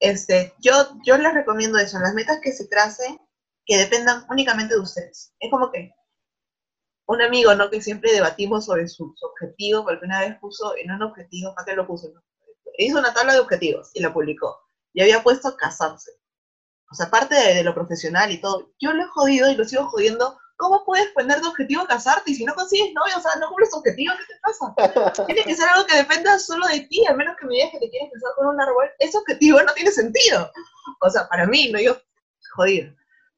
Este, 0.02 0.54
yo, 0.60 0.74
yo 1.06 1.17
les 1.17 1.34
recomiendo 1.34 1.78
eso, 1.78 2.00
las 2.00 2.13
metas 2.13 2.39
que 2.43 2.52
se 2.52 2.67
tracen, 2.67 3.17
que 3.65 3.78
dependan 3.78 4.26
únicamente 4.30 4.74
de 4.74 4.82
ustedes. 4.82 5.34
Es 5.39 5.50
como 5.50 5.71
que 5.71 5.93
un 7.06 7.21
amigo, 7.21 7.56
¿no? 7.56 7.69
Que 7.69 7.82
siempre 7.82 8.12
debatimos 8.12 8.65
sobre 8.65 8.89
su, 8.89 9.15
objetivo, 9.21 9.86
porque 9.86 10.06
una 10.06 10.19
vez 10.19 10.38
puso 10.39 10.76
en 10.76 10.91
un 10.91 11.04
objetivo, 11.04 11.56
¿para 11.56 11.65
qué 11.65 11.76
lo 11.76 11.88
puso? 11.88 12.12
Hizo 12.78 13.00
una 13.00 13.13
tabla 13.13 13.36
de 13.36 13.39
objetivos 13.39 13.89
y 13.93 14.02
la 14.02 14.13
publicó. 14.13 14.60
Y 14.91 15.02
había 15.02 15.24
puesto 15.24 15.56
casarse. 15.56 16.12
O 16.91 16.93
sea, 16.93 17.06
aparte 17.06 17.36
de, 17.36 17.54
de, 17.54 17.63
lo 17.63 17.74
profesional 17.74 18.32
y 18.32 18.41
todo, 18.41 18.74
yo 18.82 18.91
lo 18.91 19.04
he 19.04 19.08
jodido 19.08 19.50
y 19.50 19.56
lo 19.56 19.63
sigo 19.63 19.86
jodiendo 19.88 20.38
¿cómo 20.62 20.86
puedes 20.86 21.08
poner 21.13 21.41
de 21.41 21.47
objetivo 21.47 21.88
casarte 21.88 22.30
y 22.30 22.36
si 22.36 22.45
no 22.45 22.54
consigues 22.54 22.93
novio, 22.93 23.17
o 23.17 23.19
sea, 23.19 23.36
no 23.38 23.47
cumples 23.47 23.71
tu 23.71 23.78
objetivo, 23.78 24.13
¿qué 24.15 24.34
te 24.34 24.39
pasa? 24.39 25.26
Tiene 25.26 25.43
que 25.43 25.56
ser 25.56 25.67
algo 25.67 25.88
que 25.88 25.97
dependa 25.97 26.38
solo 26.38 26.67
de 26.67 26.82
ti, 26.82 27.04
al 27.08 27.17
menos 27.17 27.36
que 27.38 27.48
me 27.48 27.56
digas 27.56 27.71
que 27.71 27.79
te 27.79 27.90
quieres 27.90 28.12
casar 28.13 28.31
con 28.35 28.48
un 28.48 28.62
árbol, 28.62 28.88
ese 29.00 29.17
objetivo 29.17 29.62
no 29.63 29.73
tiene 29.73 29.92
sentido. 29.92 30.52
O 31.02 31.10
sea, 31.10 31.27
para 31.27 31.48
mí, 31.48 31.71
no 31.71 31.79
yo, 31.79 31.98
jodido. 32.54 32.94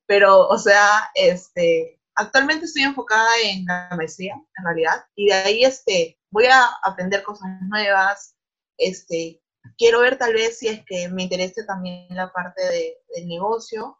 Pero, 0.06 0.50
o 0.50 0.58
sea, 0.58 1.10
este, 1.16 1.97
actualmente 2.16 2.66
estoy 2.66 2.84
enfocada 2.84 3.30
en 3.45 3.66
la 3.66 3.89
maestría, 3.95 4.36
en 4.58 4.66
realidad, 4.66 5.06
y 5.16 5.28
de 5.28 5.34
ahí, 5.34 5.64
este, 5.64 6.20
voy 6.30 6.47
a 6.47 6.66
aprender 6.84 7.24
cosas 7.24 7.47
nuevas, 7.70 8.36
este, 8.78 9.41
quiero 9.78 10.02
ver 10.02 10.18
tal 10.18 10.34
vez 10.34 10.60
si 10.60 10.68
es 10.68 10.84
que 10.86 11.08
me 11.08 11.24
interese 11.24 11.64
también 11.64 12.08
la 12.10 12.34
parte 12.34 12.62
de, 12.66 12.97
del 13.16 13.30
negocio, 13.30 13.97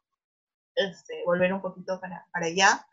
este, 0.76 1.24
volver 1.26 1.54
un 1.54 1.62
poquito 1.62 2.02
para, 2.02 2.28
para 2.34 2.48
allá. 2.48 2.86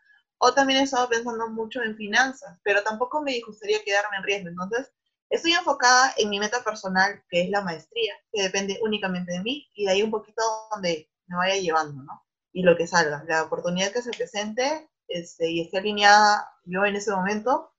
O 0.43 0.53
también 0.53 0.79
he 0.79 0.83
estado 0.83 1.07
pensando 1.07 1.47
mucho 1.49 1.83
en 1.83 1.95
finanzas, 1.95 2.59
pero 2.63 2.81
tampoco 2.81 3.21
me 3.21 3.39
gustaría 3.41 3.83
quedarme 3.83 4.17
en 4.17 4.23
riesgo. 4.23 4.49
Entonces, 4.49 4.91
estoy 5.29 5.53
enfocada 5.53 6.13
en 6.17 6.31
mi 6.31 6.39
meta 6.39 6.63
personal, 6.63 7.23
que 7.29 7.43
es 7.43 7.49
la 7.51 7.61
maestría, 7.61 8.15
que 8.31 8.41
depende 8.41 8.79
únicamente 8.81 9.33
de 9.33 9.41
mí, 9.41 9.69
y 9.75 9.85
de 9.85 9.91
ahí 9.91 10.01
un 10.01 10.09
poquito 10.09 10.41
donde 10.71 11.07
me 11.27 11.37
vaya 11.37 11.57
llevando, 11.57 12.01
¿no? 12.01 12.25
Y 12.53 12.63
lo 12.63 12.75
que 12.75 12.87
salga, 12.87 13.23
la 13.27 13.43
oportunidad 13.43 13.91
que 13.91 14.01
se 14.01 14.09
presente 14.11 14.89
este, 15.07 15.51
y 15.51 15.61
esté 15.61 15.77
alineada 15.77 16.49
yo 16.65 16.85
en 16.85 16.95
ese 16.95 17.11
momento, 17.11 17.75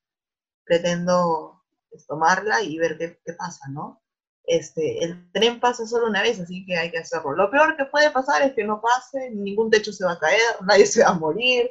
pretendo 0.65 1.65
pues, 1.91 2.07
tomarla 2.07 2.63
y 2.63 2.79
ver 2.79 2.97
qué, 2.97 3.21
qué 3.25 3.33
pasa, 3.33 3.67
¿no? 3.71 4.03
este, 4.45 5.05
el 5.05 5.31
tren 5.33 5.61
pasa 5.61 5.87
solo 5.87 6.07
una 6.07 6.23
vez, 6.23 6.41
así 6.41 6.65
que 6.65 6.77
hay 6.77 6.91
que 6.91 6.99
hacerlo. 6.99 7.33
Lo 7.33 7.51
peor 7.51 7.77
que 7.77 7.85
puede 7.87 8.11
pasar 8.11 8.43
es 8.43 8.55
que 8.55 8.65
no 8.65 8.81
pase, 8.81 9.31
ningún 9.31 9.71
techo 9.71 9.93
se 9.93 10.05
va 10.05 10.13
a 10.13 10.19
caer, 10.19 10.41
nadie 10.63 10.87
se 10.87 11.03
va 11.03 11.11
a 11.11 11.15
morir, 11.15 11.71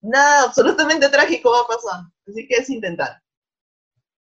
nada 0.00 0.44
absolutamente 0.44 1.08
trágico 1.10 1.50
va 1.50 1.60
a 1.60 1.66
pasar. 1.66 2.00
Así 2.26 2.46
que 2.46 2.56
es 2.56 2.70
intentar. 2.70 3.20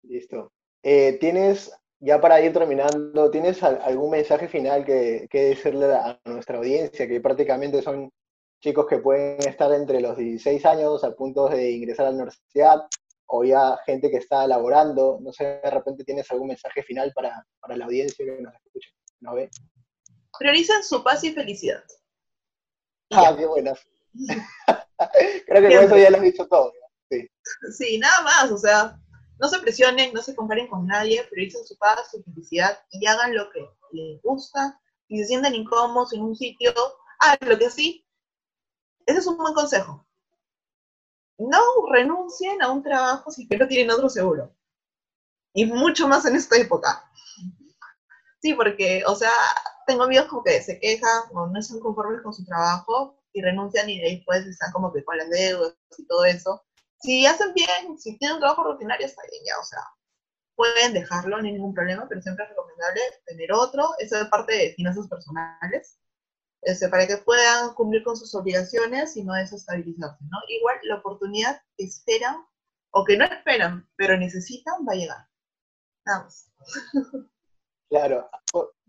Listo. 0.03 0.53
Eh, 0.83 1.19
¿Tienes, 1.21 1.73
ya 1.99 2.21
para 2.21 2.41
ir 2.41 2.53
terminando, 2.53 3.31
¿tienes 3.31 3.62
algún 3.62 4.11
mensaje 4.11 4.49
final 4.49 4.85
que, 4.85 5.27
que 5.31 5.45
decirle 5.47 5.93
a 5.93 6.21
nuestra 6.25 6.59
audiencia, 6.59 7.09
que 7.09 7.21
prácticamente 7.21 7.83
son 7.83 8.12
chicos 8.61 8.87
que 8.87 8.99
pueden 8.99 9.41
estar 9.49 9.73
entre 9.73 10.01
los 10.01 10.17
16 10.17 10.64
años 10.67 11.05
a 11.05 11.12
punto 11.12 11.49
de 11.49 11.73
ingresar 11.73 12.07
a 12.07 12.11
la 12.11 12.17
universidad 12.17 12.87
o 13.27 13.45
ya 13.45 13.77
gente 13.85 14.11
que 14.11 14.19
está 14.19 14.45
elaborando, 14.45 15.19
no 15.21 15.33
sé, 15.33 15.61
de 15.62 15.71
repente 15.71 16.05
tienes 16.05 16.31
algún 16.31 16.49
mensaje 16.49 16.83
final 16.83 17.12
para, 17.12 17.45
la 17.77 17.85
audiencia 17.85 18.25
que 18.25 18.41
nos 18.41 18.55
escucha, 18.55 18.89
nos 19.21 19.35
ve. 19.35 19.51
Priorizan 20.39 20.85
su 20.85 21.03
paz 21.03 21.25
y 21.25 21.33
felicidad. 21.33 21.83
ah, 23.11 23.35
qué 23.37 23.47
buenas. 23.47 23.81
Creo 25.47 25.68
que 25.68 25.76
con 25.76 25.84
eso 25.84 25.97
ya 25.97 26.11
lo 26.11 26.16
has 26.16 26.22
dicho 26.22 26.47
todo. 26.47 26.72
Sí. 27.11 27.28
sí, 27.76 27.99
nada 27.99 28.22
más, 28.22 28.51
o 28.51 28.59
sea, 28.59 28.99
no 29.38 29.49
se 29.49 29.59
presionen, 29.61 30.12
no 30.12 30.22
se 30.22 30.34
comparen 30.34 30.68
con 30.68 30.86
nadie, 30.86 31.24
prioricen 31.30 31.64
su 31.64 31.76
paz, 31.76 32.11
su 32.11 32.22
felicidad 32.22 32.78
y 32.90 33.07
hagan 33.07 33.34
lo 33.34 33.51
que 33.51 33.68
les 33.92 34.20
gusta. 34.22 34.80
y 35.09 35.18
se 35.18 35.26
sienten 35.26 35.55
incómodos 35.55 36.12
en 36.12 36.22
un 36.22 36.34
sitio, 36.34 36.72
hagan 37.20 37.49
lo 37.49 37.59
que 37.59 37.70
sí. 37.70 38.05
Ese 39.07 39.20
es 39.20 39.26
un 39.26 39.36
buen 39.36 39.55
consejo 39.55 40.07
no 41.38 41.59
renuncien 41.90 42.62
a 42.62 42.70
un 42.70 42.82
trabajo 42.82 43.30
si 43.30 43.47
no 43.47 43.68
tienen 43.68 43.90
otro 43.90 44.09
seguro. 44.09 44.55
Y 45.53 45.66
mucho 45.66 46.09
más 46.09 46.24
en 46.26 46.36
esta 46.36 46.57
época. 46.57 47.11
Sí, 48.40 48.55
porque, 48.55 49.03
o 49.07 49.14
sea, 49.14 49.32
tengo 49.86 50.05
amigos 50.05 50.26
como 50.26 50.44
que 50.44 50.62
se 50.62 50.78
quejan 50.78 51.24
o 51.32 51.47
no 51.47 51.59
están 51.59 51.80
conformes 51.80 52.22
con 52.22 52.34
su 52.34 52.44
trabajo 52.44 53.18
y 53.37 53.43
renuncian 53.43 53.89
y 53.91 54.01
después 54.01 54.47
están 54.47 54.72
como 54.72 54.93
que 54.93 55.05
con 55.05 55.18
las 55.18 55.28
deudas 55.28 55.76
y 55.99 56.07
todo 56.07 56.24
eso. 56.24 56.64
Si 57.01 57.26
hacen 57.26 57.53
bien, 57.53 57.99
si 57.99 58.18
tienen 58.18 58.37
un 58.37 58.41
trabajo 58.41 58.64
rutinario, 58.64 59.07
está 59.07 59.22
bien 59.30 59.43
ya, 59.47 59.59
o 59.61 59.64
sea, 59.64 59.80
pueden 60.55 60.95
dejarlo, 60.95 61.37
no 61.37 61.47
hay 61.47 61.53
ningún 61.53 61.74
problema, 61.74 62.07
pero 62.09 62.22
siempre 62.22 62.45
es 62.45 62.51
recomendable 62.51 63.01
tener 63.26 63.53
otro. 63.53 63.91
Eso 63.99 64.18
es 64.18 64.28
parte 64.28 64.55
de 64.55 64.74
finanzas 64.74 65.07
personales. 65.07 65.99
Este, 66.62 66.89
para 66.89 67.07
que 67.07 67.18
puedan 67.18 67.74
cumplir 67.74 68.03
con 68.03 68.16
sus 68.16 68.34
obligaciones 68.34 69.16
y 69.16 69.22
no 69.22 69.34
desestabilizarse, 69.34 70.24
¿no? 70.24 70.39
Igual 70.49 70.76
la 70.84 70.97
oportunidad 70.97 71.62
que 71.76 71.84
esperan, 71.84 72.45
o 72.91 73.05
que 73.05 73.16
no 73.16 73.26
esperan, 73.26 73.87
pero 73.97 74.16
necesitan, 74.16 74.74
va 74.89 74.95
a 74.95 74.97
llegar. 74.97 75.28
Vamos. 76.07 76.47
Claro. 77.89 78.28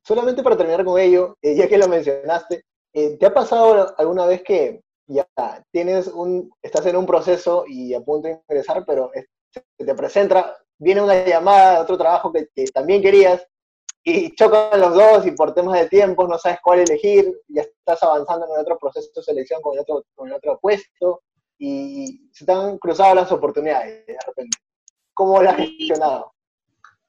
Solamente 0.03 0.41
para 0.41 0.57
terminar 0.57 0.83
con 0.83 0.99
ello, 0.99 1.37
eh, 1.43 1.55
ya 1.55 1.67
que 1.67 1.77
lo 1.77 1.87
mencionaste, 1.87 2.63
eh, 2.93 3.17
¿te 3.17 3.25
ha 3.25 3.33
pasado 3.33 3.95
alguna 3.97 4.25
vez 4.25 4.43
que 4.43 4.81
ya 5.07 5.27
tienes 5.71 6.07
un, 6.07 6.51
estás 6.61 6.85
en 6.85 6.95
un 6.95 7.05
proceso 7.05 7.65
y 7.67 7.93
a 7.93 8.01
punto 8.01 8.27
de 8.27 8.41
ingresar, 8.49 8.85
pero 8.85 9.11
se 9.51 9.63
te 9.77 9.95
presenta, 9.95 10.57
viene 10.77 11.01
una 11.01 11.25
llamada 11.25 11.75
de 11.75 11.79
otro 11.79 11.97
trabajo 11.97 12.31
que 12.31 12.47
también 12.73 13.01
querías 13.01 13.45
y 14.03 14.33
chocan 14.35 14.79
los 14.79 14.93
dos 14.93 15.25
y 15.25 15.31
por 15.31 15.53
temas 15.53 15.79
de 15.79 15.89
tiempo 15.89 16.27
no 16.27 16.37
sabes 16.37 16.59
cuál 16.63 16.79
elegir, 16.79 17.41
ya 17.49 17.63
estás 17.63 18.01
avanzando 18.03 18.45
en 18.45 18.61
otro 18.61 18.77
proceso 18.77 19.09
de 19.13 19.21
selección 19.21 19.61
con 19.61 19.73
el 19.73 19.81
otro, 19.81 20.05
con 20.15 20.29
el 20.29 20.33
otro 20.35 20.57
puesto 20.61 21.23
y 21.57 22.29
se 22.31 22.45
te 22.45 22.51
han 22.51 22.77
cruzado 22.77 23.15
las 23.15 23.31
oportunidades 23.31 24.05
de 24.05 24.17
repente. 24.25 24.57
¿Cómo 25.13 25.41
lo 25.41 25.49
has 25.49 25.57
gestionado? 25.57 26.33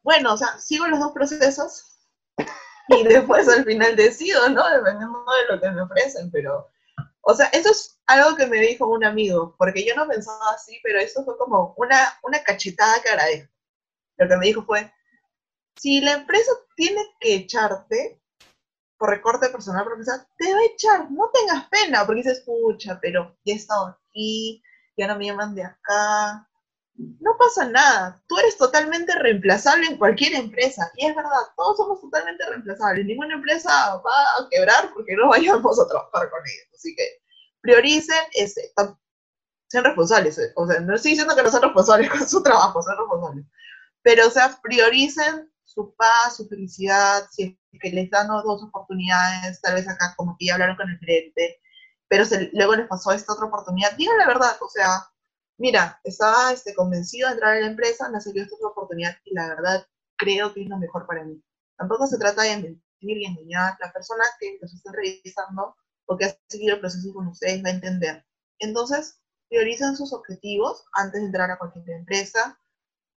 Bueno, 0.03 0.33
o 0.33 0.37
sea, 0.37 0.59
sigo 0.59 0.87
los 0.89 0.99
dos 0.99 1.12
procesos 1.12 1.99
y 3.01 3.05
después 3.05 3.49
al 3.49 3.64
final 3.64 3.97
decido, 3.97 4.49
¿no? 4.49 4.68
Dependiendo 4.68 5.24
de 5.24 5.55
lo 5.55 5.61
que 5.61 5.70
me 5.70 5.82
ofrecen, 5.82 6.30
pero, 6.30 6.68
o 7.22 7.34
sea, 7.34 7.47
eso 7.47 7.70
es 7.70 8.01
algo 8.07 8.36
que 8.36 8.47
me 8.47 8.61
dijo 8.61 8.86
un 8.86 9.05
amigo, 9.05 9.55
porque 9.59 9.84
yo 9.84 9.95
no 9.95 10.09
pensaba 10.09 10.53
así, 10.55 10.80
pero 10.82 10.99
eso 10.99 11.24
fue 11.24 11.36
como 11.36 11.74
una, 11.76 12.18
una 12.22 12.43
cachetada 12.43 13.01
que 13.03 13.11
agradezco. 13.11 13.53
Lo 14.16 14.28
que 14.28 14.36
me 14.36 14.47
dijo 14.47 14.64
fue, 14.64 14.93
si 15.76 16.01
la 16.01 16.14
empresa 16.14 16.51
tiene 16.74 17.03
que 17.20 17.34
echarte 17.34 18.20
por 18.97 19.11
recorte 19.11 19.49
personal 19.49 19.84
profesional, 19.84 20.26
te 20.36 20.53
va 20.53 20.59
a 20.59 20.64
echar, 20.64 21.11
no 21.11 21.30
tengas 21.32 21.68
pena, 21.68 22.05
porque 22.05 22.24
se 22.24 22.32
escucha, 22.32 22.99
pero 23.01 23.36
ya 23.45 23.55
he 23.55 23.57
estado 23.57 23.86
aquí, 23.86 24.62
ya 24.97 25.07
no 25.07 25.16
me 25.16 25.26
llaman 25.26 25.55
de 25.55 25.62
acá, 25.62 26.47
no 26.99 27.36
pasa 27.38 27.68
nada, 27.68 28.20
tú 28.26 28.36
eres 28.38 28.57
totalmente 28.57 29.14
reemplazable 29.14 29.86
en 29.86 29.99
cualquier 29.99 30.34
empresa, 30.34 30.90
y 30.96 31.07
es 31.07 31.14
verdad, 31.14 31.30
todos 31.57 31.76
somos 31.76 32.01
totalmente 32.01 32.44
reemplazables, 32.46 33.07
ninguna 33.07 33.34
empresa 33.34 33.70
va 33.96 34.22
a 34.38 34.49
quebrar 34.51 34.92
porque 34.92 35.14
no 35.14 35.28
vayamos 35.28 35.80
a 35.80 35.86
trabajar 35.86 36.28
con 36.30 36.40
ellos, 36.40 36.66
así 36.74 36.94
que 36.96 37.05
prioricen, 37.61 38.18
ese, 38.32 38.72
sean 39.68 39.84
responsables, 39.84 40.40
o 40.57 40.66
sea, 40.66 40.80
no 40.80 40.96
estoy 40.96 41.12
diciendo 41.12 41.36
que 41.36 41.42
no 41.42 41.51
sean 41.51 41.62
responsables 41.62 42.11
con 42.11 42.28
su 42.28 42.42
trabajo, 42.42 42.82
sean 42.82 42.99
responsables, 42.99 43.46
pero 44.03 44.26
o 44.26 44.30
sea, 44.30 44.59
prioricen 44.62 45.53
su 45.64 45.94
paz, 45.94 46.36
su 46.36 46.49
felicidad, 46.49 47.28
si 47.30 47.59
es 47.72 47.80
que 47.80 47.90
les 47.90 48.11
dan 48.11 48.26
dos 48.26 48.62
oportunidades, 48.64 49.61
tal 49.61 49.74
vez 49.74 49.86
acá 49.88 50.14
como 50.16 50.36
que 50.36 50.46
ya 50.46 50.55
hablaron 50.55 50.76
con 50.76 50.90
el 50.90 50.99
gerente, 50.99 51.61
pero 52.09 52.24
luego 52.55 52.74
les 52.74 52.88
pasó 52.88 53.12
esta 53.12 53.34
otra 53.34 53.46
oportunidad, 53.46 53.92
digan 53.96 54.18
la 54.18 54.26
verdad, 54.26 54.57
o 54.61 54.68
sea, 54.68 55.07
mira, 55.59 56.01
estaba 56.05 56.53
este, 56.53 56.75
convencido 56.75 57.29
de 57.29 57.35
entrar 57.35 57.57
en 57.57 57.63
la 57.63 57.71
empresa, 57.71 58.09
me 58.11 58.21
salió 58.21 58.43
esta 58.43 58.57
oportunidad 58.67 59.17
y 59.25 59.35
la 59.35 59.49
verdad 59.49 59.87
creo 60.17 60.55
que 60.55 60.63
es 60.63 60.69
lo 60.69 60.79
mejor 60.79 61.07
para 61.07 61.25
mí. 61.25 61.43
Tampoco 61.77 62.07
se 62.07 62.19
trata 62.19 62.43
de 62.43 62.57
mentir 62.57 62.79
y 63.01 63.27
engañar, 63.27 63.77
la 63.81 63.93
persona 63.93 64.25
que 64.41 64.59
los 64.61 64.73
está 64.73 64.93
revisando 64.93 65.77
o 66.07 66.17
que 66.17 66.25
ha 66.27 66.37
seguido 66.49 66.75
el 66.75 66.81
proceso 66.81 67.13
con 67.13 67.29
ustedes 67.29 67.63
va 67.65 67.69
a 67.69 67.73
entender. 67.73 68.25
Entonces, 68.59 69.21
priorizan 69.49 69.97
sus 69.97 70.13
objetivos 70.13 70.85
antes 70.95 71.21
de 71.21 71.27
entrar 71.27 71.51
a 71.51 71.59
cualquier 71.59 71.89
empresa, 71.91 72.59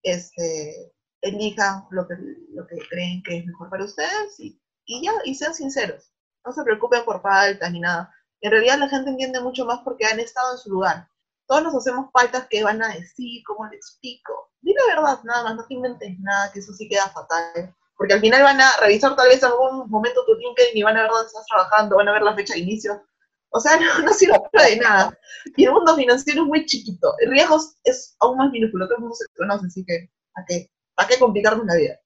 este, 0.03 0.93
elijan 1.21 1.85
lo 1.91 2.07
que, 2.07 2.15
lo 2.53 2.67
que 2.67 2.77
creen 2.89 3.23
que 3.23 3.37
es 3.37 3.45
mejor 3.45 3.69
para 3.69 3.85
ustedes 3.85 4.39
y, 4.39 4.59
y 4.85 5.03
ya, 5.03 5.13
y 5.25 5.35
sean 5.35 5.53
sinceros. 5.53 6.11
No 6.45 6.51
se 6.51 6.63
preocupen 6.63 7.05
por 7.05 7.21
faltas 7.21 7.71
ni 7.71 7.79
nada. 7.79 8.13
En 8.41 8.51
realidad 8.51 8.79
la 8.79 8.89
gente 8.89 9.11
entiende 9.11 9.39
mucho 9.39 9.65
más 9.65 9.79
porque 9.83 10.05
han 10.05 10.19
estado 10.19 10.53
en 10.53 10.57
su 10.57 10.69
lugar. 10.71 11.07
Todos 11.51 11.63
nos 11.63 11.75
hacemos 11.75 12.09
faltas 12.13 12.47
que 12.49 12.63
van 12.63 12.81
a 12.81 12.95
decir, 12.95 13.43
cómo 13.45 13.65
les 13.65 13.75
explico. 13.75 14.51
Di 14.61 14.73
la 14.73 14.95
verdad, 14.95 15.19
nada 15.25 15.43
más, 15.43 15.55
no 15.57 15.67
te 15.67 15.73
inventes 15.73 16.17
nada, 16.21 16.49
que 16.53 16.59
eso 16.59 16.71
sí 16.71 16.87
queda 16.87 17.09
fatal. 17.09 17.75
Porque 17.97 18.13
al 18.13 18.21
final 18.21 18.41
van 18.41 18.61
a 18.61 18.69
revisar 18.79 19.17
tal 19.17 19.27
vez 19.27 19.43
algún 19.43 19.89
momento 19.89 20.23
tu 20.25 20.33
LinkedIn 20.33 20.77
y 20.77 20.83
van 20.83 20.95
a 20.95 21.01
ver 21.01 21.11
dónde 21.11 21.27
estás 21.27 21.45
trabajando, 21.47 21.97
van 21.97 22.07
a 22.07 22.13
ver 22.13 22.21
la 22.21 22.35
fecha 22.35 22.53
de 22.53 22.61
inicio. 22.61 23.03
O 23.49 23.59
sea, 23.59 23.77
no, 24.05 24.13
sirve 24.13 24.39
de 24.53 24.77
nada. 24.77 25.19
Y 25.57 25.65
el 25.65 25.73
mundo 25.73 25.93
financiero 25.93 26.43
es 26.43 26.47
muy 26.47 26.65
chiquito. 26.65 27.15
El 27.19 27.31
riesgo 27.31 27.57
es 27.83 28.15
aún 28.21 28.37
más 28.37 28.49
minúsculo, 28.49 28.85
todo 28.85 28.95
el 28.95 29.01
mundo 29.01 29.15
se 29.17 29.25
conoce, 29.35 29.65
así 29.65 29.83
que 29.83 30.09
¿a 30.35 30.45
qué? 30.47 30.71
¿Para 30.95 31.09
qué 31.09 31.19
complicarnos 31.19 31.65
la 31.65 31.75
vida? 31.75 31.99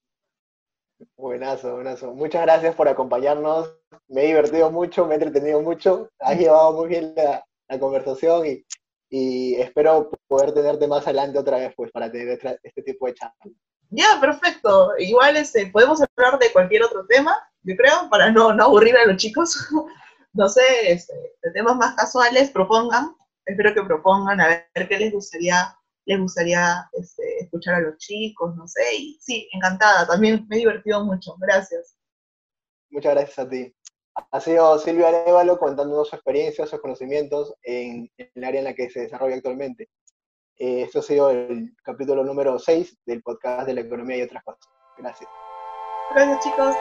Buenazo, 1.17 1.75
buenazo. 1.75 2.15
Muchas 2.15 2.41
gracias 2.41 2.73
por 2.73 2.87
acompañarnos. 2.87 3.77
Me 4.07 4.23
he 4.23 4.27
divertido 4.29 4.71
mucho, 4.71 5.05
me 5.05 5.13
he 5.13 5.17
entretenido 5.17 5.61
mucho. 5.61 6.09
Has 6.17 6.35
llevado 6.35 6.73
muy 6.73 6.89
bien 6.89 7.13
la, 7.15 7.45
conversación 7.79 8.47
y, 8.47 8.65
y, 9.09 9.55
espero 9.55 10.09
poder 10.27 10.53
tenerte 10.53 10.87
más 10.87 11.03
adelante 11.05 11.39
otra 11.39 11.57
vez 11.57 11.73
pues 11.75 11.91
para 11.91 12.11
tener 12.11 12.39
este 12.63 12.81
tipo 12.81 13.07
de 13.07 13.13
charlas. 13.13 13.53
Ya, 13.89 14.19
perfecto. 14.19 14.91
Igual 14.97 15.37
este, 15.37 15.67
podemos 15.67 16.01
hablar 16.01 16.39
de 16.39 16.51
cualquier 16.51 16.83
otro 16.83 17.05
tema, 17.07 17.37
yo 17.63 17.75
creo, 17.75 18.09
para 18.09 18.31
no, 18.31 18.53
no 18.53 18.63
aburrir 18.65 18.97
a 18.97 19.05
los 19.05 19.17
chicos. 19.17 19.67
no 20.33 20.49
sé, 20.49 20.91
este, 20.91 21.13
de 21.43 21.51
temas 21.51 21.75
más 21.77 21.95
casuales, 21.95 22.51
propongan. 22.51 23.15
Espero 23.45 23.73
que 23.73 23.83
propongan 23.83 24.41
a 24.41 24.47
ver 24.47 24.87
qué 24.89 24.97
les 24.97 25.13
gustaría 25.13 25.75
les 26.05 26.19
gustaría 26.19 26.87
este, 26.93 27.43
escuchar 27.43 27.75
a 27.75 27.81
los 27.81 27.97
chicos, 27.97 28.55
no 28.55 28.67
sé, 28.67 28.83
y 28.95 29.17
sí, 29.19 29.49
encantada, 29.51 30.05
también 30.07 30.45
me 30.47 30.57
he 30.57 30.59
divertido 30.59 31.03
mucho, 31.03 31.35
gracias. 31.39 31.97
Muchas 32.89 33.13
gracias 33.13 33.39
a 33.39 33.49
ti. 33.49 33.74
Ha 34.15 34.39
sido 34.39 34.77
Silvia 34.79 35.09
Arevalo 35.09 35.57
contándonos 35.57 36.09
su 36.09 36.15
experiencia, 36.15 36.65
sus 36.65 36.79
conocimientos 36.79 37.53
en, 37.63 38.09
el 38.17 38.43
área 38.43 38.59
en 38.59 38.65
la 38.65 38.73
que 38.73 38.89
se 38.89 39.01
desarrolla 39.01 39.35
actualmente. 39.35 39.89
Eh, 40.57 40.83
esto 40.83 40.99
ha 40.99 41.03
sido 41.03 41.29
el 41.29 41.75
capítulo 41.83 42.23
número 42.23 42.57
6 42.57 42.99
del 43.05 43.21
podcast 43.21 43.67
de 43.67 43.73
la 43.73 43.81
economía 43.81 44.17
y 44.17 44.21
otras 44.21 44.43
cosas. 44.43 44.67
Gracias. 44.97 45.29
Gracias 46.11 46.43
chicos. 46.43 46.75